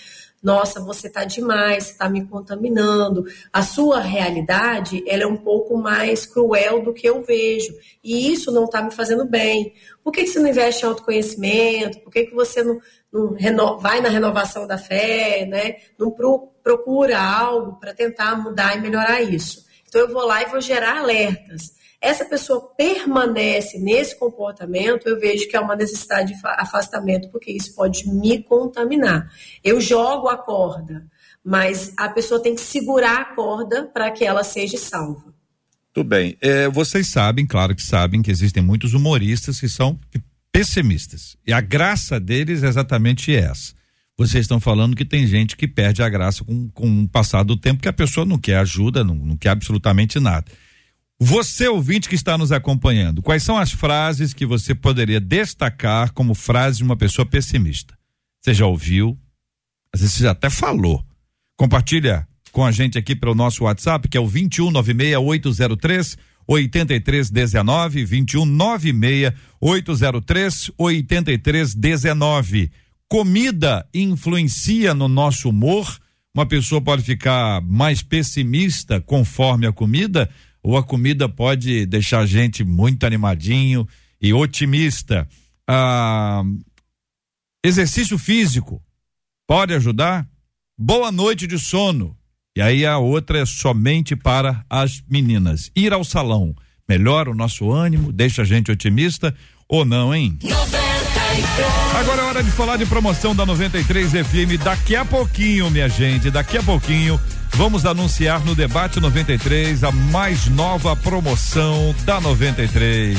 nossa, 0.44 0.78
você 0.78 1.06
está 1.06 1.24
demais, 1.24 1.90
está 1.90 2.06
me 2.06 2.26
contaminando. 2.26 3.24
A 3.50 3.62
sua 3.62 3.98
realidade 3.98 5.02
ela 5.08 5.22
é 5.22 5.26
um 5.26 5.38
pouco 5.38 5.74
mais 5.78 6.26
cruel 6.26 6.82
do 6.82 6.92
que 6.92 7.08
eu 7.08 7.22
vejo. 7.22 7.74
E 8.02 8.30
isso 8.30 8.52
não 8.52 8.66
está 8.66 8.82
me 8.82 8.90
fazendo 8.90 9.24
bem. 9.24 9.72
Por 10.02 10.12
que, 10.12 10.24
que 10.24 10.28
você 10.28 10.38
não 10.38 10.48
investe 10.50 10.84
em 10.84 10.88
autoconhecimento? 10.88 12.00
Por 12.00 12.12
que, 12.12 12.26
que 12.26 12.34
você 12.34 12.62
não, 12.62 12.78
não 13.10 13.78
vai 13.78 14.02
na 14.02 14.10
renovação 14.10 14.66
da 14.66 14.76
fé, 14.76 15.46
né? 15.46 15.76
não 15.98 16.10
pro, 16.10 16.52
procura 16.62 17.18
algo 17.18 17.80
para 17.80 17.94
tentar 17.94 18.36
mudar 18.36 18.76
e 18.76 18.82
melhorar 18.82 19.22
isso? 19.22 19.64
Então 19.88 20.02
eu 20.02 20.12
vou 20.12 20.26
lá 20.26 20.42
e 20.42 20.46
vou 20.46 20.60
gerar 20.60 20.98
alertas 20.98 21.72
essa 22.04 22.26
pessoa 22.26 22.60
permanece 22.76 23.78
nesse 23.78 24.18
comportamento, 24.18 25.08
eu 25.08 25.18
vejo 25.18 25.48
que 25.48 25.56
é 25.56 25.60
uma 25.60 25.74
necessidade 25.74 26.34
de 26.34 26.40
afastamento, 26.44 27.30
porque 27.30 27.50
isso 27.50 27.74
pode 27.74 28.06
me 28.06 28.42
contaminar. 28.42 29.32
Eu 29.64 29.80
jogo 29.80 30.28
a 30.28 30.36
corda, 30.36 31.06
mas 31.42 31.94
a 31.96 32.10
pessoa 32.10 32.42
tem 32.42 32.54
que 32.54 32.60
segurar 32.60 33.20
a 33.22 33.34
corda 33.34 33.84
para 33.86 34.10
que 34.10 34.22
ela 34.22 34.44
seja 34.44 34.76
salva. 34.76 35.34
Tudo 35.94 36.08
bem. 36.08 36.36
É, 36.42 36.68
vocês 36.68 37.08
sabem, 37.08 37.46
claro 37.46 37.74
que 37.74 37.82
sabem, 37.82 38.20
que 38.20 38.30
existem 38.30 38.62
muitos 38.62 38.92
humoristas 38.92 39.58
que 39.58 39.68
são 39.68 39.98
pessimistas. 40.52 41.38
E 41.46 41.54
a 41.54 41.60
graça 41.62 42.20
deles 42.20 42.62
é 42.62 42.68
exatamente 42.68 43.34
essa. 43.34 43.72
Vocês 44.16 44.44
estão 44.44 44.60
falando 44.60 44.94
que 44.94 45.06
tem 45.06 45.26
gente 45.26 45.56
que 45.56 45.66
perde 45.66 46.02
a 46.02 46.08
graça 46.08 46.44
com, 46.44 46.68
com 46.68 47.02
o 47.02 47.08
passar 47.08 47.44
do 47.44 47.56
tempo, 47.56 47.80
que 47.80 47.88
a 47.88 47.92
pessoa 47.92 48.26
não 48.26 48.38
quer 48.38 48.58
ajuda, 48.58 49.02
não, 49.02 49.14
não 49.14 49.36
quer 49.36 49.48
absolutamente 49.48 50.20
nada. 50.20 50.44
Você, 51.20 51.68
ouvinte 51.68 52.08
que 52.08 52.14
está 52.14 52.36
nos 52.36 52.50
acompanhando, 52.50 53.22
quais 53.22 53.42
são 53.42 53.56
as 53.56 53.70
frases 53.70 54.34
que 54.34 54.44
você 54.44 54.74
poderia 54.74 55.20
destacar 55.20 56.12
como 56.12 56.34
frase 56.34 56.78
de 56.78 56.84
uma 56.84 56.96
pessoa 56.96 57.24
pessimista? 57.24 57.96
Você 58.40 58.52
já 58.52 58.66
ouviu? 58.66 59.18
Às 59.92 60.00
vezes 60.00 60.16
você 60.16 60.26
até 60.26 60.50
falou. 60.50 61.04
Compartilha 61.56 62.26
com 62.50 62.64
a 62.64 62.72
gente 62.72 62.98
aqui 62.98 63.14
pelo 63.14 63.34
nosso 63.34 63.64
WhatsApp, 63.64 64.08
que 64.08 64.16
é 64.16 64.20
o 64.20 64.26
2196803 64.26 66.18
8319 66.46 68.04
2196 68.04 69.32
803 69.60 70.70
8319. 70.76 72.70
Comida 73.08 73.86
influencia 73.94 74.92
no 74.94 75.08
nosso 75.08 75.48
humor? 75.48 75.98
Uma 76.34 76.46
pessoa 76.46 76.80
pode 76.80 77.02
ficar 77.02 77.60
mais 77.62 78.02
pessimista 78.02 79.00
conforme 79.00 79.66
a 79.66 79.72
comida? 79.72 80.28
Ou 80.64 80.78
a 80.78 80.82
comida 80.82 81.28
pode 81.28 81.84
deixar 81.84 82.20
a 82.20 82.26
gente 82.26 82.64
muito 82.64 83.04
animadinho 83.04 83.86
e 84.18 84.32
otimista. 84.32 85.28
Ah, 85.68 86.42
exercício 87.62 88.18
físico 88.18 88.82
pode 89.46 89.74
ajudar? 89.74 90.26
Boa 90.76 91.12
noite 91.12 91.46
de 91.46 91.58
sono. 91.58 92.16
E 92.56 92.62
aí 92.62 92.86
a 92.86 92.96
outra 92.96 93.40
é 93.40 93.46
somente 93.46 94.16
para 94.16 94.64
as 94.70 95.02
meninas. 95.08 95.70
Ir 95.76 95.92
ao 95.92 96.02
salão 96.02 96.54
melhora 96.88 97.30
o 97.30 97.34
nosso 97.34 97.70
ânimo, 97.70 98.10
deixa 98.10 98.42
a 98.42 98.44
gente 98.44 98.70
otimista 98.70 99.34
ou 99.68 99.84
não, 99.84 100.14
hein? 100.14 100.38
93. 100.42 101.44
Agora 102.00 102.22
é 102.22 102.24
hora 102.24 102.42
de 102.42 102.50
falar 102.52 102.76
de 102.76 102.86
promoção 102.86 103.34
da 103.34 103.44
93 103.44 104.12
FM. 104.12 104.62
Daqui 104.62 104.96
a 104.96 105.04
pouquinho, 105.04 105.70
minha 105.70 105.88
gente, 105.88 106.30
daqui 106.30 106.56
a 106.56 106.62
pouquinho 106.62 107.20
Vamos 107.56 107.86
anunciar 107.86 108.44
no 108.44 108.52
Debate 108.52 108.98
93 108.98 109.84
a 109.84 109.92
mais 109.92 110.48
nova 110.48 110.96
promoção 110.96 111.94
da 112.04 112.20
93. 112.20 113.16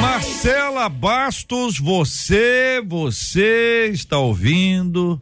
Marcela 0.00 0.88
Bastos, 0.88 1.78
você, 1.78 2.82
você 2.86 3.90
está 3.92 4.16
ouvindo 4.16 5.20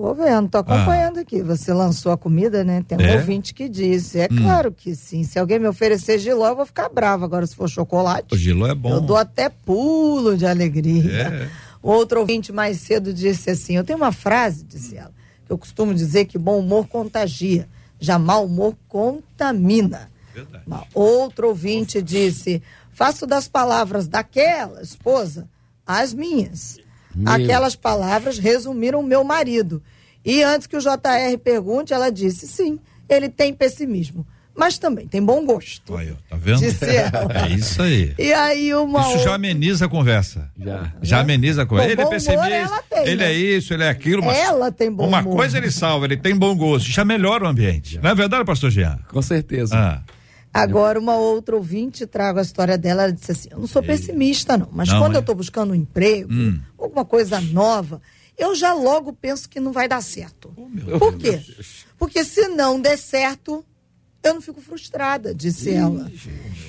Tô 0.00 0.14
vendo, 0.14 0.48
tô 0.48 0.58
acompanhando 0.58 1.18
ah. 1.18 1.20
aqui. 1.20 1.42
Você 1.42 1.74
lançou 1.74 2.10
a 2.10 2.16
comida, 2.16 2.64
né? 2.64 2.82
Tem 2.88 2.96
um 2.96 3.02
é? 3.02 3.16
ouvinte 3.16 3.52
que 3.52 3.68
disse. 3.68 4.18
É 4.18 4.28
hum. 4.30 4.36
claro 4.42 4.72
que 4.72 4.94
sim. 4.94 5.22
Se 5.24 5.38
alguém 5.38 5.58
me 5.58 5.68
oferecer 5.68 6.18
giló, 6.18 6.48
eu 6.48 6.56
vou 6.56 6.64
ficar 6.64 6.88
brava. 6.88 7.26
Agora, 7.26 7.46
se 7.46 7.54
for 7.54 7.68
chocolate. 7.68 8.34
O 8.34 8.36
giló 8.38 8.66
é 8.66 8.74
bom. 8.74 8.94
Eu 8.94 9.00
dou 9.02 9.16
até 9.16 9.50
pulo 9.50 10.38
de 10.38 10.46
alegria. 10.46 11.28
É. 11.28 11.48
Outro 11.82 12.20
ouvinte 12.20 12.50
mais 12.50 12.78
cedo 12.78 13.12
disse 13.12 13.50
assim: 13.50 13.76
Eu 13.76 13.84
tenho 13.84 13.98
uma 13.98 14.12
frase, 14.12 14.64
disse 14.64 14.96
ela, 14.96 15.12
que 15.46 15.52
eu 15.52 15.58
costumo 15.58 15.94
dizer 15.94 16.24
que 16.24 16.38
bom 16.38 16.58
humor 16.58 16.88
contagia, 16.88 17.68
já 17.98 18.18
mau 18.18 18.46
humor 18.46 18.74
contamina. 18.88 20.10
Verdade. 20.34 20.64
Uma 20.66 20.84
outro 20.94 21.48
ouvinte 21.48 22.00
disse: 22.00 22.62
Faço 22.90 23.26
das 23.26 23.48
palavras 23.48 24.08
daquela 24.08 24.82
esposa 24.82 25.46
as 25.86 26.14
minhas. 26.14 26.78
Meu. 27.14 27.32
Aquelas 27.32 27.74
palavras 27.76 28.38
resumiram 28.38 29.00
o 29.00 29.04
meu 29.04 29.22
marido. 29.24 29.82
E 30.24 30.42
antes 30.42 30.66
que 30.66 30.76
o 30.76 30.80
JR 30.80 31.36
pergunte, 31.42 31.92
ela 31.92 32.10
disse: 32.10 32.46
sim, 32.46 32.78
ele 33.08 33.28
tem 33.28 33.52
pessimismo. 33.54 34.26
mas 34.54 34.76
também 34.78 35.06
tem 35.08 35.22
bom 35.24 35.46
gosto. 35.46 35.96
Aí, 35.96 36.12
tá 36.28 36.36
vendo? 36.36 36.58
Disse 36.60 36.84
ela. 36.94 37.26
É 37.46 37.48
isso 37.54 37.80
aí. 37.82 38.14
E 38.18 38.30
aí 38.32 38.74
uma 38.74 39.00
Isso 39.00 39.24
já 39.24 39.34
ameniza 39.34 39.86
a 39.86 39.88
conversa. 39.88 40.50
Já. 40.58 40.92
Já 41.00 41.20
ameniza 41.20 41.62
a 41.62 41.64
Bom, 41.64 41.70
conversa. 41.70 41.92
Ele 41.92 42.00
é 42.00 42.04
bom 42.04 42.10
humor 42.10 42.20
pessimista, 42.60 42.84
tem, 42.90 43.02
ele 43.06 43.16
né? 43.16 43.30
é 43.30 43.34
isso, 43.34 43.72
ele 43.72 43.84
é 43.84 43.88
aquilo. 43.88 44.22
Mas 44.22 44.36
Ela 44.36 44.70
tem 44.70 44.92
bom 44.92 45.06
Uma 45.08 45.20
humor. 45.20 45.36
coisa 45.36 45.56
ele 45.56 45.70
salva, 45.70 46.04
ele 46.04 46.16
tem 46.18 46.36
bom 46.36 46.54
gosto. 46.54 46.90
Já 46.90 47.04
melhora 47.04 47.44
o 47.44 47.48
ambiente. 47.48 47.98
Não 48.02 48.10
é 48.10 48.14
verdade, 48.14 48.44
pastor 48.44 48.70
Jean? 48.70 48.98
Com 49.08 49.22
certeza. 49.22 49.74
Ah, 49.74 50.02
Agora, 50.52 50.98
uma 50.98 51.16
outra 51.16 51.54
ouvinte 51.56 52.06
trago 52.06 52.38
a 52.38 52.42
história 52.42 52.76
dela, 52.76 53.04
ela 53.04 53.12
disse 53.12 53.30
assim: 53.32 53.48
Eu 53.52 53.60
não 53.60 53.66
sou 53.66 53.82
pessimista, 53.82 54.56
não, 54.58 54.68
mas 54.72 54.88
Não, 54.88 54.98
quando 54.98 55.14
é? 55.14 55.16
eu 55.16 55.20
estou 55.20 55.34
buscando 55.34 55.70
um 55.70 55.74
emprego, 55.76 56.32
Hum. 56.32 56.60
alguma 56.76 57.04
coisa 57.04 57.40
nova, 57.40 58.02
eu 58.36 58.54
já 58.54 58.72
logo 58.72 59.12
penso 59.12 59.48
que 59.48 59.60
não 59.60 59.70
vai 59.72 59.86
dar 59.86 60.02
certo. 60.02 60.52
Oh, 60.56 60.98
Por 60.98 61.16
quê? 61.16 61.40
Porque 61.98 62.24
se 62.24 62.48
não 62.48 62.80
der 62.80 62.96
certo, 62.98 63.64
eu 64.24 64.34
não 64.34 64.40
fico 64.40 64.60
frustrada, 64.60 65.32
disse 65.34 65.70
ela. 65.72 66.10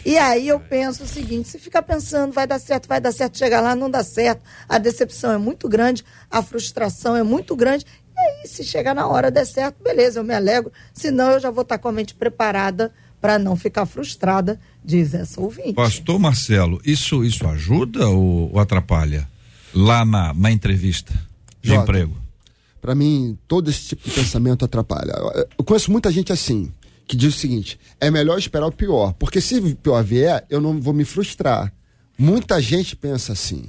E 0.06 0.16
aí 0.18 0.48
eu 0.48 0.60
penso 0.60 1.04
o 1.04 1.08
seguinte: 1.08 1.50
se 1.50 1.58
ficar 1.58 1.82
pensando, 1.82 2.32
vai 2.32 2.46
dar 2.46 2.60
certo, 2.60 2.88
vai 2.88 3.02
dar 3.02 3.12
certo, 3.12 3.38
chegar 3.38 3.62
lá, 3.62 3.76
não 3.76 3.90
dá 3.90 4.04
certo, 4.04 4.44
a 4.70 4.78
decepção 4.78 5.32
é 5.32 5.38
muito 5.40 5.68
grande, 5.68 6.04
a 6.30 6.44
frustração 6.44 7.16
é 7.16 7.24
muito 7.24 7.56
grande. 7.56 7.86
E 8.16 8.20
aí, 8.20 8.48
se 8.48 8.64
chegar 8.64 8.94
na 8.94 9.08
hora 9.08 9.32
der 9.32 9.46
certo, 9.48 9.82
beleza, 9.82 10.20
eu 10.20 10.24
me 10.24 10.36
alegro. 10.36 10.72
Senão, 10.94 11.32
eu 11.32 11.40
já 11.40 11.50
vou 11.50 11.64
estar 11.64 11.80
com 11.80 11.88
a 11.88 11.92
mente 11.92 12.14
preparada 12.14 12.94
para 13.22 13.38
não 13.38 13.56
ficar 13.56 13.86
frustrada, 13.86 14.60
diz 14.84 15.14
essa 15.14 15.40
ouvinte. 15.40 15.74
pastor 15.74 16.18
Marcelo, 16.20 16.82
isso, 16.84 17.24
isso 17.24 17.48
ajuda 17.48 18.10
ou, 18.10 18.52
ou 18.52 18.60
atrapalha? 18.60 19.28
Lá 19.74 20.04
na, 20.04 20.34
na 20.34 20.52
entrevista 20.52 21.14
de 21.62 21.70
Jota. 21.70 21.84
emprego. 21.84 22.18
Para 22.82 22.96
mim, 22.96 23.38
todo 23.48 23.70
esse 23.70 23.90
tipo 23.90 24.04
de 24.10 24.16
pensamento 24.16 24.66
atrapalha. 24.66 25.12
Eu- 25.12 25.48
Eu 25.60 25.64
conheço 25.64 25.92
muita 25.92 26.12
gente 26.12 26.34
assim, 26.34 26.72
que 27.08 27.16
diz 27.16 27.36
o 27.36 27.38
seguinte: 27.38 27.80
é 28.00 28.10
melhor 28.10 28.40
esperar 28.40 28.66
o 28.66 28.72
pior, 28.72 29.14
porque 29.14 29.40
se 29.40 29.60
o 29.60 29.76
pior 29.76 30.04
vier, 30.04 30.44
eu 30.50 30.60
não 30.60 30.82
vou 30.82 30.94
me 30.94 31.06
frustrar. 31.06 31.72
Muita 32.18 32.60
gente 32.60 32.96
pensa 32.96 33.34
assim. 33.34 33.66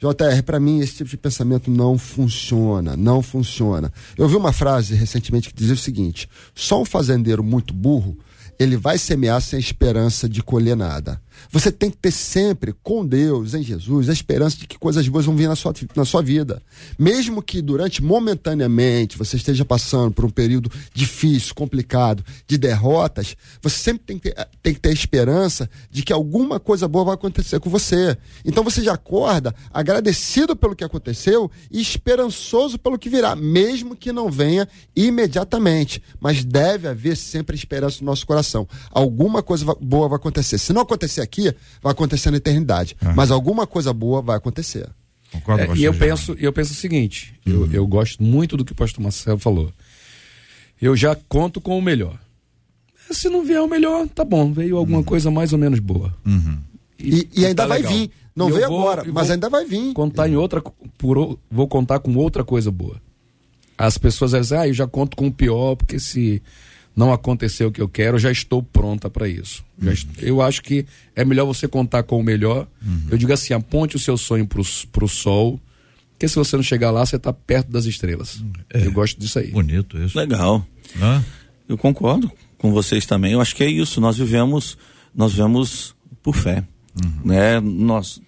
JR, 0.00 0.42
para 0.44 0.60
mim, 0.60 0.78
esse 0.80 0.96
tipo 0.96 1.10
de 1.10 1.16
pensamento 1.16 1.70
não 1.70 1.96
funciona, 1.98 2.96
não 2.96 3.20
funciona. 3.22 3.92
Eu 4.16 4.28
vi 4.28 4.36
uma 4.36 4.52
frase 4.52 4.94
recentemente 4.94 5.48
que 5.48 5.54
dizia 5.56 5.74
o 5.74 5.78
seguinte: 5.78 6.28
só 6.54 6.82
um 6.82 6.84
fazendeiro 6.84 7.42
muito 7.42 7.72
burro 7.72 8.16
ele 8.58 8.76
vai 8.76 8.98
semear 8.98 9.40
sem 9.40 9.58
esperança 9.58 10.28
de 10.28 10.42
colher 10.42 10.76
nada. 10.76 11.20
Você 11.50 11.72
tem 11.72 11.90
que 11.90 11.96
ter 11.96 12.10
sempre, 12.10 12.74
com 12.82 13.06
Deus, 13.06 13.54
em 13.54 13.62
Jesus, 13.62 14.08
a 14.08 14.12
esperança 14.12 14.56
de 14.56 14.66
que 14.66 14.78
coisas 14.78 15.06
boas 15.08 15.24
vão 15.24 15.36
vir 15.36 15.48
na 15.48 15.56
sua, 15.56 15.74
na 15.94 16.04
sua 16.04 16.22
vida. 16.22 16.62
Mesmo 16.98 17.42
que 17.42 17.62
durante, 17.62 18.02
momentaneamente, 18.02 19.16
você 19.16 19.36
esteja 19.36 19.64
passando 19.64 20.12
por 20.12 20.24
um 20.24 20.30
período 20.30 20.70
difícil, 20.92 21.54
complicado, 21.54 22.24
de 22.46 22.58
derrotas, 22.58 23.36
você 23.62 23.78
sempre 23.78 24.04
tem 24.06 24.18
que, 24.18 24.30
ter, 24.30 24.48
tem 24.62 24.74
que 24.74 24.80
ter 24.80 24.92
esperança 24.92 25.68
de 25.90 26.02
que 26.02 26.12
alguma 26.12 26.60
coisa 26.60 26.88
boa 26.88 27.06
vai 27.06 27.14
acontecer 27.14 27.60
com 27.60 27.70
você. 27.70 28.16
Então 28.44 28.64
você 28.64 28.82
já 28.82 28.94
acorda 28.94 29.54
agradecido 29.72 30.54
pelo 30.56 30.76
que 30.76 30.84
aconteceu 30.84 31.50
e 31.70 31.80
esperançoso 31.80 32.78
pelo 32.78 32.98
que 32.98 33.08
virá, 33.08 33.34
mesmo 33.34 33.96
que 33.96 34.12
não 34.12 34.30
venha 34.30 34.68
imediatamente. 34.94 36.02
Mas 36.20 36.44
deve 36.44 36.88
haver 36.88 37.16
sempre 37.16 37.56
esperança 37.56 37.98
no 38.00 38.06
nosso 38.06 38.26
coração. 38.26 38.68
Alguma 38.90 39.42
coisa 39.42 39.64
boa 39.80 40.08
vai 40.08 40.16
acontecer. 40.16 40.58
Se 40.58 40.72
não 40.72 40.82
acontecer 40.82 41.20
aqui, 41.28 41.54
vai 41.82 41.92
acontecer 41.92 42.30
na 42.30 42.38
eternidade. 42.38 42.96
Mas 43.14 43.30
alguma 43.30 43.66
coisa 43.66 43.92
boa 43.92 44.20
vai 44.22 44.36
acontecer. 44.36 44.88
Concorda, 45.30 45.62
É, 45.62 45.66
pastor 45.66 45.78
e 45.82 45.84
eu 45.84 45.92
penso, 45.94 46.36
eu 46.38 46.52
penso 46.52 46.72
o 46.72 46.76
seguinte: 46.76 47.34
eu, 47.44 47.70
eu 47.72 47.86
gosto 47.86 48.22
muito 48.22 48.56
do 48.56 48.64
que 48.64 48.72
o 48.72 48.74
pastor 48.74 49.02
Marcelo 49.02 49.38
falou. 49.38 49.72
Eu 50.80 50.96
já 50.96 51.14
conto 51.28 51.60
com 51.60 51.76
o 51.78 51.82
melhor. 51.82 52.18
Se 53.10 53.28
não 53.28 53.44
vier 53.44 53.60
o 53.60 53.68
melhor, 53.68 54.06
tá 54.08 54.24
bom, 54.24 54.52
veio 54.52 54.76
alguma 54.76 55.02
coisa 55.02 55.30
mais 55.30 55.52
ou 55.52 55.58
menos 55.58 55.80
boa. 55.80 56.14
E, 56.98 57.28
e 57.34 57.46
ainda 57.46 57.62
tá 57.62 57.66
vai 57.68 57.78
legal. 57.78 57.92
vir. 57.92 58.10
Não 58.34 58.46
E 58.48 58.50
eu 58.50 58.56
veio 58.56 58.68
vou- 58.68 58.80
agora, 58.80 59.08
e 59.08 59.12
mas 59.12 59.30
ainda 59.30 59.48
vai 59.50 59.64
vir. 59.64 59.92
Contar 59.92 60.28
em 60.28 60.36
outra, 60.36 60.60
co- 60.60 60.74
por, 60.96 61.38
vou 61.50 61.66
contar 61.66 61.98
com 62.00 62.14
outra 62.16 62.44
coisa 62.44 62.70
boa. 62.70 63.00
As 63.76 63.98
pessoas 63.98 64.30
dizem, 64.32 64.58
ah, 64.58 64.68
eu 64.68 64.74
já 64.74 64.86
conto 64.86 65.16
com 65.16 65.26
o 65.26 65.32
pior, 65.32 65.74
porque 65.76 65.98
se 66.00 66.42
não 66.98 67.12
acontecer 67.12 67.64
o 67.64 67.70
que 67.70 67.80
eu 67.80 67.88
quero, 67.88 68.16
eu 68.16 68.18
já 68.20 68.30
estou 68.32 68.60
pronta 68.62 69.08
para 69.08 69.28
isso. 69.28 69.64
Est- 69.82 70.08
Eu 70.20 70.42
acho 70.42 70.60
que 70.62 70.84
é 71.14 71.24
melhor 71.24 71.46
você 71.46 71.68
contar 71.68 72.02
com 72.02 72.18
o 72.18 72.22
melhor. 72.22 72.66
Eu 73.08 73.16
digo 73.16 73.32
assim, 73.32 73.54
aponte 73.54 73.94
o 73.94 73.98
seu 74.00 74.16
sonho 74.18 74.44
pro, 74.46 74.60
s- 74.62 74.84
pro 74.88 75.06
sol, 75.06 75.60
porque 76.12 76.26
se 76.26 76.34
você 76.34 76.56
não 76.56 76.62
chegar 76.64 76.90
lá, 76.90 77.06
você 77.06 77.14
está 77.14 77.32
perto 77.32 77.70
das 77.70 77.84
estrelas. 77.84 78.42
Eu 78.74 78.90
gosto 78.90 79.20
disso 79.20 79.38
aí. 79.38 79.52
Bonito 79.52 79.96
isso. 80.02 80.18
Legal. 80.18 80.66
Hã? 81.00 81.24
Eu 81.68 81.78
concordo 81.78 82.30
com 82.58 82.72
vocês 82.72 83.06
também. 83.06 83.32
Eu 83.34 83.40
acho 83.40 83.54
que 83.54 83.62
é 83.62 83.70
isso. 83.70 84.00
Nós 84.00 84.16
vivemos, 84.18 84.76
nós 85.14 85.30
vivemos 85.32 85.94
por 86.20 86.34
fé, 86.34 86.64
né? 87.24 87.60
Nós 87.60 88.20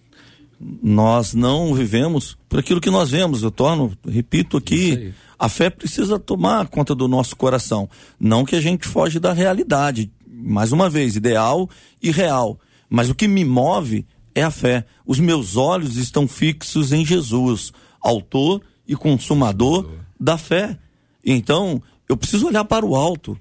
nós 0.60 1.32
não 1.32 1.74
vivemos 1.74 2.36
por 2.48 2.58
aquilo 2.58 2.80
que 2.80 2.90
nós 2.90 3.10
vemos. 3.10 3.42
Eu 3.42 3.50
torno, 3.50 3.96
repito 4.06 4.58
aqui, 4.58 5.12
a 5.38 5.48
fé 5.48 5.70
precisa 5.70 6.18
tomar 6.18 6.68
conta 6.68 6.94
do 6.94 7.08
nosso 7.08 7.34
coração. 7.34 7.88
Não 8.18 8.44
que 8.44 8.54
a 8.54 8.60
gente 8.60 8.86
foge 8.86 9.18
da 9.18 9.32
realidade. 9.32 10.10
Mais 10.28 10.70
uma 10.70 10.90
vez, 10.90 11.16
ideal 11.16 11.68
e 12.02 12.10
real. 12.10 12.58
Mas 12.88 13.08
o 13.08 13.14
que 13.14 13.26
me 13.26 13.44
move 13.44 14.06
é 14.34 14.42
a 14.42 14.50
fé. 14.50 14.84
Os 15.06 15.18
meus 15.18 15.56
olhos 15.56 15.96
estão 15.96 16.28
fixos 16.28 16.92
em 16.92 17.06
Jesus, 17.06 17.72
autor 18.00 18.60
e 18.86 18.94
consumador 18.94 19.90
da 20.18 20.36
fé. 20.36 20.78
Então, 21.24 21.82
eu 22.08 22.16
preciso 22.16 22.46
olhar 22.46 22.64
para 22.64 22.84
o 22.84 22.94
alto. 22.94 23.38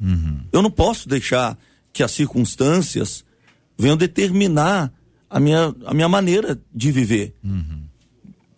Eu 0.52 0.62
não 0.62 0.72
posso 0.72 1.10
deixar 1.10 1.58
que 1.92 2.04
as 2.04 2.12
circunstâncias 2.12 3.26
venham 3.78 3.98
determinar 3.98 4.94
a 5.30 5.40
minha, 5.40 5.74
a 5.86 5.94
minha 5.94 6.10
maneira 6.10 6.58
de 6.74 6.92
viver. 6.92 7.36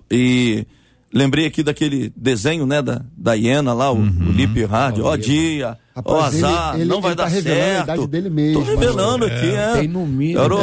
E 0.10 0.66
lembrei 1.14 1.46
aqui 1.46 1.62
daquele 1.64 2.12
desenho, 2.16 2.66
né, 2.66 2.82
da, 2.82 3.04
da 3.18 3.34
hiena 3.34 3.74
lá, 3.74 3.92
o, 3.92 3.98
o 3.98 4.32
Lip 4.32 4.64
Rádio. 4.66 5.04
Ó 5.06 5.16
dia, 5.16 5.78
ó 5.91 5.91
Rapaz, 5.94 6.34
ele- 6.36 6.46
azar, 6.46 6.76
ele- 6.76 6.86
não 6.86 6.96
ele 6.96 7.02
vai 7.02 7.16
tá 7.16 7.24
dar 7.24 7.30
revelando 7.30 7.62
a 7.62 7.66
certo. 7.76 7.84
idade 7.84 8.08
dele 8.08 8.30
mesmo, 8.30 8.64
Tô 8.64 8.72
revelando 8.72 9.26
aqui, 9.26 9.50
é. 9.52 9.74
Tem 9.74 9.88
no 9.90 10.08
mínimo 10.08 10.40
Quem 10.40 10.58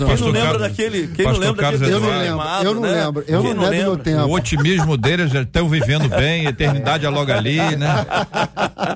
não 0.00 0.06
Pastor 0.08 0.26
lembra 0.32 0.40
Carlos- 0.42 0.62
daquele, 0.62 1.06
quem 1.08 1.24
não 1.26 1.32
lembra 1.38 1.62
Carlos 1.62 1.80
daquele 1.80 1.96
Eu 1.96 2.00
não 2.00 2.08
lembro, 2.10 2.26
animado, 2.28 2.64
eu 2.64 2.74
não 2.74 2.80
né? 2.82 2.92
lembro, 3.04 3.24
eu 3.28 3.42
Quem 3.42 3.54
não 3.54 3.62
lembro 3.70 3.76
do 3.78 3.94
meu 3.94 3.96
tempo. 3.98 4.24
O 4.26 4.32
otimismo 4.34 4.96
deles 4.96 5.30
já 5.30 5.42
estão 5.42 5.68
vivendo 5.68 6.08
bem, 6.08 6.46
a 6.46 6.50
eternidade 6.50 7.06
é 7.06 7.08
logo 7.08 7.30
ali, 7.32 7.56
né? 7.76 8.04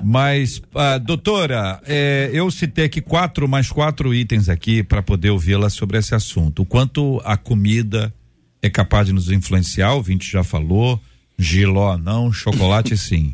Mas, 0.03 0.61
ah, 0.75 0.97
doutora, 0.97 1.79
eh, 1.87 2.29
eu 2.33 2.49
citei 2.51 2.85
aqui 2.85 3.01
quatro, 3.01 3.47
mais 3.47 3.69
quatro 3.71 4.13
itens 4.13 4.49
aqui 4.49 4.83
para 4.83 5.01
poder 5.01 5.29
ouvi-la 5.29 5.69
sobre 5.69 5.97
esse 5.97 6.13
assunto. 6.13 6.63
O 6.63 6.65
quanto 6.65 7.21
a 7.23 7.37
comida 7.37 8.13
é 8.61 8.69
capaz 8.69 9.07
de 9.07 9.13
nos 9.13 9.31
influenciar, 9.31 9.93
o 9.93 10.01
Vinte 10.03 10.29
já 10.29 10.43
falou, 10.43 10.99
giló 11.37 11.97
não, 11.97 12.31
chocolate 12.33 12.97
sim. 12.97 13.33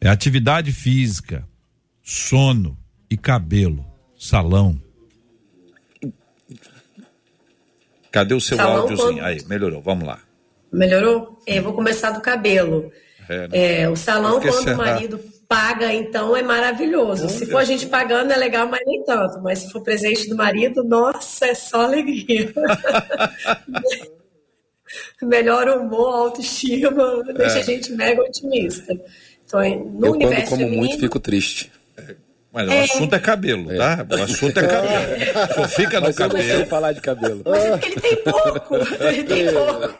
É 0.00 0.08
atividade 0.08 0.72
física, 0.72 1.44
sono 2.02 2.76
e 3.10 3.16
cabelo, 3.16 3.84
salão. 4.18 4.80
Cadê 8.10 8.34
o 8.34 8.40
seu 8.40 8.56
Salão 8.56 8.82
áudiozinho? 8.82 9.14
quando- 9.14 9.24
Aí, 9.24 9.42
melhorou, 9.46 9.80
vamos 9.80 10.06
lá. 10.06 10.20
Melhorou? 10.70 11.38
É, 11.46 11.58
eu 11.58 11.62
vou 11.62 11.72
começar 11.72 12.10
do 12.10 12.20
cabelo. 12.20 12.92
É, 13.28 13.48
né? 13.48 13.80
É, 13.82 13.88
o 13.88 13.96
salão, 13.96 14.32
Porque 14.34 14.48
quando 14.48 14.64
será? 14.64 14.74
o 14.74 14.78
marido 14.78 15.18
paga, 15.48 15.92
então 15.94 16.36
é 16.36 16.42
maravilhoso. 16.42 17.28
Se 17.28 17.46
for 17.46 17.58
a 17.58 17.64
gente 17.64 17.86
pagando, 17.86 18.32
é 18.32 18.36
legal, 18.36 18.66
mas 18.68 18.80
nem 18.86 19.02
tanto. 19.04 19.40
Mas 19.42 19.60
se 19.60 19.70
for 19.70 19.82
presente 19.82 20.28
do 20.28 20.36
marido, 20.36 20.82
nossa, 20.84 21.46
é 21.46 21.54
só 21.54 21.82
alegria. 21.82 22.52
Melhor 25.22 25.68
humor, 25.68 26.14
autoestima, 26.14 27.22
deixa 27.34 27.58
a 27.60 27.62
gente 27.62 27.92
mega 27.92 28.20
otimista. 28.22 28.98
Então, 29.44 29.62
em- 29.62 29.78
no 29.78 29.84
Eu, 29.84 30.00
quando 30.10 30.14
universo 30.16 30.50
como 30.50 30.62
muito, 30.62 30.74
feminino, 30.76 31.00
fico 31.00 31.20
triste. 31.20 31.72
Mas 32.52 32.68
o 32.68 32.72
assunto 32.72 33.14
é 33.14 33.18
cabelo, 33.18 33.76
tá? 33.76 34.06
O 34.10 34.22
assunto 34.22 34.58
é 34.60 34.66
cabelo. 34.66 35.54
Só 35.54 35.68
fica 35.68 36.00
no 36.00 36.06
Mas 36.06 36.18
eu 36.18 36.28
não 36.28 36.36
cabelo. 36.36 36.66
falar 36.66 36.92
de 36.92 37.00
cabelo. 37.00 37.42
Mas 37.46 37.64
é 37.64 37.70
porque 37.70 37.88
ele 37.88 38.00
tem 38.00 38.16
pouco. 38.16 38.76
Ele 39.04 39.24
tem 39.24 39.52
pouco. 39.52 39.94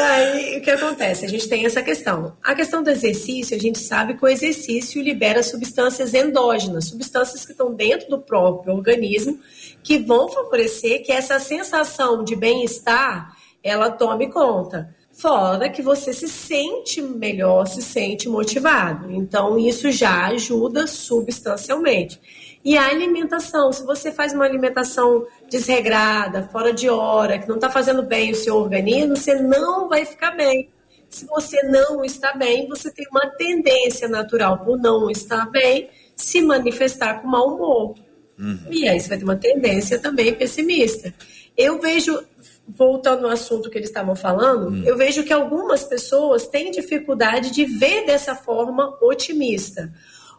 Aí, 0.00 0.58
o 0.58 0.62
que 0.62 0.70
acontece? 0.70 1.26
A 1.26 1.28
gente 1.28 1.46
tem 1.46 1.66
essa 1.66 1.82
questão. 1.82 2.36
A 2.42 2.54
questão 2.54 2.82
do 2.82 2.88
exercício, 2.88 3.54
a 3.54 3.60
gente 3.60 3.78
sabe 3.78 4.14
que 4.14 4.24
o 4.24 4.28
exercício 4.28 5.02
libera 5.02 5.42
substâncias 5.42 6.14
endógenas, 6.14 6.86
substâncias 6.86 7.44
que 7.44 7.52
estão 7.52 7.74
dentro 7.74 8.08
do 8.08 8.18
próprio 8.18 8.74
organismo, 8.74 9.38
que 9.82 9.98
vão 9.98 10.30
favorecer 10.30 11.04
que 11.04 11.12
essa 11.12 11.38
sensação 11.38 12.24
de 12.24 12.34
bem-estar, 12.34 13.36
ela 13.62 13.90
tome 13.90 14.30
conta. 14.30 14.94
Fora 15.14 15.70
que 15.70 15.80
você 15.80 16.12
se 16.12 16.28
sente 16.28 17.00
melhor, 17.00 17.66
se 17.66 17.80
sente 17.80 18.28
motivado. 18.28 19.12
Então, 19.12 19.56
isso 19.56 19.90
já 19.92 20.26
ajuda 20.26 20.88
substancialmente. 20.88 22.20
E 22.64 22.76
a 22.76 22.88
alimentação, 22.88 23.72
se 23.72 23.84
você 23.84 24.10
faz 24.10 24.32
uma 24.32 24.44
alimentação 24.44 25.24
desregrada, 25.48 26.48
fora 26.50 26.72
de 26.72 26.88
hora, 26.88 27.38
que 27.38 27.48
não 27.48 27.54
está 27.54 27.70
fazendo 27.70 28.02
bem 28.02 28.32
o 28.32 28.34
seu 28.34 28.56
organismo, 28.56 29.16
você 29.16 29.34
não 29.36 29.88
vai 29.88 30.04
ficar 30.04 30.32
bem. 30.32 30.68
Se 31.08 31.26
você 31.26 31.62
não 31.62 32.04
está 32.04 32.34
bem, 32.34 32.66
você 32.66 32.90
tem 32.90 33.06
uma 33.08 33.26
tendência 33.36 34.08
natural 34.08 34.58
por 34.58 34.76
não 34.76 35.08
estar 35.08 35.48
bem 35.48 35.90
se 36.16 36.40
manifestar 36.40 37.22
com 37.22 37.28
mau 37.28 37.54
humor. 37.54 37.94
Uhum. 38.36 38.58
E 38.68 38.88
aí 38.88 38.98
você 38.98 39.08
vai 39.10 39.18
ter 39.18 39.24
uma 39.24 39.36
tendência 39.36 39.98
também 39.98 40.34
pessimista. 40.34 41.14
Eu 41.56 41.80
vejo, 41.80 42.20
voltando 42.66 43.26
ao 43.26 43.32
assunto 43.32 43.68
que 43.70 43.78
eles 43.78 43.90
estavam 43.90 44.16
falando, 44.16 44.68
uhum. 44.68 44.84
eu 44.84 44.96
vejo 44.96 45.22
que 45.22 45.32
algumas 45.32 45.84
pessoas 45.84 46.46
têm 46.46 46.70
dificuldade 46.70 47.50
de 47.50 47.64
ver 47.64 48.06
dessa 48.06 48.34
forma 48.34 48.96
otimista 49.02 49.92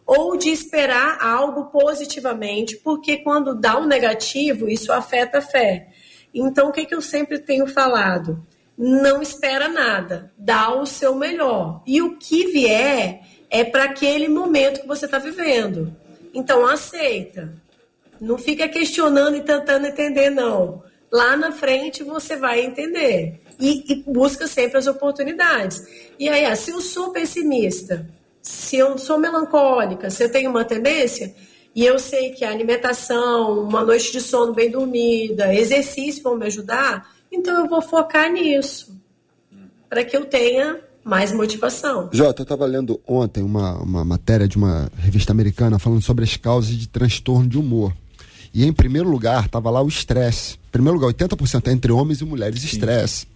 ou 0.04 0.36
de 0.36 0.50
esperar 0.50 1.18
algo 1.20 1.66
positivamente, 1.66 2.76
porque 2.76 3.18
quando 3.18 3.54
dá 3.54 3.78
um 3.78 3.86
negativo, 3.86 4.68
isso 4.68 4.92
afeta 4.92 5.38
a 5.38 5.42
fé. 5.42 5.88
Então, 6.32 6.68
o 6.68 6.72
que, 6.72 6.84
que 6.86 6.94
eu 6.94 7.02
sempre 7.02 7.38
tenho 7.38 7.66
falado? 7.66 8.46
Não 8.78 9.20
espera 9.20 9.68
nada, 9.68 10.32
dá 10.38 10.72
o 10.72 10.86
seu 10.86 11.14
melhor. 11.14 11.82
E 11.86 12.00
o 12.00 12.16
que 12.18 12.46
vier 12.46 13.22
é 13.50 13.64
para 13.64 13.84
aquele 13.84 14.28
momento 14.28 14.80
que 14.80 14.86
você 14.86 15.06
está 15.06 15.18
vivendo. 15.18 15.96
Então, 16.32 16.66
aceita. 16.66 17.54
Não 18.20 18.38
fica 18.38 18.68
questionando 18.68 19.36
e 19.36 19.40
tentando 19.40 19.86
entender, 19.86 20.30
não. 20.30 20.84
Lá 21.16 21.34
na 21.34 21.50
frente 21.50 22.04
você 22.04 22.36
vai 22.36 22.60
entender. 22.60 23.40
E, 23.58 23.90
e 23.90 24.02
busca 24.06 24.46
sempre 24.46 24.76
as 24.76 24.86
oportunidades. 24.86 25.82
E 26.18 26.28
aí, 26.28 26.44
ah, 26.44 26.54
se 26.54 26.70
eu 26.72 26.80
sou 26.82 27.10
pessimista, 27.10 28.06
se 28.42 28.76
eu 28.76 28.98
sou 28.98 29.16
melancólica, 29.16 30.10
se 30.10 30.22
eu 30.22 30.30
tenho 30.30 30.50
uma 30.50 30.62
tendência, 30.62 31.34
e 31.74 31.86
eu 31.86 31.98
sei 31.98 32.32
que 32.32 32.44
a 32.44 32.50
alimentação, 32.50 33.60
uma 33.60 33.82
noite 33.82 34.12
de 34.12 34.20
sono 34.20 34.52
bem 34.52 34.70
dormida, 34.70 35.54
exercício 35.54 36.22
vão 36.22 36.36
me 36.36 36.44
ajudar, 36.44 37.10
então 37.32 37.62
eu 37.62 37.66
vou 37.66 37.80
focar 37.80 38.30
nisso, 38.30 38.94
para 39.88 40.04
que 40.04 40.14
eu 40.14 40.26
tenha 40.26 40.80
mais 41.02 41.32
motivação. 41.32 42.10
Jota, 42.12 42.42
eu 42.42 42.44
estava 42.44 42.66
lendo 42.66 43.00
ontem 43.06 43.42
uma, 43.42 43.82
uma 43.82 44.04
matéria 44.04 44.46
de 44.46 44.58
uma 44.58 44.90
revista 44.98 45.32
americana 45.32 45.78
falando 45.78 46.02
sobre 46.02 46.24
as 46.24 46.36
causas 46.36 46.76
de 46.76 46.86
transtorno 46.86 47.48
de 47.48 47.56
humor. 47.56 47.94
E 48.56 48.64
em 48.64 48.72
primeiro 48.72 49.10
lugar 49.10 49.44
estava 49.44 49.68
lá 49.68 49.82
o 49.82 49.86
estresse. 49.86 50.54
Em 50.54 50.70
primeiro 50.72 50.98
lugar, 50.98 51.12
80% 51.12 51.70
entre 51.70 51.92
homens 51.92 52.22
e 52.22 52.24
mulheres, 52.24 52.64
estresse. 52.64 53.26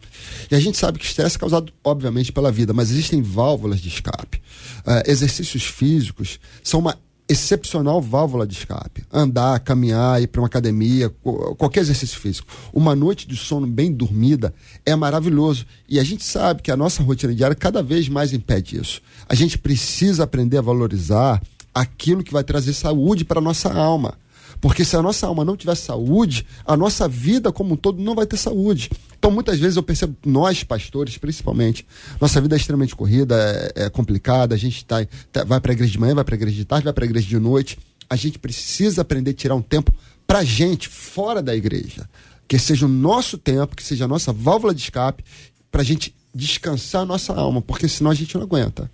E 0.50 0.54
a 0.54 0.58
gente 0.58 0.78
sabe 0.78 0.98
que 0.98 1.04
estresse 1.04 1.36
é 1.36 1.38
causado, 1.38 1.70
obviamente, 1.84 2.32
pela 2.32 2.50
vida, 2.50 2.72
mas 2.72 2.90
existem 2.90 3.20
válvulas 3.20 3.80
de 3.80 3.88
escape. 3.88 4.40
Uh, 4.78 5.02
exercícios 5.04 5.64
físicos 5.64 6.40
são 6.64 6.80
uma 6.80 6.96
excepcional 7.28 8.00
válvula 8.00 8.46
de 8.46 8.54
escape. 8.54 9.04
Andar, 9.12 9.60
caminhar, 9.60 10.22
ir 10.22 10.26
para 10.28 10.40
uma 10.40 10.46
academia, 10.46 11.10
qualquer 11.58 11.80
exercício 11.80 12.18
físico. 12.18 12.48
Uma 12.72 12.96
noite 12.96 13.28
de 13.28 13.36
sono 13.36 13.66
bem 13.66 13.92
dormida 13.92 14.54
é 14.86 14.96
maravilhoso. 14.96 15.66
E 15.86 16.00
a 16.00 16.02
gente 16.02 16.24
sabe 16.24 16.62
que 16.62 16.70
a 16.70 16.76
nossa 16.78 17.02
rotina 17.02 17.34
diária 17.34 17.54
cada 17.54 17.82
vez 17.82 18.08
mais 18.08 18.32
impede 18.32 18.80
isso. 18.80 19.02
A 19.28 19.34
gente 19.34 19.58
precisa 19.58 20.24
aprender 20.24 20.56
a 20.56 20.62
valorizar 20.62 21.42
aquilo 21.74 22.24
que 22.24 22.32
vai 22.32 22.42
trazer 22.42 22.72
saúde 22.72 23.22
para 23.22 23.38
a 23.38 23.42
nossa 23.42 23.70
alma. 23.70 24.14
Porque 24.60 24.84
se 24.84 24.94
a 24.94 25.02
nossa 25.02 25.26
alma 25.26 25.44
não 25.44 25.56
tiver 25.56 25.74
saúde, 25.74 26.46
a 26.66 26.76
nossa 26.76 27.08
vida 27.08 27.50
como 27.50 27.74
um 27.74 27.76
todo 27.76 28.02
não 28.02 28.14
vai 28.14 28.26
ter 28.26 28.36
saúde. 28.36 28.90
Então, 29.18 29.30
muitas 29.30 29.58
vezes 29.58 29.76
eu 29.76 29.82
percebo, 29.82 30.14
nós 30.24 30.62
pastores, 30.62 31.16
principalmente, 31.16 31.86
nossa 32.20 32.40
vida 32.40 32.56
é 32.56 32.58
extremamente 32.58 32.94
corrida, 32.94 33.36
é, 33.74 33.84
é 33.86 33.90
complicada, 33.90 34.54
a 34.54 34.58
gente 34.58 34.84
tá, 34.84 35.06
tá 35.32 35.44
vai 35.44 35.60
para 35.60 35.72
a 35.72 35.74
igreja 35.74 35.92
de 35.92 35.98
manhã, 35.98 36.14
vai 36.14 36.24
para 36.24 36.34
a 36.34 36.36
igreja 36.36 36.56
de 36.56 36.64
tarde, 36.64 36.84
vai 36.84 36.92
para 36.92 37.04
a 37.04 37.06
igreja 37.06 37.26
de 37.26 37.38
noite. 37.38 37.78
A 38.08 38.16
gente 38.16 38.38
precisa 38.38 39.02
aprender 39.02 39.30
a 39.30 39.34
tirar 39.34 39.54
um 39.54 39.62
tempo 39.62 39.92
para 40.26 40.44
gente 40.44 40.88
fora 40.88 41.42
da 41.42 41.54
igreja. 41.56 42.08
Que 42.46 42.58
seja 42.58 42.86
o 42.86 42.88
nosso 42.88 43.38
tempo, 43.38 43.76
que 43.76 43.82
seja 43.82 44.04
a 44.04 44.08
nossa 44.08 44.32
válvula 44.32 44.74
de 44.74 44.82
escape, 44.82 45.24
para 45.70 45.82
a 45.82 45.84
gente 45.84 46.14
descansar 46.34 47.02
a 47.02 47.06
nossa 47.06 47.32
alma, 47.32 47.62
porque 47.62 47.88
senão 47.88 48.10
a 48.10 48.14
gente 48.14 48.34
não 48.34 48.42
aguenta. 48.42 48.90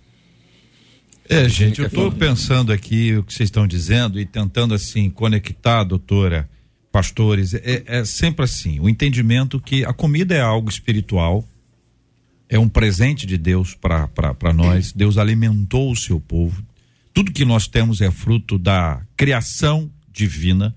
É, 1.29 1.49
gente, 1.49 1.81
eu 1.81 1.87
estou 1.87 2.09
pensando 2.11 2.71
aqui 2.71 3.15
o 3.15 3.23
que 3.23 3.33
vocês 3.33 3.47
estão 3.47 3.67
dizendo 3.67 4.19
e 4.19 4.25
tentando 4.25 4.73
assim 4.73 5.09
conectar, 5.09 5.83
doutora, 5.83 6.49
pastores, 6.91 7.53
é, 7.53 7.83
é 7.85 8.05
sempre 8.05 8.45
assim, 8.45 8.79
o 8.79 8.87
entendimento 8.87 9.59
que 9.59 9.83
a 9.83 9.91
comida 9.91 10.33
é 10.33 10.41
algo 10.41 10.69
espiritual, 10.69 11.43
é 12.49 12.57
um 12.57 12.69
presente 12.69 13.25
de 13.25 13.37
Deus 13.37 13.75
para 13.75 14.53
nós. 14.53 14.93
Deus 14.93 15.17
alimentou 15.17 15.91
o 15.91 15.95
seu 15.95 16.19
povo. 16.19 16.63
Tudo 17.13 17.33
que 17.33 17.43
nós 17.43 17.67
temos 17.67 17.99
é 17.99 18.09
fruto 18.09 18.57
da 18.57 19.01
criação 19.17 19.91
divina. 20.11 20.73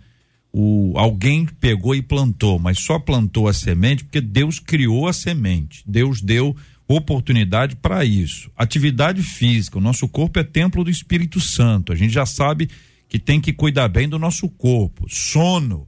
O, 0.52 0.94
alguém 0.96 1.46
pegou 1.46 1.94
e 1.94 2.02
plantou, 2.02 2.58
mas 2.58 2.80
só 2.80 2.98
plantou 2.98 3.46
a 3.46 3.52
semente 3.52 4.02
porque 4.02 4.20
Deus 4.20 4.58
criou 4.58 5.06
a 5.06 5.12
semente. 5.12 5.84
Deus 5.86 6.20
deu 6.20 6.56
oportunidade 6.94 7.76
para 7.76 8.04
isso. 8.04 8.50
Atividade 8.56 9.22
física, 9.22 9.78
o 9.78 9.80
nosso 9.80 10.08
corpo 10.08 10.38
é 10.38 10.44
templo 10.44 10.82
do 10.82 10.90
Espírito 10.90 11.40
Santo. 11.40 11.92
A 11.92 11.96
gente 11.96 12.12
já 12.12 12.26
sabe 12.26 12.68
que 13.08 13.18
tem 13.18 13.40
que 13.40 13.52
cuidar 13.52 13.88
bem 13.88 14.08
do 14.08 14.18
nosso 14.18 14.48
corpo. 14.48 15.06
Sono, 15.08 15.86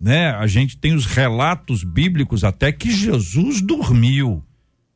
né? 0.00 0.30
A 0.30 0.46
gente 0.46 0.76
tem 0.76 0.94
os 0.94 1.06
relatos 1.06 1.84
bíblicos 1.84 2.44
até 2.44 2.72
que 2.72 2.90
Jesus 2.90 3.60
dormiu. 3.60 4.42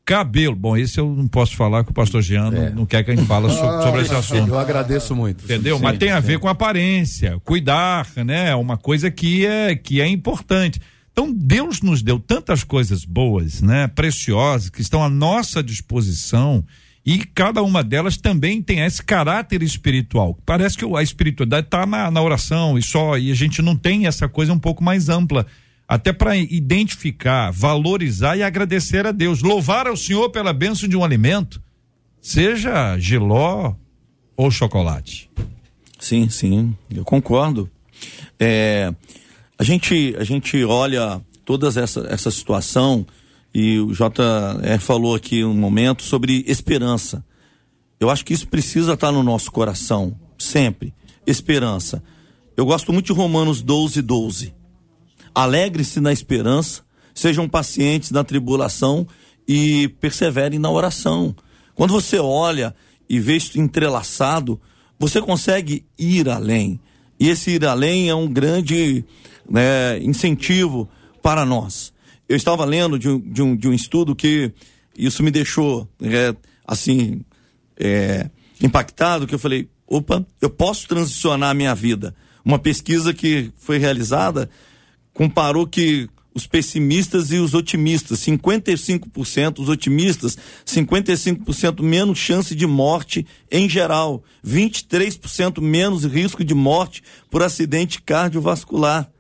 Cabelo, 0.05 0.57
bom, 0.57 0.77
esse 0.77 0.99
eu 0.99 1.09
não 1.15 1.29
posso 1.29 1.55
falar 1.55 1.85
que 1.85 1.91
o 1.91 1.95
pastor 1.95 2.21
Jean 2.21 2.49
é. 2.49 2.71
não, 2.71 2.77
não, 2.77 2.87
quer 2.87 3.05
que 3.05 3.11
a 3.11 3.15
gente 3.15 3.29
fale 3.29 3.49
so, 3.49 3.59
sobre 3.83 4.03
esse 4.03 4.15
assunto. 4.15 4.49
Eu 4.49 4.59
agradeço 4.59 5.15
muito. 5.15 5.45
Entendeu? 5.45 5.77
Sim, 5.77 5.83
Mas 5.83 5.99
tem 5.99 6.11
a 6.11 6.21
sim. 6.21 6.29
ver 6.29 6.39
com 6.39 6.49
aparência, 6.49 7.39
cuidar, 7.45 8.09
né? 8.25 8.49
É 8.49 8.55
uma 8.57 8.77
coisa 8.77 9.11
que 9.11 9.47
é 9.47 9.77
que 9.77 10.01
é 10.01 10.09
importante. 10.09 10.81
Então 11.13 11.33
Deus 11.33 11.83
nos 11.83 12.03
deu 12.03 12.19
tantas 12.19 12.65
coisas 12.65 13.05
boas, 13.05 13.61
né, 13.61 13.89
preciosas 13.89 14.71
que 14.71 14.81
estão 14.81 15.03
à 15.03 15.09
nossa 15.09 15.63
disposição 15.63 16.65
e 17.05 17.19
cada 17.25 17.63
uma 17.63 17.83
delas 17.83 18.17
também 18.17 18.63
tem 18.63 18.81
esse 18.81 19.03
caráter 19.03 19.63
espiritual. 19.63 20.39
Parece 20.45 20.77
que 20.77 20.85
a 20.85 21.03
espiritualidade 21.03 21.67
está 21.67 21.87
na, 21.87 22.11
na 22.11 22.23
oração 22.23 22.79
e 22.79 22.83
só 22.83 23.19
e 23.19 23.31
a 23.31 23.35
gente 23.35 23.63
não 23.63 23.75
tem 23.75 24.07
essa 24.07 24.29
coisa 24.29 24.53
um 24.53 24.59
pouco 24.59 24.85
mais 24.85 25.09
ampla 25.09 25.47
até 25.89 26.13
para 26.13 26.37
identificar, 26.37 27.51
valorizar 27.51 28.37
e 28.37 28.45
agradecer 28.45 29.07
a 29.07 29.13
Deus, 29.13 29.43
louvar 29.43 29.89
ao 29.89 29.97
Senhor 29.97 30.31
pela 30.31 30.53
bênção 30.53 30.89
de 30.89 30.97
um 30.97 31.03
alimento, 31.03 31.61
seja 32.21 32.97
giló 32.97 33.75
ou 34.37 34.51
chocolate. 34.53 35.29
Sim, 35.99 36.29
sim, 36.29 36.77
eu 36.95 37.05
concordo. 37.05 37.69
É, 38.39 38.95
a 39.61 39.63
gente, 39.63 40.17
a 40.19 40.25
gente 40.25 40.65
olha 40.65 41.21
toda 41.45 41.69
essa, 41.69 42.07
essa 42.09 42.31
situação 42.31 43.07
e 43.53 43.79
o 43.79 43.93
JR 43.93 44.81
falou 44.81 45.15
aqui 45.15 45.45
um 45.45 45.53
momento 45.53 46.03
sobre 46.03 46.43
esperança. 46.49 47.23
Eu 48.01 48.09
acho 48.09 48.25
que 48.25 48.33
isso 48.33 48.49
precisa 48.49 48.95
estar 48.95 49.13
no 49.13 49.23
nosso 49.23 49.53
coração, 49.53 50.19
sempre. 50.39 50.95
Esperança. 51.27 52.03
Eu 52.57 52.65
gosto 52.65 52.91
muito 52.91 53.09
de 53.09 53.13
Romanos 53.13 53.61
12, 53.61 54.01
12. 54.01 54.55
Alegre-se 55.35 56.01
na 56.01 56.11
esperança, 56.11 56.81
sejam 57.15 57.47
pacientes 57.47 58.13
na 58.13 58.25
tribulação 58.25 59.07
e 59.47 59.89
perseverem 60.01 60.59
na 60.59 60.71
oração. 60.71 61.37
Quando 61.75 61.93
você 61.93 62.19
olha 62.19 62.75
e 63.07 63.21
vê 63.21 63.37
isso 63.37 63.61
entrelaçado, 63.61 64.59
você 64.99 65.21
consegue 65.21 65.85
ir 65.99 66.31
além. 66.31 66.81
E 67.21 67.29
esse 67.29 67.51
ir 67.51 67.67
além 67.67 68.09
é 68.09 68.15
um 68.15 68.27
grande 68.27 69.05
né, 69.51 69.99
incentivo 69.99 70.89
para 71.21 71.45
nós. 71.45 71.93
Eu 72.29 72.37
estava 72.37 72.65
lendo 72.65 72.99
de 72.99 73.09
um, 73.09 73.19
de 73.19 73.43
um, 73.43 73.57
de 73.57 73.69
um 73.69 73.73
estudo 73.73 74.15
que 74.15 74.53
isso 74.97 75.23
me 75.23 75.31
deixou 75.31 75.89
é, 76.01 76.35
assim 76.65 77.23
é, 77.77 78.31
impactado, 78.63 79.27
que 79.27 79.35
eu 79.35 79.39
falei, 79.39 79.69
opa, 79.87 80.25
eu 80.41 80.49
posso 80.49 80.87
transicionar 80.87 81.51
a 81.51 81.55
minha 81.55 81.75
vida. 81.75 82.15
Uma 82.45 82.59
pesquisa 82.59 83.13
que 83.13 83.51
foi 83.57 83.79
realizada 83.79 84.49
comparou 85.13 85.67
que 85.67 86.09
os 86.33 86.47
pessimistas 86.47 87.33
e 87.33 87.39
os 87.39 87.55
otimistas, 87.55 88.21
55% 88.21 89.59
os 89.59 89.69
otimistas, 89.69 90.39
55% 90.65 91.83
menos 91.83 92.19
chance 92.19 92.55
de 92.55 92.67
morte 92.67 93.27
em 93.51 93.69
geral, 93.69 94.23
23% 94.47 95.61
menos 95.61 96.05
risco 96.05 96.45
de 96.45 96.55
morte 96.55 97.03
por 97.29 97.43
acidente 97.43 98.01
cardiovascular. 98.01 99.11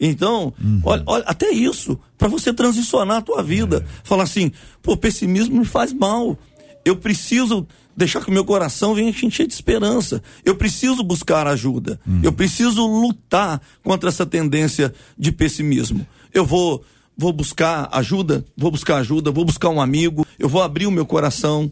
Então, 0.00 0.54
uhum. 0.62 0.80
olha, 0.82 1.02
olha, 1.06 1.24
até 1.26 1.50
isso, 1.50 1.98
para 2.16 2.26
você 2.26 2.52
transicionar 2.52 3.18
a 3.18 3.22
tua 3.22 3.42
vida. 3.42 3.84
É. 3.86 4.00
Falar 4.02 4.22
assim, 4.22 4.50
pô, 4.82 4.96
pessimismo 4.96 5.58
me 5.58 5.64
faz 5.66 5.92
mal. 5.92 6.38
Eu 6.84 6.96
preciso 6.96 7.66
deixar 7.94 8.22
que 8.22 8.30
o 8.30 8.32
meu 8.32 8.44
coração 8.44 8.94
venha 8.94 9.10
encher 9.10 9.46
de 9.46 9.52
esperança. 9.52 10.22
Eu 10.42 10.56
preciso 10.56 11.04
buscar 11.04 11.46
ajuda. 11.46 12.00
Uhum. 12.06 12.20
Eu 12.22 12.32
preciso 12.32 12.86
lutar 12.86 13.60
contra 13.82 14.08
essa 14.08 14.24
tendência 14.24 14.94
de 15.18 15.30
pessimismo. 15.30 16.06
Eu 16.32 16.46
vou 16.46 16.82
vou 17.20 17.34
buscar 17.34 17.86
ajuda, 17.92 18.42
vou 18.56 18.70
buscar 18.70 18.96
ajuda, 18.96 19.30
vou 19.30 19.44
buscar 19.44 19.68
um 19.68 19.78
amigo, 19.78 20.26
eu 20.38 20.48
vou 20.48 20.62
abrir 20.62 20.86
o 20.86 20.90
meu 20.90 21.04
coração. 21.04 21.70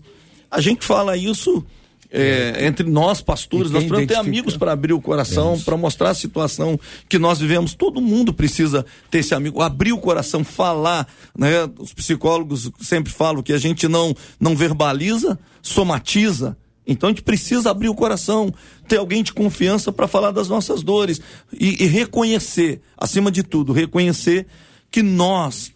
A 0.50 0.60
gente 0.60 0.84
fala 0.84 1.16
isso 1.16 1.64
é, 2.10 2.66
entre 2.66 2.88
nós 2.88 3.20
pastores, 3.20 3.70
nós 3.70 3.84
precisamos 3.84 4.06
ter 4.06 4.14
amigos 4.14 4.56
para 4.56 4.72
abrir 4.72 4.94
o 4.94 5.00
coração, 5.00 5.60
para 5.60 5.76
mostrar 5.76 6.10
a 6.10 6.14
situação 6.14 6.78
que 7.08 7.18
nós 7.18 7.38
vivemos. 7.38 7.74
Todo 7.74 8.00
mundo 8.00 8.32
precisa 8.32 8.84
ter 9.10 9.18
esse 9.18 9.34
amigo, 9.34 9.60
abrir 9.60 9.92
o 9.92 9.98
coração, 9.98 10.42
falar. 10.42 11.06
Né? 11.36 11.68
Os 11.78 11.92
psicólogos 11.92 12.70
sempre 12.80 13.12
falam 13.12 13.42
que 13.42 13.52
a 13.52 13.58
gente 13.58 13.86
não, 13.86 14.14
não 14.40 14.56
verbaliza, 14.56 15.38
somatiza. 15.60 16.56
Então 16.86 17.08
a 17.08 17.12
gente 17.12 17.22
precisa 17.22 17.70
abrir 17.70 17.90
o 17.90 17.94
coração, 17.94 18.52
ter 18.88 18.96
alguém 18.96 19.22
de 19.22 19.34
confiança 19.34 19.92
para 19.92 20.08
falar 20.08 20.30
das 20.30 20.48
nossas 20.48 20.82
dores 20.82 21.20
e, 21.52 21.84
e, 21.84 21.86
reconhecer, 21.86 22.80
acima 22.96 23.30
de 23.30 23.42
tudo, 23.42 23.74
reconhecer 23.74 24.46
que 24.90 25.02
nós 25.02 25.70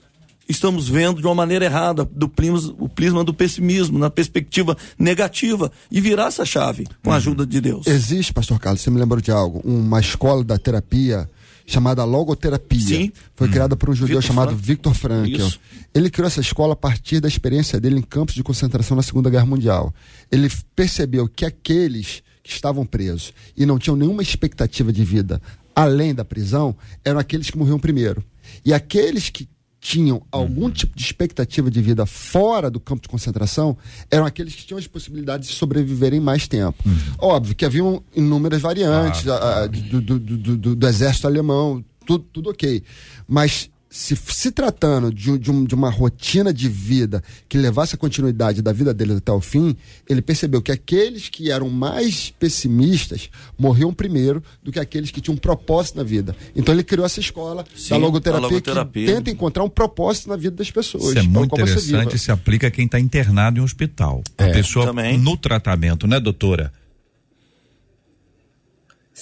estamos 0.53 0.89
vendo 0.89 1.21
de 1.21 1.27
uma 1.27 1.35
maneira 1.35 1.65
errada 1.65 2.05
do 2.05 2.29
prisma, 2.29 2.75
o 2.79 2.89
prisma 2.89 3.25
do 3.25 3.35
pessimismo, 3.35 3.99
na 3.99 4.11
perspectiva 4.11 4.77
negativa 4.99 5.71
e 5.91 6.01
virar 6.01 6.27
essa 6.27 6.45
chave 6.45 6.87
com 7.03 7.11
a 7.11 7.17
ajuda 7.17 7.45
de 7.47 7.61
Deus. 7.61 7.87
Existe, 7.87 8.33
pastor 8.33 8.59
Carlos, 8.61 8.81
você 8.81 8.91
me 8.91 8.99
lembrou 8.99 9.21
de 9.21 9.31
algo, 9.31 9.61
uma 9.65 10.01
escola 10.01 10.45
da 10.45 10.59
terapia 10.59 11.29
chamada 11.67 12.05
logoterapia. 12.05 12.81
Sim. 12.81 13.13
Foi 13.35 13.49
hum. 13.49 13.51
criada 13.51 13.77
por 13.77 13.91
um 13.91 13.95
judeu 13.95 14.19
Victor 14.19 14.23
chamado 14.23 14.49
Frank. 14.51 14.63
Viktor 14.65 14.95
Frankl. 14.95 15.37
Isso. 15.37 15.61
Ele 15.95 16.11
criou 16.11 16.27
essa 16.27 16.41
escola 16.41 16.75
a 16.75 16.77
partir 16.77 17.21
da 17.21 17.29
experiência 17.29 17.81
dele 17.81 17.99
em 17.99 18.03
campos 18.03 18.35
de 18.35 18.43
concentração 18.43 18.97
na 18.97 19.03
Segunda 19.03 19.31
Guerra 19.31 19.47
Mundial. 19.47 19.93
Ele 20.31 20.51
percebeu 20.75 21.29
que 21.29 21.45
aqueles 21.45 22.23
que 22.43 22.51
estavam 22.51 22.85
presos 22.85 23.33
e 23.57 23.65
não 23.65 23.79
tinham 23.79 23.97
nenhuma 23.97 24.23
expectativa 24.23 24.93
de 24.93 25.05
vida 25.05 25.41
além 25.75 26.15
da 26.15 26.25
prisão 26.25 26.77
eram 27.05 27.19
aqueles 27.19 27.51
que 27.51 27.59
morriam 27.59 27.79
primeiro. 27.79 28.23
E 28.65 28.73
aqueles 28.73 29.31
que 29.31 29.49
tinham 29.83 30.23
algum 30.31 30.67
uhum. 30.67 30.71
tipo 30.71 30.97
de 30.97 31.03
expectativa 31.03 31.69
de 31.69 31.83
vida 31.83 32.07
fora 32.07 32.71
do 32.71 32.79
campo 32.79 33.03
de 33.03 33.09
concentração 33.09 33.77
eram 34.09 34.25
aqueles 34.25 34.55
que 34.55 34.65
tinham 34.65 34.79
as 34.79 34.87
possibilidades 34.87 35.49
de 35.49 35.57
sobreviverem 35.57 36.21
mais 36.21 36.47
tempo. 36.47 36.79
Uhum. 36.87 36.97
Óbvio 37.19 37.53
que 37.53 37.65
haviam 37.65 38.01
inúmeras 38.15 38.63
variantes 38.63 39.27
ah, 39.27 39.35
a, 39.35 39.63
a, 39.65 39.67
do, 39.67 40.01
do, 40.01 40.19
do, 40.21 40.77
do, 40.77 40.87
exército 40.87 41.27
alemão, 41.27 41.85
tudo, 42.07 42.25
tudo 42.33 42.51
ok. 42.51 42.81
Mas 43.27 43.72
se, 43.93 44.17
se 44.17 44.51
tratando 44.51 45.13
de, 45.13 45.39
de, 45.39 45.51
um, 45.51 45.65
de, 45.65 45.75
uma 45.75 45.91
rotina 45.91 46.53
de 46.53 46.67
vida 46.67 47.23
que 47.47 47.59
levasse 47.59 47.95
a 47.95 47.99
continuidade 47.99 48.63
da 48.63 48.73
vida 48.73 48.95
dele 48.95 49.13
até 49.13 49.31
o 49.31 49.41
fim, 49.41 49.77
ele 50.09 50.23
percebeu 50.23 50.63
que 50.63 50.73
aqueles 50.73 51.29
que 51.29 51.51
eram 51.51 51.69
mais 51.69 52.31
pessimistas 52.31 53.29
morriam 53.59 53.93
primeiro 53.93 54.43
do 54.63 54.73
que 54.73 54.81
aqueles 54.81 55.11
que 55.11 55.21
tinham 55.21 55.35
um 55.35 55.39
propósito 55.39 55.99
na 55.99 56.05
vida. 56.05 56.35
Então 56.57 56.75
ele 56.75 56.83
criou 56.83 57.05
essa 57.05 57.21
escola 57.21 57.67
Sim, 57.77 57.91
da 57.91 57.97
logoterapia, 57.99 58.49
logoterapia, 58.49 59.07
que 59.07 59.13
tenta 59.13 59.31
encontrar 59.31 59.63
um 59.63 59.69
propósito 59.69 60.31
na 60.31 60.37
vida 60.37 60.57
das 60.57 60.71
pessoas. 60.71 61.05
Isso 61.05 61.19
é 61.19 61.23
muito 61.23 61.55
interessante, 61.55 62.19
se 62.19 62.33
aplica 62.33 62.69
a 62.69 62.71
quem 62.71 62.87
está 62.87 62.99
internado 62.99 63.59
em 63.59 63.61
um 63.61 63.65
hospital. 63.65 64.23
É, 64.39 64.45
a 64.47 64.53
pessoa 64.53 64.87
também. 64.87 65.19
no 65.19 65.37
tratamento, 65.37 66.07
né, 66.07 66.19
doutora? 66.19 66.73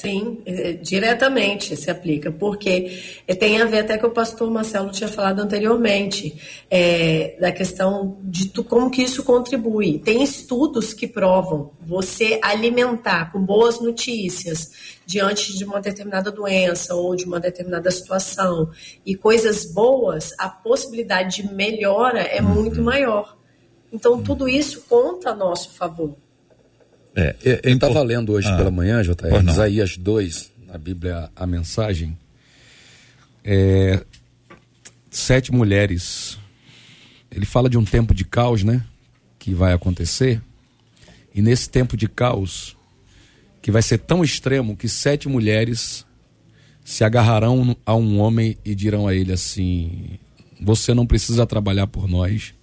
Sim, 0.00 0.40
é, 0.46 0.72
diretamente 0.72 1.76
se 1.76 1.90
aplica, 1.90 2.32
porque 2.32 3.22
tem 3.38 3.60
a 3.60 3.66
ver 3.66 3.80
até 3.80 3.98
que 3.98 4.06
o 4.06 4.10
pastor 4.10 4.50
Marcelo 4.50 4.90
tinha 4.90 5.10
falado 5.10 5.40
anteriormente, 5.40 6.40
é, 6.70 7.36
da 7.38 7.52
questão 7.52 8.16
de 8.22 8.48
tu, 8.48 8.64
como 8.64 8.90
que 8.90 9.02
isso 9.02 9.22
contribui. 9.22 9.98
Tem 9.98 10.22
estudos 10.22 10.94
que 10.94 11.06
provam 11.06 11.72
você 11.82 12.40
alimentar 12.42 13.30
com 13.30 13.44
boas 13.44 13.78
notícias 13.78 14.70
diante 15.04 15.54
de 15.54 15.66
uma 15.66 15.82
determinada 15.82 16.32
doença 16.32 16.94
ou 16.94 17.14
de 17.14 17.26
uma 17.26 17.38
determinada 17.38 17.90
situação 17.90 18.70
e 19.04 19.14
coisas 19.14 19.66
boas, 19.66 20.32
a 20.38 20.48
possibilidade 20.48 21.42
de 21.42 21.54
melhora 21.54 22.22
é 22.22 22.40
uhum. 22.40 22.48
muito 22.48 22.80
maior. 22.80 23.36
Então, 23.92 24.22
tudo 24.22 24.48
isso 24.48 24.82
conta 24.88 25.28
a 25.28 25.34
nosso 25.34 25.72
favor. 25.72 26.16
É, 27.14 27.36
é, 27.44 27.60
eu 27.64 27.74
estava 27.74 28.02
lendo 28.02 28.32
hoje 28.32 28.48
ah, 28.48 28.56
pela 28.56 28.70
manhã, 28.70 29.02
JR, 29.02 29.48
Isaías 29.48 29.96
2, 29.96 30.52
na 30.66 30.78
Bíblia, 30.78 31.30
a 31.34 31.46
mensagem. 31.46 32.16
É, 33.44 34.04
sete 35.10 35.52
mulheres. 35.52 36.38
Ele 37.30 37.44
fala 37.44 37.68
de 37.68 37.76
um 37.76 37.84
tempo 37.84 38.14
de 38.14 38.24
caos, 38.24 38.62
né? 38.62 38.84
Que 39.38 39.52
vai 39.54 39.72
acontecer. 39.72 40.40
E 41.34 41.42
nesse 41.42 41.68
tempo 41.68 41.96
de 41.96 42.08
caos, 42.08 42.76
que 43.62 43.70
vai 43.70 43.82
ser 43.82 43.98
tão 43.98 44.22
extremo 44.22 44.76
que 44.76 44.88
sete 44.88 45.28
mulheres 45.28 46.04
se 46.84 47.04
agarrarão 47.04 47.76
a 47.84 47.94
um 47.94 48.18
homem 48.18 48.56
e 48.64 48.74
dirão 48.74 49.06
a 49.06 49.14
ele 49.14 49.32
assim: 49.32 50.18
Você 50.60 50.94
não 50.94 51.06
precisa 51.06 51.46
trabalhar 51.46 51.86
por 51.86 52.08
nós, 52.08 52.54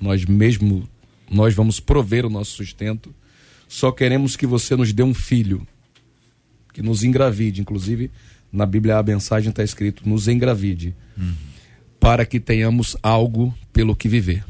nós 0.00 0.24
mesmo, 0.24 0.88
nós 1.30 1.54
vamos 1.54 1.80
prover 1.80 2.26
o 2.26 2.30
nosso 2.30 2.52
sustento 2.52 3.14
só 3.68 3.92
queremos 3.92 4.34
que 4.34 4.46
você 4.46 4.74
nos 4.74 4.92
dê 4.92 5.02
um 5.02 5.14
filho, 5.14 5.66
que 6.72 6.82
nos 6.82 7.04
engravide. 7.04 7.60
Inclusive, 7.60 8.10
na 8.50 8.64
Bíblia 8.64 8.98
a 8.98 9.02
mensagem 9.02 9.50
está 9.50 9.62
escrito: 9.62 10.08
nos 10.08 10.26
engravide, 10.26 10.94
uhum. 11.16 11.34
para 12.00 12.24
que 12.24 12.40
tenhamos 12.40 12.96
algo 13.02 13.54
pelo 13.72 13.94
que 13.94 14.08
viver. 14.08 14.44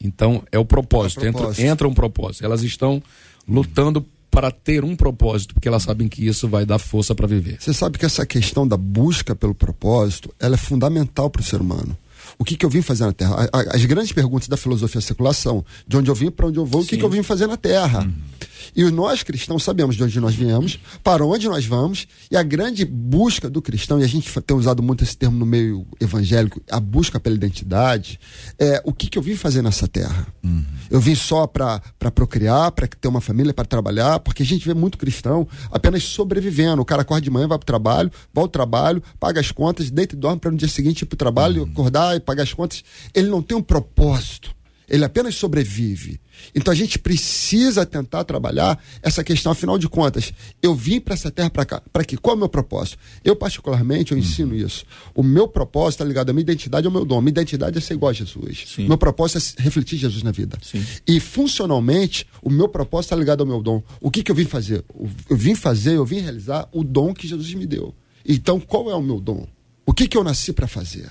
Então, 0.00 0.44
é 0.52 0.58
o 0.58 0.64
propósito, 0.64 1.24
é 1.24 1.32
propósito. 1.32 1.60
Entra, 1.60 1.72
entra 1.72 1.88
um 1.88 1.94
propósito. 1.94 2.44
Elas 2.44 2.62
estão 2.62 3.02
lutando 3.48 4.06
para 4.30 4.52
ter 4.52 4.84
um 4.84 4.94
propósito, 4.94 5.54
porque 5.54 5.66
elas 5.66 5.82
sabem 5.82 6.06
que 6.06 6.24
isso 6.24 6.46
vai 6.46 6.64
dar 6.64 6.78
força 6.78 7.14
para 7.14 7.26
viver. 7.26 7.56
Você 7.58 7.72
sabe 7.72 7.98
que 7.98 8.06
essa 8.06 8.24
questão 8.24 8.68
da 8.68 8.76
busca 8.76 9.34
pelo 9.34 9.54
propósito, 9.54 10.32
ela 10.38 10.54
é 10.54 10.58
fundamental 10.58 11.28
para 11.30 11.40
o 11.40 11.44
ser 11.44 11.60
humano. 11.60 11.96
O 12.38 12.44
que, 12.44 12.56
que 12.56 12.64
eu 12.64 12.70
vim 12.70 12.82
fazer 12.82 13.04
na 13.04 13.12
Terra? 13.12 13.48
As 13.72 13.84
grandes 13.84 14.12
perguntas 14.12 14.46
da 14.46 14.56
filosofia 14.56 15.00
secular 15.00 15.34
são 15.34 15.64
de 15.86 15.96
onde 15.96 16.10
eu 16.10 16.14
vim, 16.14 16.30
para 16.30 16.46
onde 16.46 16.58
eu 16.58 16.64
vou, 16.64 16.82
Sim. 16.82 16.86
o 16.86 16.90
que, 16.90 16.96
que 16.98 17.04
eu 17.04 17.10
vim 17.10 17.22
fazer 17.22 17.46
na 17.46 17.56
Terra. 17.56 18.04
Uhum. 18.04 18.12
E 18.76 18.84
nós 18.90 19.22
cristãos 19.22 19.62
sabemos 19.62 19.96
de 19.96 20.04
onde 20.04 20.20
nós 20.20 20.34
viemos, 20.34 20.78
para 21.02 21.24
onde 21.24 21.48
nós 21.48 21.64
vamos, 21.64 22.06
e 22.30 22.36
a 22.36 22.42
grande 22.42 22.84
busca 22.84 23.48
do 23.48 23.60
cristão, 23.60 24.00
e 24.00 24.04
a 24.04 24.06
gente 24.06 24.30
tem 24.42 24.56
usado 24.56 24.82
muito 24.82 25.02
esse 25.02 25.16
termo 25.16 25.36
no 25.36 25.46
meio 25.46 25.86
evangélico, 26.00 26.60
a 26.70 26.78
busca 26.78 27.18
pela 27.18 27.34
identidade, 27.34 28.20
é 28.58 28.80
o 28.84 28.92
que, 28.92 29.08
que 29.08 29.18
eu 29.18 29.22
vim 29.22 29.34
fazer 29.34 29.62
nessa 29.62 29.88
terra. 29.88 30.26
Uhum. 30.44 30.64
Eu 30.90 31.00
vim 31.00 31.14
só 31.14 31.46
para 31.46 31.80
procriar, 32.14 32.72
para 32.72 32.86
ter 32.86 33.08
uma 33.08 33.20
família, 33.20 33.52
para 33.52 33.64
trabalhar, 33.64 34.20
porque 34.20 34.42
a 34.42 34.46
gente 34.46 34.64
vê 34.66 34.74
muito 34.74 34.98
cristão 34.98 35.46
apenas 35.70 36.02
sobrevivendo. 36.04 36.80
O 36.82 36.84
cara 36.84 37.02
acorda 37.02 37.22
de 37.22 37.30
manhã, 37.30 37.48
vai 37.48 37.58
para 37.58 37.64
o 37.64 37.66
trabalho, 37.66 38.10
vai 38.32 38.42
ao 38.42 38.48
trabalho, 38.48 39.02
paga 39.18 39.40
as 39.40 39.50
contas, 39.50 39.90
deita 39.90 40.14
e 40.14 40.18
dorme 40.18 40.38
para 40.38 40.50
no 40.50 40.56
dia 40.56 40.68
seguinte 40.68 41.02
ir 41.02 41.06
para 41.06 41.14
o 41.14 41.18
trabalho, 41.18 41.62
uhum. 41.62 41.70
acordar 41.70 42.16
e 42.16 42.20
pagar 42.28 42.42
as 42.42 42.52
contas. 42.52 42.84
Ele 43.14 43.28
não 43.28 43.42
tem 43.42 43.56
um 43.56 43.62
propósito 43.62 44.56
ele 44.88 45.04
apenas 45.04 45.34
sobrevive. 45.34 46.18
Então 46.54 46.72
a 46.72 46.74
gente 46.74 46.98
precisa 46.98 47.84
tentar 47.84 48.24
trabalhar 48.24 48.82
essa 49.02 49.22
questão, 49.22 49.52
afinal 49.52 49.76
de 49.76 49.88
contas, 49.88 50.32
eu 50.62 50.74
vim 50.74 50.98
para 50.98 51.14
essa 51.14 51.30
terra 51.30 51.50
para 51.50 51.64
cá, 51.64 51.82
para 51.92 52.04
quê? 52.04 52.16
Qual 52.16 52.34
é 52.34 52.36
o 52.36 52.38
meu 52.38 52.48
propósito? 52.48 52.96
Eu, 53.22 53.36
particularmente, 53.36 54.12
eu 54.12 54.18
ensino 54.18 54.52
uhum. 54.52 54.66
isso. 54.66 54.84
O 55.14 55.22
meu 55.22 55.46
propósito 55.46 55.96
está 55.96 56.04
ligado 56.04 56.30
à 56.30 56.32
minha 56.32 56.42
identidade 56.42 56.86
ao 56.86 56.92
meu 56.92 57.04
dom. 57.04 57.20
Minha 57.20 57.30
identidade 57.30 57.76
é 57.76 57.80
ser 57.80 57.94
igual 57.94 58.10
a 58.10 58.12
Jesus. 58.12 58.64
Sim. 58.74 58.88
Meu 58.88 58.96
propósito 58.96 59.58
é 59.58 59.62
refletir 59.62 59.98
Jesus 59.98 60.22
na 60.22 60.30
vida. 60.30 60.58
Sim. 60.62 60.84
E 61.06 61.20
funcionalmente, 61.20 62.26
o 62.42 62.48
meu 62.48 62.68
propósito 62.68 63.08
está 63.08 63.16
ligado 63.16 63.40
ao 63.40 63.46
meu 63.46 63.60
dom. 63.60 63.82
O 64.00 64.10
que, 64.10 64.22
que 64.22 64.30
eu 64.30 64.34
vim 64.34 64.46
fazer? 64.46 64.84
Eu 65.28 65.36
vim 65.36 65.54
fazer, 65.54 65.96
eu 65.96 66.06
vim 66.06 66.20
realizar 66.20 66.68
o 66.72 66.82
dom 66.82 67.12
que 67.12 67.28
Jesus 67.28 67.52
me 67.54 67.66
deu. 67.66 67.94
Então, 68.24 68.58
qual 68.58 68.90
é 68.90 68.94
o 68.94 69.02
meu 69.02 69.20
dom? 69.20 69.46
O 69.84 69.92
que, 69.92 70.06
que 70.06 70.16
eu 70.16 70.24
nasci 70.24 70.52
para 70.52 70.66
fazer? 70.66 71.10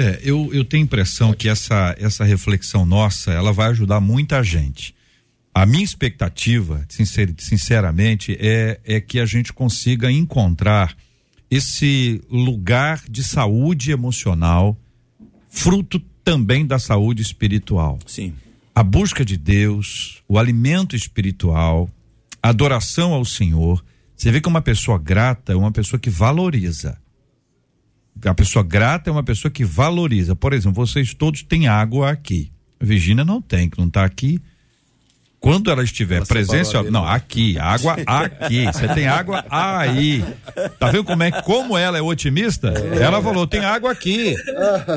É, 0.00 0.18
eu, 0.22 0.48
eu 0.54 0.64
tenho 0.64 0.84
impressão 0.84 1.34
que 1.34 1.46
essa, 1.46 1.94
essa 1.98 2.24
reflexão 2.24 2.86
nossa, 2.86 3.32
ela 3.32 3.52
vai 3.52 3.68
ajudar 3.68 4.00
muita 4.00 4.42
gente. 4.42 4.94
A 5.52 5.66
minha 5.66 5.84
expectativa, 5.84 6.86
sincer, 6.88 7.34
sinceramente, 7.36 8.34
é, 8.40 8.80
é 8.82 8.98
que 8.98 9.20
a 9.20 9.26
gente 9.26 9.52
consiga 9.52 10.10
encontrar 10.10 10.96
esse 11.50 12.22
lugar 12.30 13.02
de 13.10 13.22
saúde 13.22 13.90
emocional, 13.90 14.74
fruto 15.50 16.00
também 16.24 16.64
da 16.64 16.78
saúde 16.78 17.20
espiritual. 17.20 17.98
Sim. 18.06 18.32
A 18.74 18.82
busca 18.82 19.22
de 19.22 19.36
Deus, 19.36 20.22
o 20.26 20.38
alimento 20.38 20.96
espiritual, 20.96 21.90
a 22.42 22.48
adoração 22.48 23.12
ao 23.12 23.26
Senhor. 23.26 23.84
Você 24.16 24.30
vê 24.30 24.40
que 24.40 24.48
uma 24.48 24.62
pessoa 24.62 24.98
grata 24.98 25.52
é 25.52 25.56
uma 25.56 25.72
pessoa 25.72 26.00
que 26.00 26.08
valoriza. 26.08 26.96
A 28.24 28.34
pessoa 28.34 28.62
grata 28.64 29.08
é 29.08 29.12
uma 29.12 29.22
pessoa 29.22 29.50
que 29.50 29.64
valoriza. 29.64 30.36
Por 30.36 30.52
exemplo, 30.52 30.86
vocês 30.86 31.14
todos 31.14 31.42
têm 31.42 31.68
água 31.68 32.10
aqui. 32.10 32.50
A 32.80 32.84
Virgínia 32.84 33.24
não 33.24 33.40
tem, 33.40 33.68
que 33.68 33.78
não 33.78 33.86
está 33.86 34.04
aqui. 34.04 34.40
Quando 35.40 35.70
ela 35.70 35.82
estiver 35.82 36.16
ela 36.16 36.26
presente, 36.26 36.76
ó, 36.76 36.82
não, 36.82 37.02
aqui, 37.06 37.58
água 37.58 37.96
aqui. 38.04 38.66
Você 38.66 38.86
tem 38.88 39.08
água 39.08 39.42
aí. 39.50 40.22
Tá 40.78 40.90
vendo 40.90 41.04
como 41.04 41.22
é 41.22 41.30
como 41.30 41.78
ela 41.78 41.96
é 41.96 42.02
otimista? 42.02 42.68
Ela 42.68 43.22
falou, 43.22 43.46
tem 43.46 43.64
água 43.64 43.90
aqui. 43.90 44.34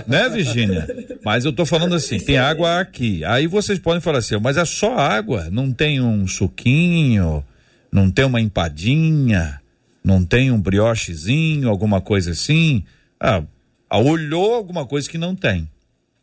né, 0.05 0.27
Virgínia? 0.27 0.85
Mas 1.23 1.45
eu 1.45 1.53
tô 1.53 1.65
falando 1.65 1.95
assim, 1.95 2.19
tem 2.19 2.37
água 2.37 2.81
aqui. 2.81 3.23
Aí 3.23 3.47
vocês 3.47 3.79
podem 3.79 4.01
falar 4.01 4.17
assim, 4.17 4.37
mas 4.37 4.57
é 4.57 4.65
só 4.65 4.97
água, 4.97 5.47
não 5.49 5.71
tem 5.71 6.01
um 6.01 6.27
suquinho, 6.27 7.41
não 7.89 8.11
tem 8.11 8.25
uma 8.25 8.41
empadinha, 8.41 9.61
não 10.03 10.25
tem 10.25 10.51
um 10.51 10.59
briochezinho, 10.59 11.69
alguma 11.69 12.01
coisa 12.01 12.31
assim. 12.31 12.83
Ah, 13.25 13.41
olhou 13.89 14.53
alguma 14.53 14.85
coisa 14.85 15.09
que 15.09 15.17
não 15.17 15.33
tem. 15.33 15.69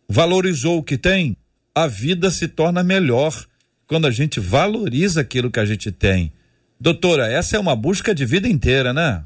Valorizou 0.07 0.77
o 0.77 0.83
que 0.83 0.99
tem, 0.99 1.35
a 1.75 1.87
vida 1.87 2.31
se 2.31 2.47
torna 2.47 2.83
melhor 2.83 3.47
quando 3.87 4.07
a 4.07 4.11
gente 4.11 4.39
valoriza 4.39 5.23
aquilo 5.23 5.51
que 5.51 5.59
a 5.59 5.65
gente 5.65 5.91
tem. 5.91 6.31
Doutora, 6.79 7.27
essa 7.27 7.57
é 7.57 7.59
uma 7.59 7.75
busca 7.75 8.15
de 8.15 8.27
vida 8.27 8.47
inteira, 8.47 8.93
né? 8.93 9.25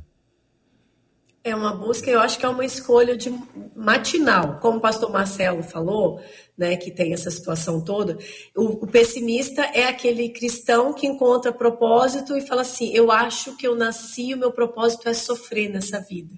É 1.42 1.54
uma 1.54 1.74
busca, 1.74 2.08
eu 2.08 2.20
acho 2.20 2.38
que 2.38 2.46
é 2.46 2.48
uma 2.48 2.64
escolha 2.64 3.16
de 3.16 3.28
matinal, 3.74 4.60
como 4.60 4.78
o 4.78 4.80
pastor 4.80 5.10
Marcelo 5.10 5.62
falou, 5.62 6.20
né, 6.56 6.76
que 6.76 6.92
tem 6.92 7.12
essa 7.12 7.30
situação 7.30 7.82
toda. 7.84 8.16
O, 8.56 8.84
o, 8.84 8.86
pessimista 8.86 9.62
é 9.74 9.86
aquele 9.88 10.28
cristão 10.30 10.94
que 10.94 11.06
encontra 11.08 11.52
propósito 11.52 12.36
e 12.36 12.40
fala 12.40 12.62
assim: 12.62 12.94
eu 12.94 13.10
acho 13.10 13.56
que 13.56 13.66
eu 13.66 13.74
nasci, 13.74 14.32
o 14.32 14.38
meu 14.38 14.52
propósito 14.52 15.08
é 15.08 15.12
sofrer 15.12 15.68
nessa 15.68 16.00
vida, 16.00 16.34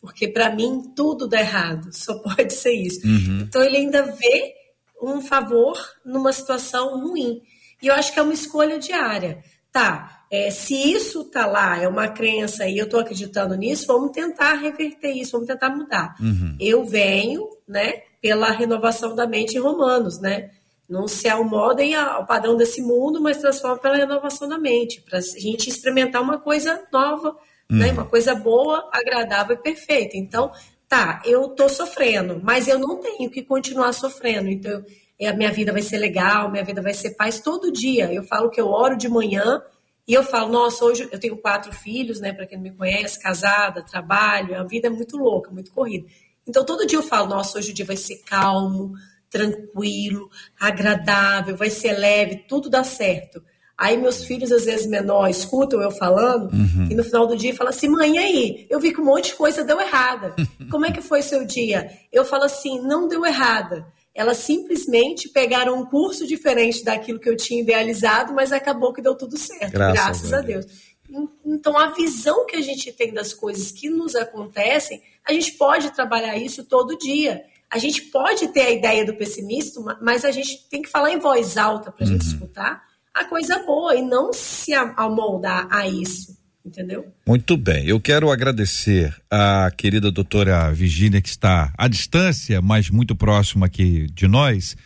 porque 0.00 0.28
para 0.28 0.54
mim 0.54 0.92
tudo 0.94 1.26
dá 1.26 1.40
errado, 1.40 1.88
só 1.92 2.18
pode 2.22 2.52
ser 2.52 2.72
isso. 2.72 3.06
Uhum. 3.06 3.40
Então 3.42 3.62
ele 3.62 3.76
ainda 3.76 4.02
vê 4.02 4.54
um 5.02 5.20
favor 5.20 5.76
numa 6.04 6.32
situação 6.32 7.00
ruim. 7.00 7.42
E 7.82 7.88
eu 7.88 7.94
acho 7.94 8.12
que 8.12 8.18
é 8.18 8.22
uma 8.22 8.32
escolha 8.32 8.78
diária. 8.78 9.42
Tá, 9.70 10.24
é, 10.30 10.50
se 10.50 10.74
isso 10.74 11.24
tá 11.24 11.46
lá, 11.46 11.78
é 11.80 11.86
uma 11.86 12.08
crença 12.08 12.66
e 12.66 12.78
eu 12.78 12.86
estou 12.86 12.98
acreditando 12.98 13.54
nisso, 13.54 13.86
vamos 13.86 14.10
tentar 14.10 14.54
reverter 14.54 15.12
isso, 15.12 15.32
vamos 15.32 15.46
tentar 15.46 15.68
mudar. 15.68 16.16
Uhum. 16.18 16.56
Eu 16.58 16.84
venho, 16.84 17.46
né, 17.68 18.02
pela 18.20 18.50
renovação 18.50 19.14
da 19.14 19.26
mente 19.26 19.56
em 19.56 19.60
Romanos, 19.60 20.18
né? 20.18 20.50
Não 20.88 21.06
se 21.06 21.28
amodem 21.28 21.94
ao 21.94 22.24
padrão 22.26 22.56
desse 22.56 22.80
mundo, 22.80 23.20
mas 23.20 23.38
transforma 23.38 23.78
pela 23.78 23.96
renovação 23.96 24.48
da 24.48 24.58
mente, 24.58 25.00
para 25.02 25.18
a 25.18 25.20
gente 25.20 25.68
experimentar 25.68 26.22
uma 26.22 26.38
coisa 26.38 26.82
nova, 26.92 27.36
né? 27.70 27.86
uhum. 27.86 27.86
né? 27.86 27.92
Uma 27.92 28.06
coisa 28.06 28.34
boa, 28.34 28.88
agradável 28.92 29.56
e 29.56 29.62
perfeita. 29.62 30.16
Então, 30.16 30.50
tá, 30.88 31.22
eu 31.24 31.48
tô 31.48 31.68
sofrendo, 31.68 32.40
mas 32.42 32.68
eu 32.68 32.78
não 32.78 32.96
tenho 32.96 33.30
que 33.30 33.42
continuar 33.42 33.92
sofrendo. 33.92 34.48
Então, 34.48 34.84
a 35.24 35.32
minha 35.32 35.50
vida 35.50 35.72
vai 35.72 35.82
ser 35.82 35.98
legal, 35.98 36.50
minha 36.50 36.64
vida 36.64 36.82
vai 36.82 36.92
ser 36.92 37.10
paz 37.10 37.40
todo 37.40 37.72
dia. 37.72 38.12
Eu 38.12 38.24
falo 38.24 38.50
que 38.50 38.60
eu 38.60 38.68
oro 38.68 38.96
de 38.96 39.08
manhã 39.08 39.62
e 40.06 40.14
eu 40.14 40.22
falo, 40.22 40.50
nossa, 40.50 40.84
hoje 40.84 41.08
eu 41.10 41.18
tenho 41.18 41.36
quatro 41.36 41.72
filhos, 41.72 42.20
né? 42.20 42.32
Para 42.32 42.46
quem 42.46 42.56
não 42.58 42.64
me 42.64 42.72
conhece, 42.72 43.20
casada, 43.20 43.82
trabalho, 43.82 44.58
a 44.58 44.62
vida 44.62 44.88
é 44.88 44.90
muito 44.90 45.16
louca, 45.16 45.50
muito 45.50 45.72
corrida. 45.72 46.06
Então 46.46 46.64
todo 46.64 46.86
dia 46.86 46.98
eu 46.98 47.02
falo, 47.02 47.28
nossa, 47.28 47.58
hoje 47.58 47.72
o 47.72 47.74
dia 47.74 47.84
vai 47.84 47.96
ser 47.96 48.22
calmo, 48.24 48.94
tranquilo, 49.28 50.30
agradável, 50.60 51.56
vai 51.56 51.70
ser 51.70 51.92
leve, 51.94 52.44
tudo 52.48 52.70
dá 52.70 52.84
certo. 52.84 53.42
Aí 53.78 53.96
meus 53.96 54.24
filhos, 54.24 54.50
às 54.50 54.64
vezes 54.64 54.86
menores, 54.86 55.38
escutam 55.38 55.80
eu 55.82 55.90
falando, 55.90 56.50
uhum. 56.52 56.88
e 56.90 56.94
no 56.94 57.04
final 57.04 57.26
do 57.26 57.36
dia 57.36 57.54
falam 57.54 57.70
assim: 57.70 57.88
mãe, 57.88 58.18
aí, 58.18 58.66
eu 58.70 58.80
vi 58.80 58.92
que 58.92 59.00
um 59.00 59.04
monte 59.04 59.30
de 59.30 59.34
coisa 59.34 59.62
deu 59.62 59.80
errada. 59.80 60.34
Como 60.70 60.86
é 60.86 60.90
que 60.90 61.02
foi 61.02 61.20
seu 61.20 61.44
dia? 61.44 61.90
Eu 62.10 62.24
falo 62.24 62.44
assim: 62.44 62.80
não 62.80 63.06
deu 63.06 63.24
errada 63.24 63.86
elas 64.16 64.38
simplesmente 64.38 65.28
pegaram 65.28 65.78
um 65.78 65.84
curso 65.84 66.26
diferente 66.26 66.82
daquilo 66.82 67.20
que 67.20 67.28
eu 67.28 67.36
tinha 67.36 67.60
idealizado, 67.60 68.32
mas 68.32 68.50
acabou 68.50 68.90
que 68.90 69.02
deu 69.02 69.14
tudo 69.14 69.36
certo, 69.36 69.72
graças, 69.72 69.94
graças 69.94 70.32
a 70.32 70.40
Deus. 70.40 70.64
Deus. 70.64 71.30
Então, 71.44 71.78
a 71.78 71.90
visão 71.90 72.46
que 72.46 72.56
a 72.56 72.62
gente 72.62 72.90
tem 72.92 73.12
das 73.12 73.34
coisas 73.34 73.70
que 73.70 73.90
nos 73.90 74.16
acontecem, 74.16 75.02
a 75.28 75.32
gente 75.32 75.52
pode 75.52 75.92
trabalhar 75.92 76.36
isso 76.36 76.64
todo 76.64 76.98
dia. 76.98 77.44
A 77.70 77.78
gente 77.78 78.02
pode 78.02 78.48
ter 78.48 78.62
a 78.62 78.70
ideia 78.70 79.04
do 79.04 79.14
pessimista, 79.14 79.80
mas 80.00 80.24
a 80.24 80.30
gente 80.30 80.66
tem 80.68 80.80
que 80.80 80.88
falar 80.88 81.12
em 81.12 81.18
voz 81.18 81.58
alta 81.58 81.92
para 81.92 82.04
a 82.04 82.08
gente 82.08 82.24
uhum. 82.24 82.32
escutar 82.32 82.82
a 83.16 83.24
coisa 83.24 83.58
boa 83.64 83.96
e 83.96 84.02
não 84.02 84.32
se 84.32 84.74
amoldar 84.74 85.66
a 85.70 85.88
isso 85.88 86.36
entendeu? 86.66 87.06
Muito 87.24 87.56
bem. 87.56 87.86
Eu 87.86 88.00
quero 88.00 88.28
agradecer 88.28 89.14
a 89.30 89.70
querida 89.76 90.10
doutora 90.10 90.72
Virgínia, 90.72 91.22
que 91.22 91.28
está 91.28 91.72
à 91.78 91.86
distância, 91.86 92.60
mas 92.60 92.90
muito 92.90 93.14
próxima 93.14 93.66
aqui 93.66 94.08
de 94.12 94.26
nós, 94.26 94.76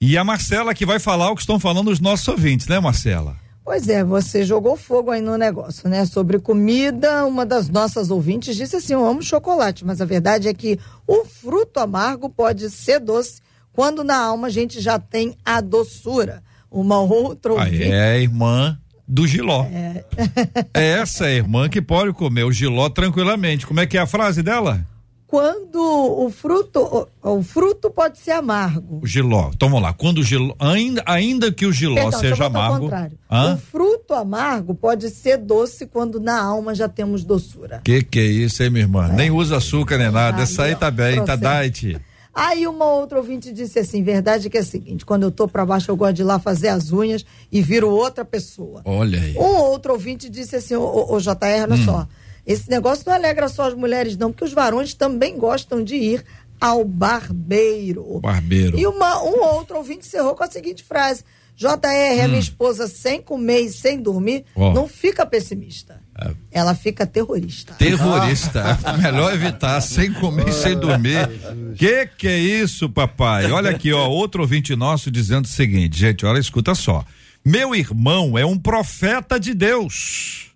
e 0.00 0.16
a 0.16 0.24
Marcela, 0.24 0.74
que 0.74 0.86
vai 0.86 0.98
falar 0.98 1.30
o 1.30 1.34
que 1.34 1.42
estão 1.42 1.60
falando 1.60 1.90
os 1.90 2.00
nossos 2.00 2.26
ouvintes, 2.26 2.66
né, 2.66 2.80
Marcela? 2.80 3.36
Pois 3.62 3.86
é, 3.86 4.02
você 4.02 4.42
jogou 4.44 4.74
fogo 4.76 5.10
aí 5.10 5.20
no 5.20 5.36
negócio, 5.36 5.90
né? 5.90 6.06
Sobre 6.06 6.38
comida, 6.38 7.26
uma 7.26 7.44
das 7.44 7.68
nossas 7.68 8.10
ouvintes 8.10 8.56
disse 8.56 8.76
assim: 8.76 8.94
Eu 8.94 9.06
amo 9.06 9.22
chocolate, 9.22 9.84
mas 9.84 10.00
a 10.00 10.06
verdade 10.06 10.48
é 10.48 10.54
que 10.54 10.78
o 11.06 11.26
fruto 11.26 11.78
amargo 11.78 12.30
pode 12.30 12.70
ser 12.70 12.98
doce 12.98 13.42
quando 13.72 14.02
na 14.02 14.16
alma 14.16 14.48
a 14.48 14.50
gente 14.50 14.80
já 14.80 14.98
tem 14.98 15.36
a 15.44 15.60
doçura. 15.60 16.42
Uma 16.70 17.00
outra 17.00 17.52
ouvinte. 17.52 17.82
Aí 17.82 17.90
é, 17.90 18.22
irmã 18.22 18.78
do 19.06 19.26
giló. 19.26 19.64
É. 19.64 20.04
é 20.72 20.86
essa 21.00 21.26
é 21.26 21.30
a 21.30 21.34
irmã 21.34 21.68
que 21.68 21.82
pode 21.82 22.12
comer 22.12 22.44
o 22.44 22.52
giló 22.52 22.88
tranquilamente. 22.88 23.66
Como 23.66 23.80
é 23.80 23.86
que 23.86 23.98
é 23.98 24.00
a 24.00 24.06
frase 24.06 24.42
dela? 24.42 24.86
Quando 25.30 25.80
o 25.80 26.28
fruto, 26.28 27.08
o, 27.22 27.38
o 27.38 27.42
fruto 27.42 27.88
pode 27.88 28.18
ser 28.18 28.32
amargo. 28.32 28.98
O 29.00 29.06
giló. 29.06 29.50
Então 29.54 29.68
vamos 29.68 29.84
lá. 29.84 29.92
Quando 29.92 30.18
o 30.18 30.24
giló, 30.24 30.54
ainda, 30.58 31.04
ainda 31.06 31.52
que 31.52 31.64
o 31.66 31.72
giló 31.72 31.94
Perdão, 31.94 32.18
seja 32.18 32.46
amargo. 32.46 32.90
O 33.30 33.56
fruto 33.58 34.12
amargo 34.12 34.74
pode 34.74 35.08
ser 35.08 35.36
doce 35.36 35.86
quando 35.86 36.18
na 36.18 36.42
alma 36.42 36.74
já 36.74 36.88
temos 36.88 37.22
doçura. 37.22 37.80
Que 37.84 38.02
que 38.02 38.18
é 38.18 38.24
isso, 38.24 38.60
hein, 38.64 38.70
minha 38.70 38.82
irmã? 38.84 39.08
É. 39.08 39.12
Nem 39.12 39.30
usa 39.30 39.58
açúcar 39.58 39.98
nem 39.98 40.10
nada. 40.10 40.38
Ah, 40.38 40.42
Essa 40.42 40.64
aí 40.64 40.74
tá 40.74 40.90
bem, 40.90 41.24
tá 41.24 41.36
diet. 41.36 42.00
Aí 42.34 42.66
uma 42.66 42.84
outra 42.84 43.18
ouvinte 43.18 43.52
disse 43.52 43.78
assim: 43.78 44.02
verdade 44.02 44.48
que 44.48 44.56
é 44.56 44.60
a 44.60 44.64
seguinte, 44.64 45.04
quando 45.04 45.24
eu 45.24 45.30
tô 45.30 45.48
para 45.48 45.66
baixo 45.66 45.90
eu 45.90 45.96
gosto 45.96 46.14
de 46.14 46.22
ir 46.22 46.24
lá 46.24 46.38
fazer 46.38 46.68
as 46.68 46.92
unhas 46.92 47.24
e 47.50 47.60
viro 47.60 47.90
outra 47.90 48.24
pessoa. 48.24 48.82
Olha 48.84 49.20
aí. 49.20 49.36
Um 49.36 49.56
outro 49.56 49.92
ouvinte 49.92 50.28
disse 50.28 50.56
assim: 50.56 50.74
ô, 50.74 50.82
ô, 50.82 51.14
ô 51.14 51.20
JR, 51.20 51.34
olha 51.62 51.74
hum. 51.74 51.84
só, 51.84 52.08
esse 52.46 52.70
negócio 52.70 53.04
não 53.06 53.14
alegra 53.14 53.48
só 53.48 53.64
as 53.64 53.74
mulheres, 53.74 54.16
não, 54.16 54.30
porque 54.30 54.44
os 54.44 54.52
varões 54.52 54.94
também 54.94 55.36
gostam 55.36 55.82
de 55.82 55.96
ir 55.96 56.24
ao 56.60 56.84
barbeiro. 56.84 58.20
Barbeiro. 58.20 58.78
E 58.78 58.86
uma, 58.86 59.22
um 59.22 59.42
outro 59.54 59.78
ouvinte 59.78 60.06
encerrou 60.06 60.34
com 60.36 60.44
a 60.44 60.50
seguinte 60.50 60.84
frase: 60.84 61.24
JR, 61.56 61.66
hum. 61.66 62.24
a 62.24 62.28
minha 62.28 62.40
esposa 62.40 62.86
sem 62.86 63.20
comer 63.20 63.60
e 63.60 63.72
sem 63.72 64.00
dormir, 64.00 64.44
oh. 64.54 64.72
não 64.72 64.86
fica 64.86 65.26
pessimista. 65.26 65.99
Ela 66.50 66.74
fica 66.74 67.06
terrorista. 67.06 67.74
Terrorista. 67.74 68.78
Ah. 68.84 68.96
Melhor 68.96 69.32
evitar, 69.32 69.80
sem 69.80 70.12
comer 70.12 70.48
e 70.48 70.52
sem 70.52 70.78
dormir. 70.78 71.28
Que 71.76 72.06
que 72.06 72.28
é 72.28 72.38
isso, 72.38 72.88
papai? 72.90 73.50
Olha 73.50 73.70
aqui, 73.70 73.92
ó, 73.92 74.08
outro 74.08 74.42
ouvinte 74.42 74.76
nosso 74.76 75.10
dizendo 75.10 75.46
o 75.46 75.48
seguinte, 75.48 75.98
gente, 75.98 76.26
olha, 76.26 76.38
escuta 76.38 76.74
só. 76.74 77.04
Meu 77.44 77.74
irmão 77.74 78.36
é 78.36 78.44
um 78.44 78.58
profeta 78.58 79.40
de 79.40 79.54
Deus. 79.54 80.50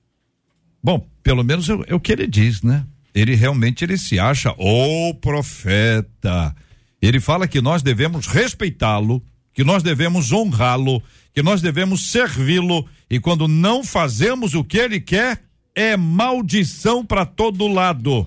Bom, 0.82 1.06
pelo 1.22 1.42
menos 1.42 1.68
é, 1.70 1.72
é 1.86 1.94
o 1.94 2.00
que 2.00 2.12
ele 2.12 2.26
diz, 2.26 2.62
né? 2.62 2.84
Ele 3.14 3.34
realmente 3.34 3.84
ele 3.84 3.96
se 3.96 4.18
acha 4.18 4.54
o 4.58 5.14
profeta. 5.14 6.54
Ele 7.00 7.20
fala 7.20 7.48
que 7.48 7.60
nós 7.60 7.82
devemos 7.82 8.26
respeitá-lo, 8.26 9.22
que 9.54 9.64
nós 9.64 9.82
devemos 9.82 10.32
honrá-lo, 10.32 11.02
que 11.34 11.42
nós 11.42 11.60
devemos 11.60 12.12
servi-lo 12.12 12.86
e 13.10 13.18
quando 13.18 13.48
não 13.48 13.82
fazemos 13.82 14.54
o 14.54 14.62
que 14.64 14.78
ele 14.78 15.00
quer, 15.00 15.42
é 15.74 15.96
maldição 15.96 17.04
para 17.04 17.26
todo 17.26 17.66
lado. 17.66 18.26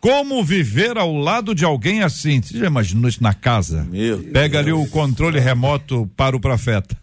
Como 0.00 0.44
viver 0.44 0.98
ao 0.98 1.16
lado 1.16 1.54
de 1.54 1.64
alguém 1.64 2.02
assim? 2.02 2.42
Você 2.42 2.58
já 2.58 2.66
imaginou 2.66 3.08
isso 3.08 3.22
na 3.22 3.32
casa? 3.32 3.86
Meu 3.90 4.18
Pega 4.24 4.62
Deus. 4.62 4.76
ali 4.78 4.86
o 4.86 4.90
controle 4.90 5.38
remoto 5.38 6.10
para 6.16 6.36
o 6.36 6.40
profeta. 6.40 6.94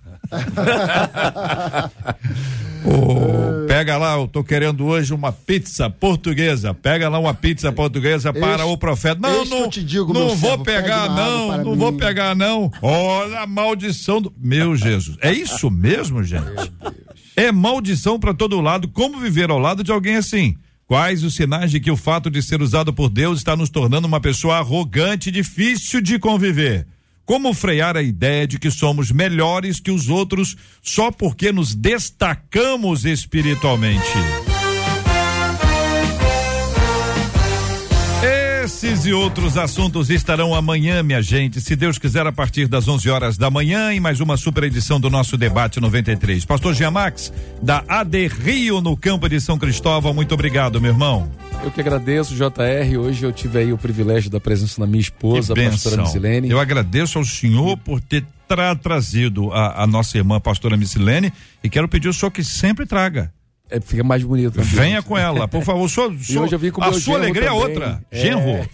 Oh, 2.86 3.68
pega 3.68 3.98
lá, 3.98 4.16
eu 4.16 4.28
tô 4.28 4.44
querendo 4.44 4.86
hoje 4.86 5.14
uma 5.14 5.32
pizza 5.32 5.90
portuguesa. 5.90 6.74
Pega 6.74 7.10
lá 7.10 7.20
uma 7.20 7.34
pizza 7.34 7.72
portuguesa 7.72 8.32
para 8.34 8.66
o 8.66 8.78
profeta. 8.78 9.20
Não, 9.20 9.46
não, 9.46 9.68
digo, 9.68 10.14
não 10.14 10.36
vou 10.36 10.52
servo, 10.52 10.64
pegar 10.64 11.10
não, 11.10 11.58
não 11.58 11.72
mim. 11.72 11.78
vou 11.78 11.94
pegar 11.94 12.36
não. 12.36 12.72
Olha 12.82 13.42
a 13.42 13.48
maldição 13.48 14.22
do 14.22 14.34
meu 14.38 14.76
Jesus. 14.76 15.18
É 15.22 15.32
isso 15.34 15.70
mesmo, 15.70 16.24
gente? 16.24 16.72
É 17.36 17.52
maldição 17.52 18.20
para 18.20 18.34
todo 18.34 18.60
lado. 18.62 18.88
Como 18.88 19.20
viver 19.20 19.50
ao 19.50 19.60
lado 19.60 19.84
de 19.84 19.92
alguém 19.92 20.16
assim? 20.16 20.56
Quais 20.88 21.24
os 21.24 21.36
sinais 21.36 21.72
de 21.72 21.80
que 21.80 21.90
o 21.90 21.96
fato 21.96 22.30
de 22.30 22.44
ser 22.44 22.62
usado 22.62 22.92
por 22.94 23.10
Deus 23.10 23.38
está 23.38 23.56
nos 23.56 23.70
tornando 23.70 24.08
uma 24.08 24.20
pessoa 24.20 24.58
arrogante 24.58 25.30
e 25.30 25.32
difícil 25.32 26.02
de 26.02 26.20
conviver? 26.20 26.86
Como 27.32 27.54
frear 27.54 27.96
a 27.96 28.02
ideia 28.02 28.46
de 28.46 28.60
que 28.60 28.70
somos 28.70 29.10
melhores 29.10 29.80
que 29.80 29.90
os 29.90 30.10
outros 30.10 30.58
só 30.82 31.10
porque 31.10 31.54
nos 31.54 31.74
destacamos 31.74 33.06
espiritualmente? 33.06 34.51
Esses 38.64 39.08
e 39.08 39.12
outros 39.12 39.58
assuntos 39.58 40.12
estarão 40.12 40.54
amanhã, 40.54 41.02
minha 41.02 41.20
gente, 41.20 41.60
se 41.60 41.76
Deus 41.76 41.98
quiser, 41.98 42.28
a 42.28 42.32
partir 42.32 42.68
das 42.68 42.88
11 42.88 43.10
horas 43.10 43.36
da 43.36 43.50
manhã, 43.50 43.92
em 43.92 44.00
mais 44.00 44.20
uma 44.20 44.38
super 44.38 44.66
edição 44.66 45.00
do 45.00 45.10
nosso 45.10 45.36
debate 45.36 45.80
93. 45.80 46.46
Pastor 46.46 46.76
Giamax, 46.76 47.34
da 47.60 47.84
AD 47.88 48.28
Rio, 48.28 48.80
no 48.80 48.96
campo 48.96 49.28
de 49.28 49.42
São 49.42 49.58
Cristóvão, 49.58 50.14
muito 50.14 50.36
obrigado, 50.36 50.80
meu 50.80 50.92
irmão. 50.92 51.28
Eu 51.64 51.72
que 51.72 51.82
agradeço, 51.82 52.36
JR. 52.36 53.00
Hoje 53.00 53.26
eu 53.26 53.34
tive 53.34 53.58
aí 53.58 53.74
o 53.74 53.80
privilégio 53.80 54.30
da 54.30 54.40
presença 54.40 54.80
da 54.80 54.86
minha 54.86 55.02
esposa, 55.02 55.54
a 55.54 55.56
pastora 55.56 56.04
Missilene. 56.04 56.48
Eu 56.48 56.60
agradeço 56.60 57.18
ao 57.18 57.26
senhor 57.26 57.76
por 57.78 58.00
ter 58.00 58.24
tra 58.48 58.76
trazido 58.76 59.52
a, 59.52 59.82
a 59.82 59.88
nossa 59.88 60.20
irmã, 60.20 60.36
a 60.36 60.40
pastora 60.40 60.78
Missilene, 60.78 61.34
e 61.64 61.70
quero 61.70 61.88
pedir 61.88 62.10
ao 62.10 62.14
senhor 62.14 62.30
que 62.30 62.44
sempre 62.44 62.86
traga 62.86 63.34
é, 63.72 63.80
fica 63.80 64.04
mais 64.04 64.24
bonito. 64.24 64.54
Também. 64.54 64.70
Venha 64.70 65.02
com 65.02 65.18
ela, 65.18 65.48
por 65.48 65.64
favor. 65.64 65.88
Vim 66.18 66.72
com 66.72 66.84
a 66.84 66.94
sua 66.94 67.18
alegria 67.18 67.48
é 67.48 67.52
outra. 67.52 68.04
É... 68.12 68.20
Genro? 68.20 68.70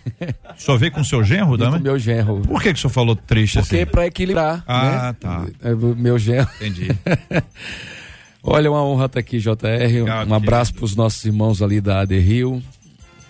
O 0.57 0.61
senhor 0.61 0.77
veio 0.77 0.91
com 0.91 1.03
seu 1.03 1.23
genro 1.23 1.51
vim 1.51 1.57
também? 1.57 1.79
Com 1.79 1.83
meu 1.83 1.99
genro. 1.99 2.41
Por 2.41 2.61
que, 2.61 2.73
que 2.73 2.79
o 2.79 2.81
senhor 2.81 2.91
falou 2.91 3.15
triste 3.15 3.59
Porque 3.59 3.75
assim? 3.75 3.85
Porque 3.85 3.91
pra 3.91 4.07
equilibrar. 4.07 4.63
Ah, 4.67 5.13
né? 5.13 5.15
tá. 5.19 5.45
É, 5.61 5.75
meu 5.75 6.17
genro. 6.17 6.49
Entendi. 6.55 6.87
Olha, 8.43 8.71
uma 8.71 8.83
honra 8.83 9.05
estar 9.05 9.19
aqui, 9.19 9.39
JR. 9.39 9.51
Obrigado, 9.51 10.29
um 10.29 10.33
abraço 10.33 10.73
para 10.73 10.85
os 10.85 10.95
nossos 10.95 11.23
irmãos 11.25 11.61
ali 11.61 11.79
da 11.79 12.01
AD 12.01 12.17
Rio. 12.19 12.63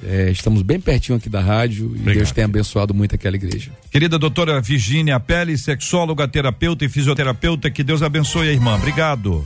É, 0.03 0.29
estamos 0.29 0.61
bem 0.61 0.79
pertinho 0.79 1.17
aqui 1.17 1.27
da 1.27 1.41
rádio 1.41 1.87
Obrigado. 1.87 2.11
e 2.11 2.17
Deus 2.17 2.31
tem 2.31 2.43
abençoado 2.43 2.93
muito 2.93 3.15
aquela 3.15 3.35
igreja. 3.35 3.71
Querida 3.91 4.19
doutora 4.19 4.61
Virginia 4.61 5.19
Pele, 5.19 5.57
sexóloga, 5.57 6.27
terapeuta 6.27 6.85
e 6.85 6.89
fisioterapeuta, 6.89 7.71
que 7.71 7.83
Deus 7.83 8.03
abençoe 8.03 8.49
a 8.49 8.53
irmã. 8.53 8.75
Obrigado. 8.75 9.43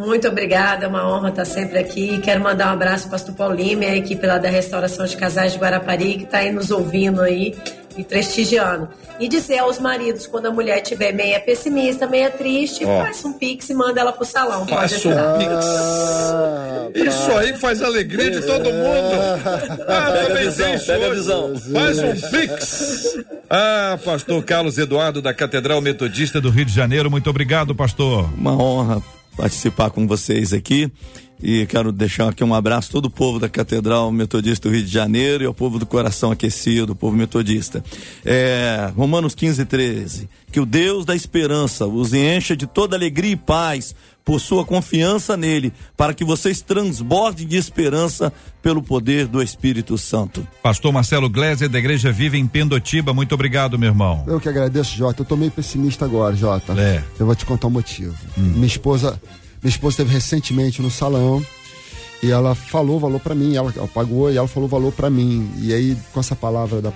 Muito 0.00 0.26
obrigada, 0.28 0.86
é 0.86 0.88
uma 0.88 1.06
honra 1.06 1.28
estar 1.28 1.44
sempre 1.44 1.78
aqui. 1.78 2.18
Quero 2.20 2.40
mandar 2.42 2.68
um 2.68 2.72
abraço 2.72 3.02
para 3.02 3.08
o 3.08 3.10
pastor 3.10 3.34
Paulinho 3.34 3.82
e 3.82 3.86
a 3.86 3.94
equipe 3.94 4.26
lá 4.26 4.38
da 4.38 4.48
Restauração 4.48 5.04
de 5.04 5.14
Casais 5.14 5.52
de 5.52 5.58
Guarapari, 5.58 6.16
que 6.16 6.24
está 6.24 6.38
aí 6.38 6.50
nos 6.50 6.70
ouvindo 6.70 7.20
aí 7.20 7.54
e 7.98 8.02
prestigiando. 8.02 8.88
E 9.18 9.28
dizer 9.28 9.58
aos 9.58 9.78
maridos, 9.78 10.26
quando 10.26 10.46
a 10.46 10.50
mulher 10.50 10.80
estiver 10.80 11.12
meia 11.12 11.38
pessimista, 11.38 12.06
meia 12.06 12.30
triste, 12.30 12.82
oh. 12.82 13.02
faz 13.02 13.22
um 13.26 13.34
pix 13.34 13.68
e 13.68 13.74
manda 13.74 14.00
ela 14.00 14.10
pro 14.10 14.24
salão. 14.24 14.66
Faz 14.66 15.04
um 15.04 15.10
pix. 15.10 15.66
Ah, 15.66 16.88
Isso 16.94 17.32
aí 17.32 17.58
faz 17.58 17.82
alegria 17.82 18.30
de 18.30 18.40
todo 18.40 18.72
mundo. 18.72 19.84
Ah, 19.86 20.12
pega 20.12 20.32
a 20.32 20.42
visão, 20.44 20.78
pega 20.78 21.06
a 21.06 21.10
visão. 21.10 21.56
Faz 21.74 21.98
um 21.98 22.30
pix. 22.30 23.18
Ah, 23.50 23.98
pastor 24.02 24.42
Carlos 24.44 24.78
Eduardo 24.78 25.20
da 25.20 25.34
Catedral 25.34 25.82
Metodista 25.82 26.40
do 26.40 26.48
Rio 26.48 26.64
de 26.64 26.72
Janeiro, 26.72 27.10
muito 27.10 27.28
obrigado, 27.28 27.74
pastor. 27.74 28.30
Uma 28.34 28.52
honra 28.52 29.02
participar 29.40 29.88
com 29.90 30.06
vocês 30.06 30.52
aqui. 30.52 30.92
E 31.42 31.64
quero 31.64 31.90
deixar 31.90 32.28
aqui 32.28 32.44
um 32.44 32.54
abraço 32.54 32.90
a 32.90 32.92
todo 32.92 33.06
o 33.06 33.10
povo 33.10 33.38
da 33.38 33.48
Catedral 33.48 34.12
Metodista 34.12 34.68
do 34.68 34.74
Rio 34.74 34.84
de 34.84 34.92
Janeiro 34.92 35.42
e 35.42 35.46
ao 35.46 35.54
povo 35.54 35.78
do 35.78 35.86
coração 35.86 36.30
aquecido, 36.30 36.92
o 36.92 36.94
povo 36.94 37.16
metodista. 37.16 37.82
É, 38.22 38.92
Romanos 38.94 39.34
15, 39.34 39.64
13. 39.64 40.28
Que 40.52 40.60
o 40.60 40.66
Deus 40.66 41.06
da 41.06 41.16
esperança 41.16 41.86
os 41.86 42.12
encha 42.12 42.54
de 42.54 42.66
toda 42.66 42.94
alegria 42.94 43.32
e 43.32 43.36
paz 43.36 43.94
por 44.24 44.40
sua 44.40 44.64
confiança 44.64 45.36
nele, 45.36 45.72
para 45.96 46.14
que 46.14 46.24
vocês 46.24 46.60
transbordem 46.60 47.46
de 47.46 47.56
esperança 47.56 48.32
pelo 48.62 48.82
poder 48.82 49.26
do 49.26 49.42
Espírito 49.42 49.96
Santo. 49.96 50.46
Pastor 50.62 50.92
Marcelo 50.92 51.28
Gleiser, 51.28 51.68
da 51.68 51.78
Igreja 51.78 52.12
Viva 52.12 52.36
em 52.36 52.46
Pendotiba, 52.46 53.12
muito 53.12 53.34
obrigado, 53.34 53.78
meu 53.78 53.88
irmão. 53.88 54.24
Eu 54.26 54.38
que 54.38 54.48
agradeço, 54.48 54.96
Jota. 54.96 55.22
Eu 55.22 55.26
tô 55.26 55.36
meio 55.36 55.50
pessimista 55.50 56.04
agora, 56.04 56.36
Jota. 56.36 56.72
É. 56.80 57.02
Eu 57.18 57.26
vou 57.26 57.34
te 57.34 57.44
contar 57.44 57.66
o 57.66 57.70
motivo. 57.70 58.14
Hum. 58.38 58.52
Minha 58.54 58.66
esposa 58.66 59.20
minha 59.62 59.70
esposa 59.70 59.94
esteve 59.94 60.12
recentemente 60.14 60.80
no 60.80 60.90
salão 60.90 61.44
e 62.22 62.30
ela 62.30 62.54
falou 62.54 62.96
o 62.96 63.00
valor 63.00 63.20
para 63.20 63.34
mim, 63.34 63.56
ela, 63.56 63.72
ela, 63.76 63.88
pagou 63.88 64.30
e 64.30 64.36
ela 64.36 64.48
falou 64.48 64.66
o 64.66 64.70
valor 64.70 64.92
para 64.92 65.10
mim. 65.10 65.50
E 65.58 65.72
aí, 65.72 65.96
com 66.12 66.20
essa 66.20 66.34
palavra 66.34 66.80
da, 66.80 66.92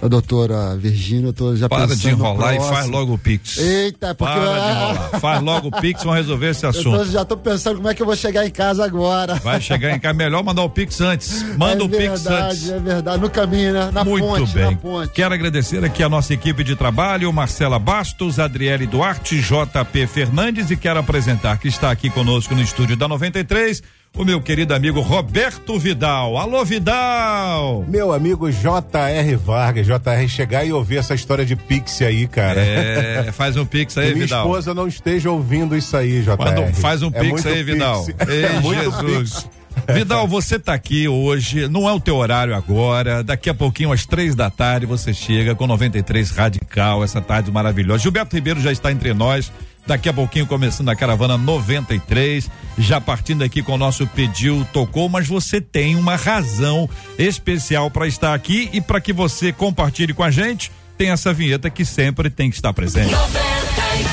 da 0.00 0.08
doutora 0.08 0.76
Virgínia, 0.76 1.28
eu 1.28 1.32
tô 1.32 1.56
já 1.56 1.68
Para 1.68 1.94
de 1.94 2.08
enrolar 2.08 2.54
e 2.54 2.60
faz 2.60 2.86
logo 2.86 3.14
o 3.14 3.18
Pix. 3.18 3.58
Eita, 3.58 4.14
porque. 4.14 4.32
Para 4.32 4.60
de 4.60 4.70
enrolar. 4.70 5.20
faz 5.20 5.42
logo 5.42 5.68
o 5.68 5.70
Pix, 5.80 6.02
vamos 6.04 6.18
resolver 6.18 6.50
esse 6.50 6.66
assunto. 6.66 6.96
Eu 6.96 7.04
tô, 7.04 7.10
já 7.10 7.24
tô 7.24 7.36
pensando 7.36 7.76
como 7.76 7.88
é 7.88 7.94
que 7.94 8.02
eu 8.02 8.06
vou 8.06 8.16
chegar 8.16 8.46
em 8.46 8.50
casa 8.50 8.84
agora. 8.84 9.34
Vai 9.36 9.60
chegar 9.60 9.94
em 9.94 9.98
casa, 9.98 10.14
melhor 10.14 10.42
mandar 10.42 10.62
o 10.62 10.70
Pix 10.70 11.00
antes. 11.00 11.42
Manda 11.56 11.82
é 11.82 11.86
o 11.86 11.88
verdade, 11.88 12.10
Pix 12.10 12.30
antes. 12.30 12.70
É 12.70 12.78
verdade, 12.78 13.20
no 13.20 13.30
caminho, 13.30 13.72
né? 13.72 13.90
Na 13.92 14.04
Muito 14.04 14.26
ponte, 14.26 14.52
bem. 14.52 14.70
na 14.70 14.76
ponte. 14.76 15.12
Quero 15.12 15.34
agradecer 15.34 15.84
aqui 15.84 16.02
a 16.02 16.08
nossa 16.08 16.32
equipe 16.32 16.62
de 16.62 16.76
trabalho, 16.76 17.32
Marcela 17.32 17.78
Bastos, 17.78 18.38
Adriele 18.38 18.86
Duarte, 18.86 19.40
JP 19.40 20.06
Fernandes 20.06 20.70
e 20.70 20.76
quero 20.76 21.00
apresentar 21.00 21.58
que 21.58 21.68
está 21.68 21.90
aqui 21.90 22.10
conosco 22.10 22.54
no 22.54 22.62
estúdio 22.62 22.96
da 22.96 23.08
93 23.08 23.82
o 24.16 24.24
meu 24.24 24.40
querido 24.40 24.74
amigo 24.74 25.00
Roberto 25.00 25.78
Vidal. 25.78 26.38
Alô, 26.38 26.64
Vidal! 26.64 27.84
Meu 27.86 28.12
amigo 28.12 28.50
J.R. 28.50 29.36
Vargas, 29.36 29.86
J.R. 29.86 30.28
chegar 30.28 30.64
e 30.64 30.72
ouvir 30.72 30.96
essa 30.96 31.14
história 31.14 31.44
de 31.44 31.54
Pix 31.54 32.00
aí, 32.00 32.26
cara. 32.26 32.60
É, 32.60 33.30
faz 33.32 33.56
um 33.56 33.66
Pix 33.66 33.96
aí, 33.98 34.14
que 34.14 34.20
Vidal. 34.20 34.44
Minha 34.44 34.58
esposa 34.58 34.74
não 34.74 34.88
esteja 34.88 35.30
ouvindo 35.30 35.76
isso 35.76 35.96
aí, 35.96 36.22
J.R. 36.22 36.72
Faz 36.72 37.02
um 37.02 37.10
é 37.12 37.20
Pix 37.20 37.44
aí, 37.44 37.54
pix. 37.56 37.66
Vidal. 37.66 38.06
Ei, 38.26 38.44
é 38.44 38.82
Jesus. 38.82 39.34
Pix. 39.34 39.56
Vidal, 39.92 40.26
você 40.26 40.56
está 40.56 40.72
aqui 40.72 41.06
hoje, 41.06 41.68
não 41.68 41.88
é 41.88 41.92
o 41.92 42.00
teu 42.00 42.16
horário 42.16 42.54
agora, 42.54 43.22
daqui 43.22 43.50
a 43.50 43.54
pouquinho 43.54 43.92
às 43.92 44.06
três 44.06 44.34
da 44.34 44.48
tarde 44.48 44.86
você 44.86 45.12
chega 45.12 45.54
com 45.54 45.66
93 45.66 46.30
Radical, 46.30 47.04
essa 47.04 47.20
tarde 47.20 47.52
maravilhosa. 47.52 48.02
Gilberto 48.02 48.34
Ribeiro 48.34 48.60
já 48.60 48.72
está 48.72 48.90
entre 48.90 49.12
nós, 49.12 49.52
Daqui 49.86 50.08
a 50.08 50.12
pouquinho 50.12 50.46
começando 50.46 50.88
a 50.88 50.96
caravana 50.96 51.38
93, 51.38 52.50
já 52.76 53.00
partindo 53.00 53.44
aqui 53.44 53.62
com 53.62 53.74
o 53.74 53.78
nosso 53.78 54.06
pediu 54.08 54.66
tocou, 54.72 55.08
mas 55.08 55.28
você 55.28 55.60
tem 55.60 55.94
uma 55.94 56.16
razão 56.16 56.90
especial 57.16 57.88
para 57.90 58.08
estar 58.08 58.34
aqui 58.34 58.68
e 58.72 58.80
para 58.80 59.00
que 59.00 59.12
você 59.12 59.52
compartilhe 59.52 60.12
com 60.12 60.24
a 60.24 60.30
gente, 60.30 60.72
tem 60.98 61.10
essa 61.10 61.32
vinheta 61.32 61.70
que 61.70 61.84
sempre 61.84 62.28
tem 62.30 62.50
que 62.50 62.56
estar 62.56 62.72
presente. 62.72 63.12
93. 63.12 64.06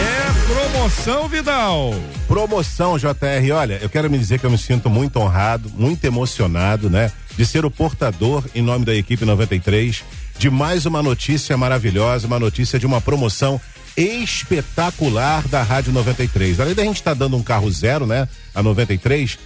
É 0.00 0.24
promoção 0.52 1.28
Vidal. 1.28 1.94
Promoção 2.26 2.98
JR, 2.98 3.52
olha, 3.54 3.78
eu 3.80 3.88
quero 3.88 4.10
me 4.10 4.18
dizer 4.18 4.40
que 4.40 4.46
eu 4.46 4.50
me 4.50 4.58
sinto 4.58 4.90
muito 4.90 5.18
honrado, 5.18 5.70
muito 5.74 6.04
emocionado, 6.04 6.90
né, 6.90 7.12
de 7.36 7.46
ser 7.46 7.64
o 7.64 7.70
portador 7.70 8.44
em 8.54 8.62
nome 8.62 8.84
da 8.84 8.94
equipe 8.94 9.24
93 9.24 10.04
de 10.38 10.50
mais 10.50 10.84
uma 10.84 11.02
notícia 11.02 11.56
maravilhosa, 11.56 12.26
uma 12.26 12.40
notícia 12.40 12.78
de 12.78 12.86
uma 12.86 13.00
promoção 13.00 13.60
espetacular 13.96 15.46
da 15.48 15.62
Rádio 15.62 15.92
93. 15.92 16.60
Além 16.60 16.74
da 16.74 16.82
gente 16.84 16.96
estar 16.96 17.12
tá 17.12 17.18
dando 17.18 17.36
um 17.36 17.42
carro 17.42 17.70
zero, 17.70 18.06
né? 18.06 18.28
A 18.54 18.62
93. 18.62 19.38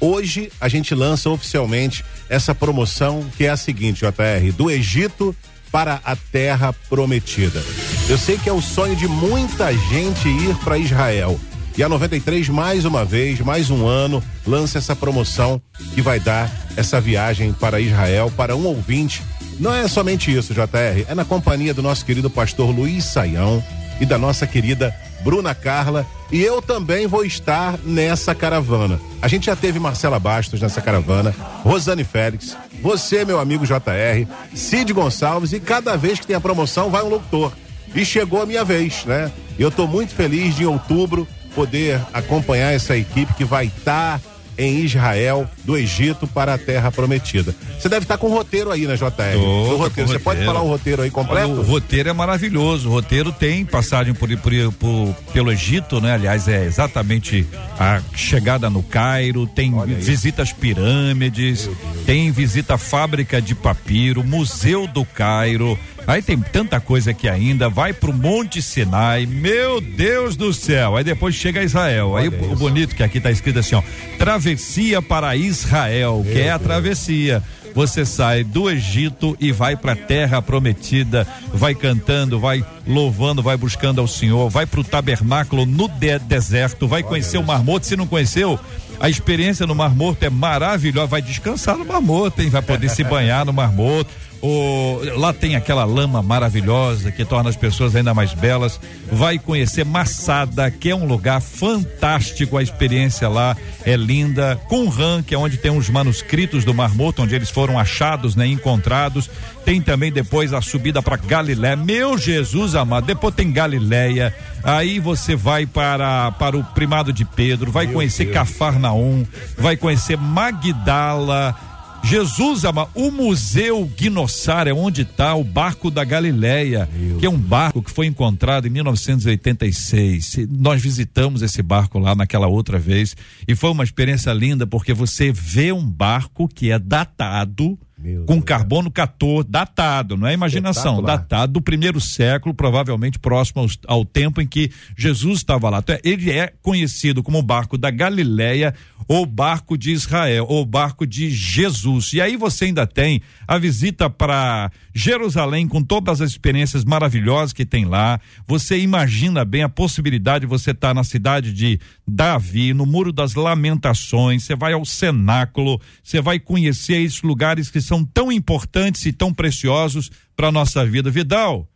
Hoje 0.00 0.50
a 0.60 0.68
gente 0.68 0.94
lança 0.94 1.30
oficialmente 1.30 2.04
essa 2.28 2.54
promoção 2.54 3.24
que 3.36 3.44
é 3.44 3.50
a 3.50 3.56
seguinte, 3.56 4.00
JR, 4.00 4.52
do 4.56 4.70
Egito 4.70 5.34
para 5.70 6.00
a 6.04 6.14
terra 6.16 6.72
prometida. 6.88 7.62
Eu 8.08 8.18
sei 8.18 8.36
que 8.36 8.48
é 8.48 8.52
o 8.52 8.60
sonho 8.60 8.94
de 8.96 9.08
muita 9.08 9.72
gente 9.72 10.28
ir 10.28 10.54
para 10.56 10.76
Israel. 10.76 11.40
E 11.76 11.82
a 11.82 11.88
93, 11.88 12.50
mais 12.50 12.84
uma 12.84 13.02
vez, 13.02 13.40
mais 13.40 13.70
um 13.70 13.86
ano, 13.86 14.22
lança 14.46 14.76
essa 14.76 14.94
promoção 14.94 15.60
que 15.94 16.02
vai 16.02 16.20
dar 16.20 16.50
essa 16.76 17.00
viagem 17.00 17.52
para 17.52 17.80
Israel 17.80 18.30
para 18.36 18.54
um 18.54 18.66
ouvinte. 18.66 19.22
Não 19.58 19.74
é 19.74 19.88
somente 19.88 20.36
isso, 20.36 20.52
JR, 20.52 21.06
é 21.08 21.14
na 21.14 21.24
companhia 21.24 21.72
do 21.72 21.80
nosso 21.80 22.04
querido 22.04 22.28
pastor 22.28 22.74
Luiz 22.74 23.04
Saião, 23.04 23.64
e 24.00 24.06
da 24.06 24.18
nossa 24.18 24.46
querida 24.46 24.94
Bruna 25.22 25.54
Carla. 25.54 26.06
E 26.30 26.42
eu 26.42 26.60
também 26.60 27.06
vou 27.06 27.24
estar 27.24 27.78
nessa 27.84 28.34
caravana. 28.34 29.00
A 29.20 29.28
gente 29.28 29.46
já 29.46 29.56
teve 29.56 29.78
Marcela 29.78 30.18
Bastos 30.18 30.60
nessa 30.60 30.80
caravana, 30.80 31.34
Rosane 31.62 32.04
Félix, 32.04 32.56
você, 32.82 33.24
meu 33.24 33.38
amigo 33.38 33.66
JR, 33.66 34.26
Cid 34.54 34.92
Gonçalves, 34.92 35.52
e 35.52 35.60
cada 35.60 35.96
vez 35.96 36.18
que 36.18 36.26
tem 36.26 36.36
a 36.36 36.40
promoção 36.40 36.90
vai 36.90 37.02
um 37.02 37.08
locutor. 37.08 37.52
E 37.94 38.04
chegou 38.04 38.40
a 38.40 38.46
minha 38.46 38.64
vez, 38.64 39.04
né? 39.04 39.30
Eu 39.58 39.68
estou 39.68 39.86
muito 39.86 40.14
feliz 40.14 40.56
de 40.56 40.62
em 40.62 40.66
outubro 40.66 41.28
poder 41.54 42.00
acompanhar 42.12 42.72
essa 42.72 42.96
equipe 42.96 43.34
que 43.34 43.44
vai 43.44 43.66
estar. 43.66 44.18
Tá 44.18 44.31
em 44.58 44.80
Israel, 44.80 45.48
do 45.64 45.76
Egito 45.76 46.26
para 46.26 46.54
a 46.54 46.58
Terra 46.58 46.90
Prometida. 46.90 47.54
Você 47.78 47.88
deve 47.88 48.04
estar 48.04 48.18
com 48.18 48.28
o 48.28 48.30
roteiro 48.30 48.70
aí, 48.70 48.86
né, 48.86 48.96
JR? 48.96 49.10
Tô, 49.34 49.76
roteiro. 49.76 50.10
Você 50.10 50.18
pode 50.18 50.44
falar 50.44 50.62
o 50.62 50.68
roteiro 50.68 51.02
aí 51.02 51.10
completo? 51.10 51.50
O 51.52 51.62
roteiro 51.62 52.08
é 52.08 52.12
maravilhoso. 52.12 52.88
O 52.88 52.92
roteiro 52.92 53.32
tem 53.32 53.64
passagem 53.64 54.14
por, 54.14 54.28
por, 54.38 54.52
por 54.78 55.14
pelo 55.32 55.52
Egito, 55.52 56.00
né? 56.00 56.14
Aliás, 56.14 56.48
é 56.48 56.64
exatamente 56.64 57.46
a 57.78 58.00
chegada 58.14 58.68
no 58.70 58.82
Cairo, 58.82 59.46
tem 59.46 59.74
Olha 59.74 59.94
visita 59.94 60.42
às 60.42 60.52
pirâmides, 60.52 61.68
tem 62.06 62.30
visita 62.30 62.74
à 62.74 62.78
fábrica 62.78 63.40
de 63.40 63.54
papiro, 63.54 64.22
Museu 64.22 64.86
do 64.86 65.04
Cairo. 65.04 65.78
Aí 66.06 66.20
tem 66.20 66.38
tanta 66.38 66.80
coisa 66.80 67.12
aqui 67.12 67.28
ainda, 67.28 67.68
vai 67.68 67.92
pro 67.92 68.12
Monte 68.12 68.60
Sinai, 68.60 69.24
meu 69.26 69.80
Deus 69.80 70.36
do 70.36 70.52
céu. 70.52 70.96
Aí 70.96 71.04
depois 71.04 71.34
chega 71.34 71.60
a 71.60 71.64
Israel. 71.64 72.16
Aí 72.16 72.26
isso. 72.26 72.52
o 72.52 72.56
bonito 72.56 72.94
que 72.94 73.02
aqui 73.02 73.20
tá 73.20 73.30
escrito 73.30 73.58
assim, 73.58 73.74
ó, 73.74 73.82
travessia 74.18 75.00
para 75.00 75.36
Israel, 75.36 76.24
meu 76.24 76.32
que 76.32 76.40
é 76.40 76.50
a 76.50 76.58
travessia 76.58 77.42
você 77.74 78.04
sai 78.04 78.44
do 78.44 78.70
Egito 78.70 79.36
e 79.40 79.50
vai 79.50 79.76
para 79.76 79.92
a 79.92 79.96
terra 79.96 80.42
prometida, 80.42 81.26
vai 81.52 81.74
cantando, 81.74 82.38
vai 82.38 82.64
louvando, 82.86 83.42
vai 83.42 83.56
buscando 83.56 84.00
ao 84.00 84.06
Senhor, 84.06 84.48
vai 84.50 84.66
para 84.66 84.80
o 84.80 84.84
tabernáculo 84.84 85.64
no 85.64 85.88
de 85.88 86.18
deserto, 86.18 86.86
vai 86.86 87.00
Olha 87.00 87.08
conhecer 87.08 87.38
o 87.38 87.42
Mar 87.42 87.64
Morto. 87.64 87.86
Se 87.86 87.96
não 87.96 88.06
conheceu, 88.06 88.58
a 89.00 89.08
experiência 89.08 89.66
no 89.66 89.74
Mar 89.74 89.94
Morto 89.94 90.22
é 90.22 90.30
maravilhosa. 90.30 91.06
Vai 91.06 91.22
descansar 91.22 91.76
no 91.76 91.84
Mar 91.84 92.00
Morto, 92.00 92.40
hein? 92.40 92.50
vai 92.50 92.62
poder 92.62 92.88
se 92.90 93.02
banhar 93.02 93.44
no 93.44 93.52
Mar 93.52 93.72
Morto 93.72 94.10
o, 94.42 94.98
lá 95.16 95.32
tem 95.32 95.54
aquela 95.54 95.84
lama 95.84 96.20
maravilhosa 96.20 97.12
que 97.12 97.24
torna 97.24 97.48
as 97.48 97.54
pessoas 97.54 97.94
ainda 97.94 98.12
mais 98.12 98.34
belas. 98.34 98.80
Vai 99.10 99.38
conhecer 99.38 99.84
Massada, 99.84 100.68
que 100.68 100.90
é 100.90 100.96
um 100.96 101.06
lugar 101.06 101.40
fantástico. 101.40 102.58
A 102.58 102.62
experiência 102.62 103.28
lá 103.28 103.56
é 103.84 103.94
linda. 103.94 104.60
Qumran, 104.68 105.22
que 105.22 105.32
é 105.32 105.38
onde 105.38 105.58
tem 105.58 105.70
os 105.70 105.88
manuscritos 105.88 106.64
do 106.64 106.74
Mar 106.74 106.92
Morto, 106.92 107.22
onde 107.22 107.36
eles 107.36 107.50
foram 107.50 107.78
achados, 107.78 108.34
né, 108.34 108.44
encontrados. 108.48 109.30
Tem 109.64 109.80
também 109.80 110.10
depois 110.10 110.52
a 110.52 110.60
subida 110.60 111.00
para 111.00 111.16
Galiléia. 111.16 111.76
Meu 111.76 112.18
Jesus 112.18 112.74
amado, 112.74 113.06
depois 113.06 113.32
tem 113.36 113.52
Galiléia. 113.52 114.34
Aí 114.64 114.98
você 114.98 115.36
vai 115.36 115.66
para 115.66 116.32
para 116.32 116.56
o 116.56 116.64
primado 116.64 117.12
de 117.12 117.24
Pedro, 117.24 117.70
vai 117.70 117.86
Meu 117.86 117.94
conhecer 117.94 118.24
Deus. 118.24 118.34
Cafarnaum, 118.34 119.24
vai 119.56 119.76
conhecer 119.76 120.16
Magdala 120.16 121.56
Jesus 122.04 122.64
ama 122.64 122.88
o 122.94 123.10
Museu 123.10 123.84
Guinossário, 123.84 124.70
é 124.70 124.74
onde 124.74 125.02
está 125.02 125.34
o 125.34 125.44
barco 125.44 125.90
da 125.90 126.04
Galileia, 126.04 126.88
Meu 126.92 127.18
que 127.18 127.26
é 127.26 127.30
um 127.30 127.38
barco 127.38 127.82
que 127.82 127.90
foi 127.90 128.06
encontrado 128.06 128.66
em 128.66 128.70
1986. 128.70 130.46
Nós 130.50 130.82
visitamos 130.82 131.42
esse 131.42 131.62
barco 131.62 131.98
lá 131.98 132.14
naquela 132.14 132.48
outra 132.48 132.78
vez 132.78 133.16
e 133.46 133.54
foi 133.54 133.70
uma 133.70 133.84
experiência 133.84 134.32
linda 134.32 134.66
porque 134.66 134.92
você 134.92 135.32
vê 135.32 135.72
um 135.72 135.86
barco 135.86 136.48
que 136.48 136.70
é 136.70 136.78
datado 136.78 137.78
meu 138.02 138.24
com 138.24 138.34
Deus 138.34 138.44
carbono 138.44 138.90
14, 138.90 139.48
datado, 139.48 140.16
não 140.16 140.26
é 140.26 140.34
imaginação, 140.34 141.00
datado 141.00 141.52
do 141.54 141.62
primeiro 141.62 142.00
século, 142.00 142.52
provavelmente 142.52 143.18
próximo 143.18 143.62
ao, 143.62 143.96
ao 143.98 144.04
tempo 144.04 144.40
em 144.40 144.46
que 144.46 144.70
Jesus 144.96 145.38
estava 145.38 145.70
lá. 145.70 145.78
Então, 145.78 145.96
ele 146.02 146.30
é 146.30 146.52
conhecido 146.60 147.22
como 147.22 147.38
o 147.38 147.42
barco 147.42 147.78
da 147.78 147.90
Galileia 147.90 148.74
ou 149.08 149.26
barco 149.26 149.76
de 149.76 149.90
Israel, 149.90 150.46
ou 150.48 150.64
barco 150.64 151.06
de 151.06 151.30
Jesus. 151.30 152.12
E 152.12 152.20
aí 152.20 152.36
você 152.36 152.66
ainda 152.66 152.86
tem 152.86 153.20
a 153.46 153.58
visita 153.58 154.08
para 154.08 154.70
Jerusalém 154.94 155.68
com 155.68 155.82
todas 155.82 156.20
as 156.20 156.30
experiências 156.30 156.84
maravilhosas 156.84 157.52
que 157.52 157.66
tem 157.66 157.84
lá. 157.84 158.20
Você 158.46 158.78
imagina 158.78 159.44
bem 159.44 159.62
a 159.62 159.68
possibilidade 159.68 160.42
de 160.42 160.46
você 160.46 160.70
estar 160.70 160.88
tá 160.88 160.94
na 160.94 161.04
cidade 161.04 161.52
de 161.52 161.78
Davi, 162.06 162.72
no 162.72 162.86
Muro 162.86 163.12
das 163.12 163.34
Lamentações, 163.34 164.44
você 164.44 164.56
vai 164.56 164.72
ao 164.72 164.84
cenáculo, 164.84 165.80
você 166.02 166.20
vai 166.20 166.38
conhecer 166.38 167.00
esses 167.02 167.22
lugares 167.22 167.70
que 167.70 167.80
são 167.80 167.91
tão 168.04 168.30
importantes 168.30 169.04
e 169.06 169.12
tão 169.12 169.34
preciosos 169.34 170.10
para 170.36 170.52
nossa 170.52 170.86
vida. 170.86 171.10
Vidal, 171.10 171.68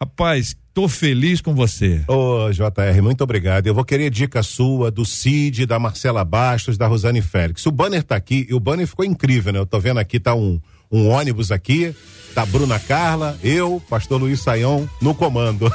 rapaz, 0.00 0.56
Tô 0.72 0.86
feliz 0.88 1.40
com 1.40 1.52
você. 1.52 2.04
Ô, 2.06 2.48
JR, 2.52 3.02
muito 3.02 3.24
obrigado. 3.24 3.66
Eu 3.66 3.74
vou 3.74 3.84
querer 3.84 4.08
dica 4.08 4.40
sua, 4.40 4.88
do 4.88 5.04
Cid, 5.04 5.66
da 5.66 5.80
Marcela 5.80 6.24
Bastos, 6.24 6.78
da 6.78 6.86
Rosane 6.86 7.20
Félix. 7.20 7.66
O 7.66 7.72
banner 7.72 8.04
tá 8.04 8.14
aqui 8.14 8.46
e 8.48 8.54
o 8.54 8.60
banner 8.60 8.86
ficou 8.86 9.04
incrível, 9.04 9.52
né? 9.52 9.58
Eu 9.58 9.66
tô 9.66 9.80
vendo 9.80 9.98
aqui, 9.98 10.20
tá 10.20 10.32
um, 10.32 10.60
um 10.92 11.08
ônibus 11.08 11.50
aqui, 11.50 11.92
tá 12.36 12.46
Bruna 12.46 12.78
Carla, 12.78 13.36
eu, 13.42 13.82
pastor 13.90 14.20
Luiz 14.20 14.40
Saião, 14.40 14.88
no 15.02 15.12
comando. 15.12 15.70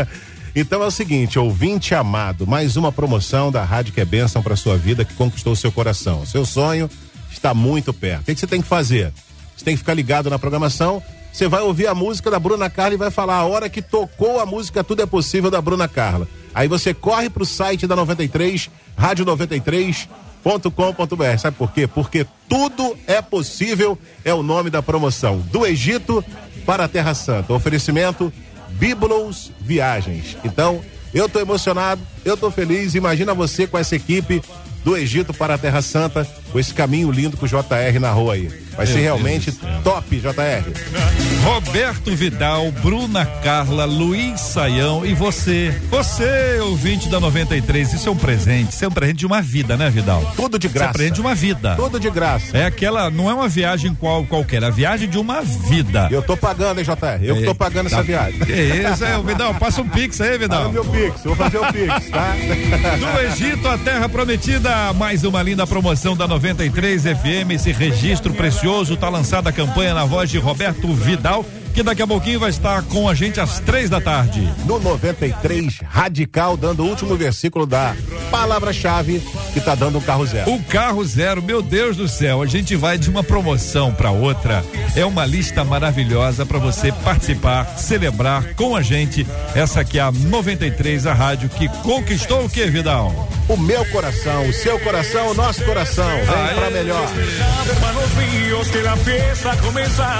então 0.56 0.82
é 0.82 0.86
o 0.86 0.90
seguinte, 0.90 1.38
ouvinte 1.38 1.94
amado, 1.94 2.46
mais 2.46 2.74
uma 2.74 2.90
promoção 2.90 3.52
da 3.52 3.62
Rádio 3.62 3.92
que 3.92 4.00
é 4.00 4.04
bênção 4.06 4.42
para 4.42 4.56
sua 4.56 4.78
vida, 4.78 5.04
que 5.04 5.12
conquistou 5.12 5.54
seu 5.54 5.70
coração. 5.70 6.24
Seu 6.24 6.46
sonho 6.46 6.88
está 7.30 7.52
muito 7.52 7.92
perto. 7.92 8.22
O 8.22 8.24
que 8.34 8.40
você 8.40 8.46
tem 8.46 8.62
que 8.62 8.68
fazer? 8.68 9.12
Você 9.58 9.64
tem 9.64 9.74
que 9.74 9.80
ficar 9.80 9.94
ligado 9.94 10.30
na 10.30 10.38
programação 10.38 11.02
você 11.32 11.46
vai 11.46 11.62
ouvir 11.62 11.86
a 11.86 11.94
música 11.94 12.32
da 12.32 12.38
Bruna 12.38 12.68
Carla 12.68 12.94
e 12.94 12.96
vai 12.96 13.12
falar 13.12 13.36
a 13.36 13.44
hora 13.44 13.68
que 13.68 13.80
tocou 13.80 14.40
a 14.40 14.46
música 14.46 14.82
Tudo 14.82 15.02
é 15.02 15.06
Possível 15.06 15.48
da 15.50 15.60
Bruna 15.60 15.86
Carla. 15.86 16.26
Aí 16.54 16.66
você 16.66 16.92
corre 16.92 17.30
pro 17.30 17.46
site 17.46 17.86
da 17.86 17.94
93, 17.94 18.68
rádio 18.96 19.24
93.com.br. 19.24 21.38
Sabe 21.38 21.56
por 21.56 21.70
quê? 21.70 21.86
Porque 21.86 22.26
tudo 22.48 22.98
é 23.06 23.22
possível 23.22 23.96
é 24.24 24.34
o 24.34 24.42
nome 24.42 24.68
da 24.68 24.82
promoção. 24.82 25.38
Do 25.38 25.64
Egito 25.64 26.24
para 26.66 26.86
a 26.86 26.88
Terra 26.88 27.14
Santa. 27.14 27.52
Oferecimento 27.52 28.32
Biblos 28.70 29.52
Viagens. 29.60 30.36
Então, 30.44 30.80
eu 31.14 31.28
tô 31.28 31.38
emocionado, 31.38 32.02
eu 32.24 32.36
tô 32.36 32.50
feliz. 32.50 32.96
Imagina 32.96 33.32
você 33.32 33.64
com 33.66 33.78
essa 33.78 33.94
equipe 33.94 34.42
do 34.84 34.96
Egito 34.96 35.32
para 35.32 35.54
a 35.54 35.58
Terra 35.58 35.82
Santa, 35.82 36.26
com 36.50 36.58
esse 36.58 36.74
caminho 36.74 37.12
lindo 37.12 37.36
com 37.36 37.46
o 37.46 37.48
JR 37.48 38.00
na 38.00 38.12
aí. 38.32 38.67
Vai 38.78 38.86
ser 38.86 39.00
realmente 39.00 39.50
top, 39.82 40.20
JR. 40.20 41.42
Roberto 41.42 42.14
Vidal, 42.14 42.70
Bruna 42.70 43.26
Carla, 43.26 43.84
Luiz 43.84 44.40
Saião 44.40 45.04
e 45.04 45.14
você. 45.14 45.74
Você, 45.90 46.60
ouvinte 46.60 47.08
da 47.08 47.18
93. 47.18 47.94
Isso 47.94 48.08
é 48.08 48.12
um 48.12 48.16
presente. 48.16 48.70
Isso 48.70 48.84
é 48.84 48.86
um 48.86 48.92
presente 48.92 49.16
de 49.16 49.26
uma 49.26 49.42
vida, 49.42 49.76
né, 49.76 49.90
Vidal? 49.90 50.32
Tudo 50.36 50.60
de 50.60 50.68
graça. 50.68 50.76
Isso 50.78 50.84
é 50.84 50.90
um 50.90 50.92
presente 50.92 51.14
de 51.16 51.20
uma 51.20 51.34
vida. 51.34 51.74
Tudo 51.74 51.98
de 51.98 52.08
graça. 52.08 52.56
É 52.56 52.66
aquela, 52.66 53.10
não 53.10 53.28
é 53.28 53.34
uma 53.34 53.48
viagem 53.48 53.92
qual, 53.96 54.24
qualquer, 54.24 54.62
é 54.62 54.66
a 54.66 54.70
viagem 54.70 55.08
de 55.08 55.18
uma 55.18 55.42
vida. 55.42 56.06
Eu 56.08 56.22
tô 56.22 56.36
pagando, 56.36 56.78
hein, 56.78 56.84
JR? 56.84 57.24
Eu 57.24 57.38
é, 57.38 57.42
tô 57.42 57.56
pagando 57.56 57.90
tá. 57.90 57.96
essa 57.96 58.04
viagem. 58.04 58.40
É 58.48 58.92
isso, 58.92 59.04
é, 59.04 59.20
Vidal. 59.20 59.54
Passa 59.56 59.82
um 59.82 59.88
pix 59.88 60.20
aí, 60.20 60.38
Vidal. 60.38 60.70
Meu 60.70 60.84
pix, 60.84 61.24
vou 61.24 61.34
fazer 61.34 61.58
o 61.58 61.66
pix, 61.72 62.10
tá? 62.10 62.36
Do 62.96 63.20
Egito 63.26 63.66
à 63.66 63.76
Terra 63.76 64.08
Prometida, 64.08 64.92
mais 64.92 65.24
uma 65.24 65.42
linda 65.42 65.66
promoção 65.66 66.16
da 66.16 66.28
93 66.28 67.02
FM, 67.02 67.50
esse 67.54 67.72
registro 67.72 68.32
precioso 68.32 68.67
maravilhoso. 68.68 68.96
Tá 68.96 69.08
lançada 69.08 69.48
a 69.48 69.52
campanha 69.52 69.94
na 69.94 70.04
voz 70.04 70.30
de 70.30 70.38
Roberto 70.38 70.92
Vidal 70.92 71.44
que 71.78 71.82
daqui 71.84 72.02
a 72.02 72.06
pouquinho 72.08 72.40
vai 72.40 72.50
estar 72.50 72.82
com 72.82 73.08
a 73.08 73.14
gente 73.14 73.40
às 73.40 73.60
três 73.60 73.88
da 73.88 74.00
tarde. 74.00 74.52
No 74.64 74.80
93 74.80 75.78
Radical, 75.88 76.56
dando 76.56 76.82
o 76.82 76.88
último 76.88 77.14
versículo 77.14 77.64
da 77.64 77.94
palavra-chave 78.32 79.22
que 79.52 79.60
tá 79.60 79.76
dando 79.76 79.98
um 79.98 80.00
carro 80.00 80.26
zero. 80.26 80.52
O 80.52 80.60
carro 80.64 81.04
zero, 81.04 81.40
meu 81.40 81.62
Deus 81.62 81.96
do 81.96 82.08
céu, 82.08 82.42
a 82.42 82.46
gente 82.46 82.74
vai 82.74 82.98
de 82.98 83.08
uma 83.08 83.22
promoção 83.22 83.94
para 83.94 84.10
outra. 84.10 84.64
É 84.96 85.04
uma 85.04 85.24
lista 85.24 85.62
maravilhosa 85.62 86.44
para 86.44 86.58
você 86.58 86.90
participar, 86.90 87.64
celebrar 87.78 88.54
com 88.54 88.74
a 88.74 88.82
gente. 88.82 89.24
Essa 89.54 89.82
aqui 89.82 90.00
é 90.00 90.02
a 90.02 90.10
93, 90.10 91.06
a 91.06 91.14
rádio 91.14 91.48
que 91.48 91.68
conquistou 91.84 92.44
o 92.44 92.50
que, 92.50 92.66
Vidal? 92.66 93.28
O 93.48 93.56
meu 93.56 93.84
coração, 93.86 94.48
o 94.48 94.52
seu 94.52 94.80
coração, 94.80 95.30
o 95.30 95.34
nosso 95.34 95.64
coração. 95.64 96.10
Vem 96.10 96.54
pra 96.56 96.70
melhor. 96.70 97.08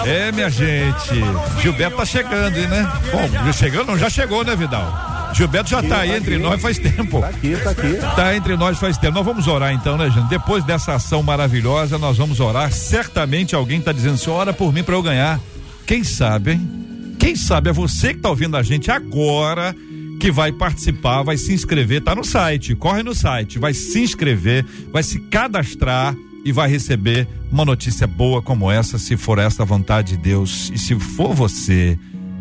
É, 0.07 0.33
minha 0.33 0.49
gente. 0.49 1.21
Gilberto 1.61 1.97
tá 1.97 2.05
chegando, 2.05 2.57
né? 2.69 2.93
Bom, 3.13 3.53
chegando, 3.53 3.87
não, 3.89 3.99
já 3.99 4.09
chegou, 4.09 4.45
né, 4.45 4.55
Vidal? 4.55 5.33
Gilberto 5.35 5.71
já 5.71 5.83
tá 5.83 6.01
aí 6.01 6.17
entre 6.17 6.39
nós 6.39 6.61
faz 6.61 6.79
tempo. 6.79 7.21
Tá 7.21 7.29
aqui, 7.29 7.57
tá 7.57 7.71
aqui. 7.71 7.97
Tá 8.17 8.37
entre 8.37 8.57
nós 8.57 8.79
faz 8.79 8.97
tempo. 8.97 9.15
Nós 9.15 9.25
vamos 9.25 9.47
orar 9.47 9.73
então, 9.73 9.97
né, 9.97 10.11
gente? 10.11 10.29
Depois 10.29 10.65
dessa 10.65 10.95
ação 10.95 11.23
maravilhosa, 11.23 11.99
nós 11.99 12.17
vamos 12.17 12.41
orar. 12.41 12.73
Certamente 12.73 13.55
alguém 13.55 13.81
tá 13.81 13.93
dizendo 13.93 14.15
assim: 14.15 14.31
ora 14.31 14.53
por 14.53 14.73
mim 14.73 14.83
para 14.83 14.95
eu 14.95 15.03
ganhar. 15.03 15.41
Quem 15.87 16.03
sabe, 16.05 16.53
hein? 16.53 16.71
Quem 17.19 17.35
sabe 17.35 17.71
é 17.71 17.73
você 17.73 18.15
que 18.15 18.21
tá 18.21 18.31
ouvindo 18.31 18.57
a 18.57 18.63
gente 18.63 18.91
agora 18.91 19.75
que 20.21 20.31
vai 20.31 20.51
participar, 20.51 21.23
vai 21.23 21.37
se 21.37 21.53
inscrever, 21.53 22.03
tá 22.03 22.15
no 22.15 22.25
site, 22.25 22.75
corre 22.75 23.03
no 23.03 23.15
site, 23.15 23.59
vai 23.59 23.73
se 23.73 24.01
inscrever, 24.01 24.65
vai 24.93 25.03
se 25.03 25.21
cadastrar 25.21 26.15
e 26.45 26.53
vai 26.53 26.69
receber 26.69 27.27
uma 27.51 27.65
notícia 27.65 28.07
boa 28.07 28.41
como 28.41 28.71
essa, 28.71 28.99
se 28.99 29.17
for 29.17 29.39
esta 29.39 29.63
a 29.63 29.67
vontade 29.67 30.17
de 30.17 30.23
Deus. 30.23 30.71
E 30.75 30.79
se 30.79 30.99
for 30.99 31.35
você, 31.35 31.99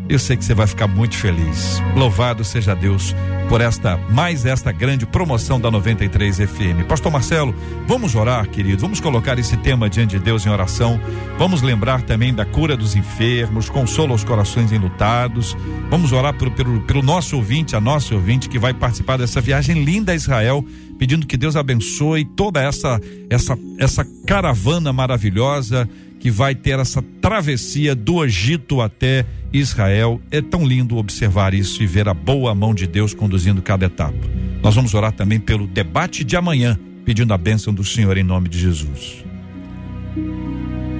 eu 0.08 0.18
sei 0.18 0.36
que 0.36 0.44
você 0.44 0.54
vai 0.54 0.66
ficar 0.66 0.86
muito 0.86 1.16
feliz. 1.16 1.82
Louvado 1.94 2.44
seja 2.44 2.74
Deus 2.74 3.14
por 3.48 3.60
esta 3.60 3.96
mais 4.10 4.44
esta 4.44 4.70
grande 4.72 5.06
promoção 5.06 5.60
da 5.60 5.70
93 5.70 6.36
FM. 6.36 6.86
Pastor 6.88 7.10
Marcelo, 7.10 7.54
vamos 7.86 8.14
orar, 8.14 8.48
querido. 8.48 8.80
Vamos 8.80 9.00
colocar 9.00 9.38
esse 9.38 9.56
tema 9.58 9.88
diante 9.88 10.18
de 10.18 10.24
Deus 10.24 10.46
em 10.46 10.50
oração. 10.50 11.00
Vamos 11.38 11.62
lembrar 11.62 12.02
também 12.02 12.34
da 12.34 12.44
cura 12.44 12.76
dos 12.76 12.94
enfermos, 12.96 13.68
consolo 13.68 14.12
aos 14.12 14.24
corações 14.24 14.72
enlutados. 14.72 15.56
Vamos 15.90 16.12
orar 16.12 16.34
pelo, 16.34 16.50
pelo, 16.50 16.80
pelo 16.82 17.02
nosso 17.02 17.36
ouvinte, 17.36 17.76
a 17.76 17.80
nossa 17.80 18.14
ouvinte 18.14 18.48
que 18.48 18.58
vai 18.58 18.72
participar 18.72 19.18
dessa 19.18 19.40
viagem 19.40 19.82
linda 19.82 20.12
a 20.12 20.14
Israel 20.14 20.64
pedindo 20.98 21.26
que 21.26 21.36
Deus 21.36 21.54
abençoe 21.54 22.24
toda 22.24 22.60
essa 22.60 23.00
essa 23.30 23.56
essa 23.78 24.04
caravana 24.26 24.92
maravilhosa 24.92 25.88
que 26.18 26.30
vai 26.30 26.54
ter 26.54 26.78
essa 26.78 27.02
travessia 27.20 27.94
do 27.94 28.24
Egito 28.24 28.80
até 28.80 29.24
Israel. 29.52 30.20
É 30.30 30.40
tão 30.40 30.66
lindo 30.66 30.96
observar 30.96 31.54
isso 31.54 31.82
e 31.82 31.86
ver 31.86 32.08
a 32.08 32.14
boa 32.14 32.54
mão 32.54 32.74
de 32.74 32.86
Deus 32.86 33.14
conduzindo 33.14 33.62
cada 33.62 33.86
etapa. 33.86 34.18
Nós 34.62 34.74
vamos 34.74 34.94
orar 34.94 35.12
também 35.12 35.38
pelo 35.38 35.66
debate 35.66 36.24
de 36.24 36.36
amanhã, 36.36 36.78
pedindo 37.04 37.32
a 37.32 37.38
bênção 37.38 37.72
do 37.72 37.84
Senhor 37.84 38.16
em 38.16 38.24
nome 38.24 38.48
de 38.48 38.58
Jesus. 38.58 39.27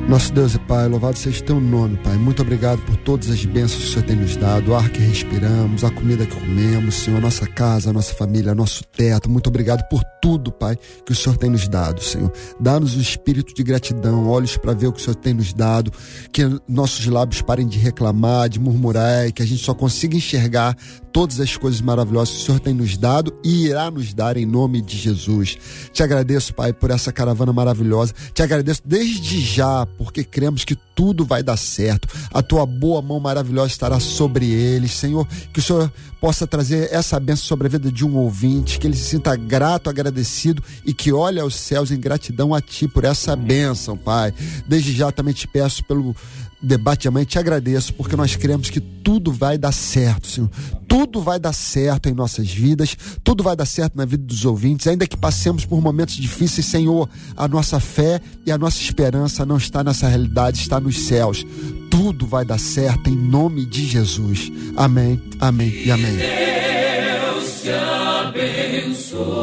Nosso 0.08 0.32
Deus 0.32 0.54
e 0.54 0.58
Pai, 0.60 0.88
louvado 0.88 1.18
seja 1.18 1.44
teu 1.44 1.60
nome, 1.60 1.98
Pai. 1.98 2.16
Muito 2.16 2.40
obrigado 2.40 2.80
por 2.86 2.96
todas 2.96 3.28
as 3.28 3.44
bênçãos 3.44 3.82
que 3.82 3.88
o 3.90 3.92
Senhor 3.92 4.06
tem 4.06 4.16
nos 4.16 4.36
dado, 4.36 4.70
o 4.70 4.74
ar 4.74 4.88
que 4.88 5.00
respiramos, 5.00 5.84
a 5.84 5.90
comida 5.90 6.24
que 6.24 6.34
comemos, 6.34 6.94
Senhor, 6.94 7.20
nossa 7.20 7.46
casa, 7.46 7.92
nossa 7.92 8.14
família, 8.14 8.54
nosso 8.54 8.82
teto. 8.84 9.30
Muito 9.30 9.48
obrigado 9.48 9.86
por 9.90 10.02
tudo, 10.22 10.50
Pai, 10.50 10.78
que 11.04 11.12
o 11.12 11.14
Senhor 11.14 11.36
tem 11.36 11.50
nos 11.50 11.68
dado, 11.68 12.02
Senhor. 12.02 12.32
Dá-nos 12.58 12.96
o 12.96 13.00
espírito 13.02 13.52
de 13.52 13.62
gratidão, 13.62 14.26
olhos 14.26 14.56
para 14.56 14.72
ver 14.72 14.86
o 14.86 14.92
que 14.94 14.98
o 14.98 15.04
Senhor 15.04 15.14
tem 15.14 15.34
nos 15.34 15.52
dado, 15.52 15.92
que 16.32 16.42
nossos 16.66 17.04
lábios 17.04 17.42
parem 17.42 17.66
de 17.66 17.78
reclamar, 17.78 18.48
de 18.48 18.58
murmurar, 18.58 19.28
e 19.28 19.32
que 19.32 19.42
a 19.42 19.46
gente 19.46 19.62
só 19.62 19.74
consiga 19.74 20.16
enxergar 20.16 20.74
todas 21.12 21.38
as 21.38 21.56
coisas 21.56 21.82
maravilhosas 21.82 22.34
que 22.34 22.42
o 22.42 22.46
Senhor 22.46 22.60
tem 22.60 22.72
nos 22.72 22.96
dado 22.96 23.38
e 23.44 23.66
irá 23.66 23.90
nos 23.90 24.14
dar 24.14 24.38
em 24.38 24.46
nome 24.46 24.80
de 24.80 24.96
Jesus. 24.96 25.58
Te 25.92 26.02
agradeço, 26.02 26.54
Pai, 26.54 26.72
por 26.72 26.90
essa 26.90 27.12
caravana 27.12 27.52
maravilhosa. 27.52 28.14
Te 28.32 28.42
agradeço 28.42 28.80
desde 28.84 29.40
já 29.40 29.84
porque 29.98 30.22
cremos 30.22 30.64
que 30.64 30.76
tudo 30.94 31.24
vai 31.24 31.42
dar 31.42 31.56
certo. 31.56 32.08
A 32.32 32.40
tua 32.40 32.64
boa 32.64 33.02
mão 33.02 33.18
maravilhosa 33.18 33.72
estará 33.72 33.98
sobre 33.98 34.48
eles, 34.48 34.92
Senhor. 34.92 35.26
Que 35.52 35.58
o 35.58 35.62
Senhor 35.62 35.92
possa 36.20 36.46
trazer 36.46 36.88
essa 36.92 37.18
bênção 37.18 37.44
sobre 37.44 37.66
a 37.66 37.70
vida 37.70 37.90
de 37.90 38.06
um 38.06 38.16
ouvinte, 38.16 38.78
que 38.78 38.86
ele 38.86 38.96
se 38.96 39.04
sinta 39.04 39.34
grato, 39.36 39.90
agradecido 39.90 40.62
e 40.86 40.94
que 40.94 41.12
olhe 41.12 41.40
aos 41.40 41.56
céus 41.56 41.90
em 41.90 41.98
gratidão 41.98 42.54
a 42.54 42.60
ti 42.60 42.86
por 42.86 43.04
essa 43.04 43.34
bênção, 43.34 43.96
Pai. 43.96 44.32
Desde 44.66 44.92
já 44.92 45.10
também 45.10 45.34
te 45.34 45.46
peço 45.46 45.84
pelo 45.84 46.14
debate 46.60 47.02
de 47.02 47.08
amanhã, 47.08 47.24
te 47.24 47.38
agradeço, 47.38 47.94
porque 47.94 48.16
nós 48.16 48.34
cremos 48.34 48.68
que 48.70 48.80
tudo 48.80 49.32
vai 49.32 49.56
dar 49.56 49.72
certo, 49.72 50.26
Senhor. 50.26 50.50
Tudo 50.86 51.20
vai 51.20 51.38
dar 51.38 51.52
certo 51.52 52.08
em 52.08 52.12
nossas 52.14 52.48
vidas, 52.48 52.96
tudo 53.22 53.44
vai 53.44 53.54
dar 53.54 53.66
certo 53.66 53.96
na 53.96 54.04
vida 54.04 54.24
dos 54.24 54.44
ouvintes, 54.44 54.86
ainda 54.86 55.06
que 55.06 55.16
passemos 55.16 55.64
por 55.64 55.80
momentos 55.80 56.14
difíceis, 56.16 56.66
Senhor. 56.66 57.08
A 57.36 57.46
nossa 57.46 57.78
fé 57.78 58.20
e 58.44 58.50
a 58.50 58.58
nossa 58.58 58.80
esperança 58.80 59.46
não 59.46 59.56
está 59.56 59.84
nessa 59.84 60.08
realidade, 60.08 60.58
está 60.58 60.80
nos 60.80 61.06
céus. 61.06 61.44
Tudo 61.90 62.26
vai 62.26 62.44
dar 62.44 62.58
certo 62.58 63.08
em 63.08 63.16
nome 63.16 63.64
de 63.64 63.86
Jesus. 63.86 64.50
Amém, 64.76 65.22
amém 65.40 65.72
e 65.84 65.90
amém. 65.90 66.16
Deus 66.16 67.62
te 67.62 67.70
abençoe. 67.70 69.38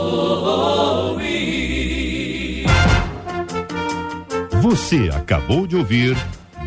Você 4.62 5.10
acabou 5.14 5.68
de 5.68 5.76
ouvir 5.76 6.18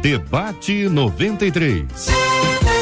Debate 0.00 0.88
93. 0.88 2.77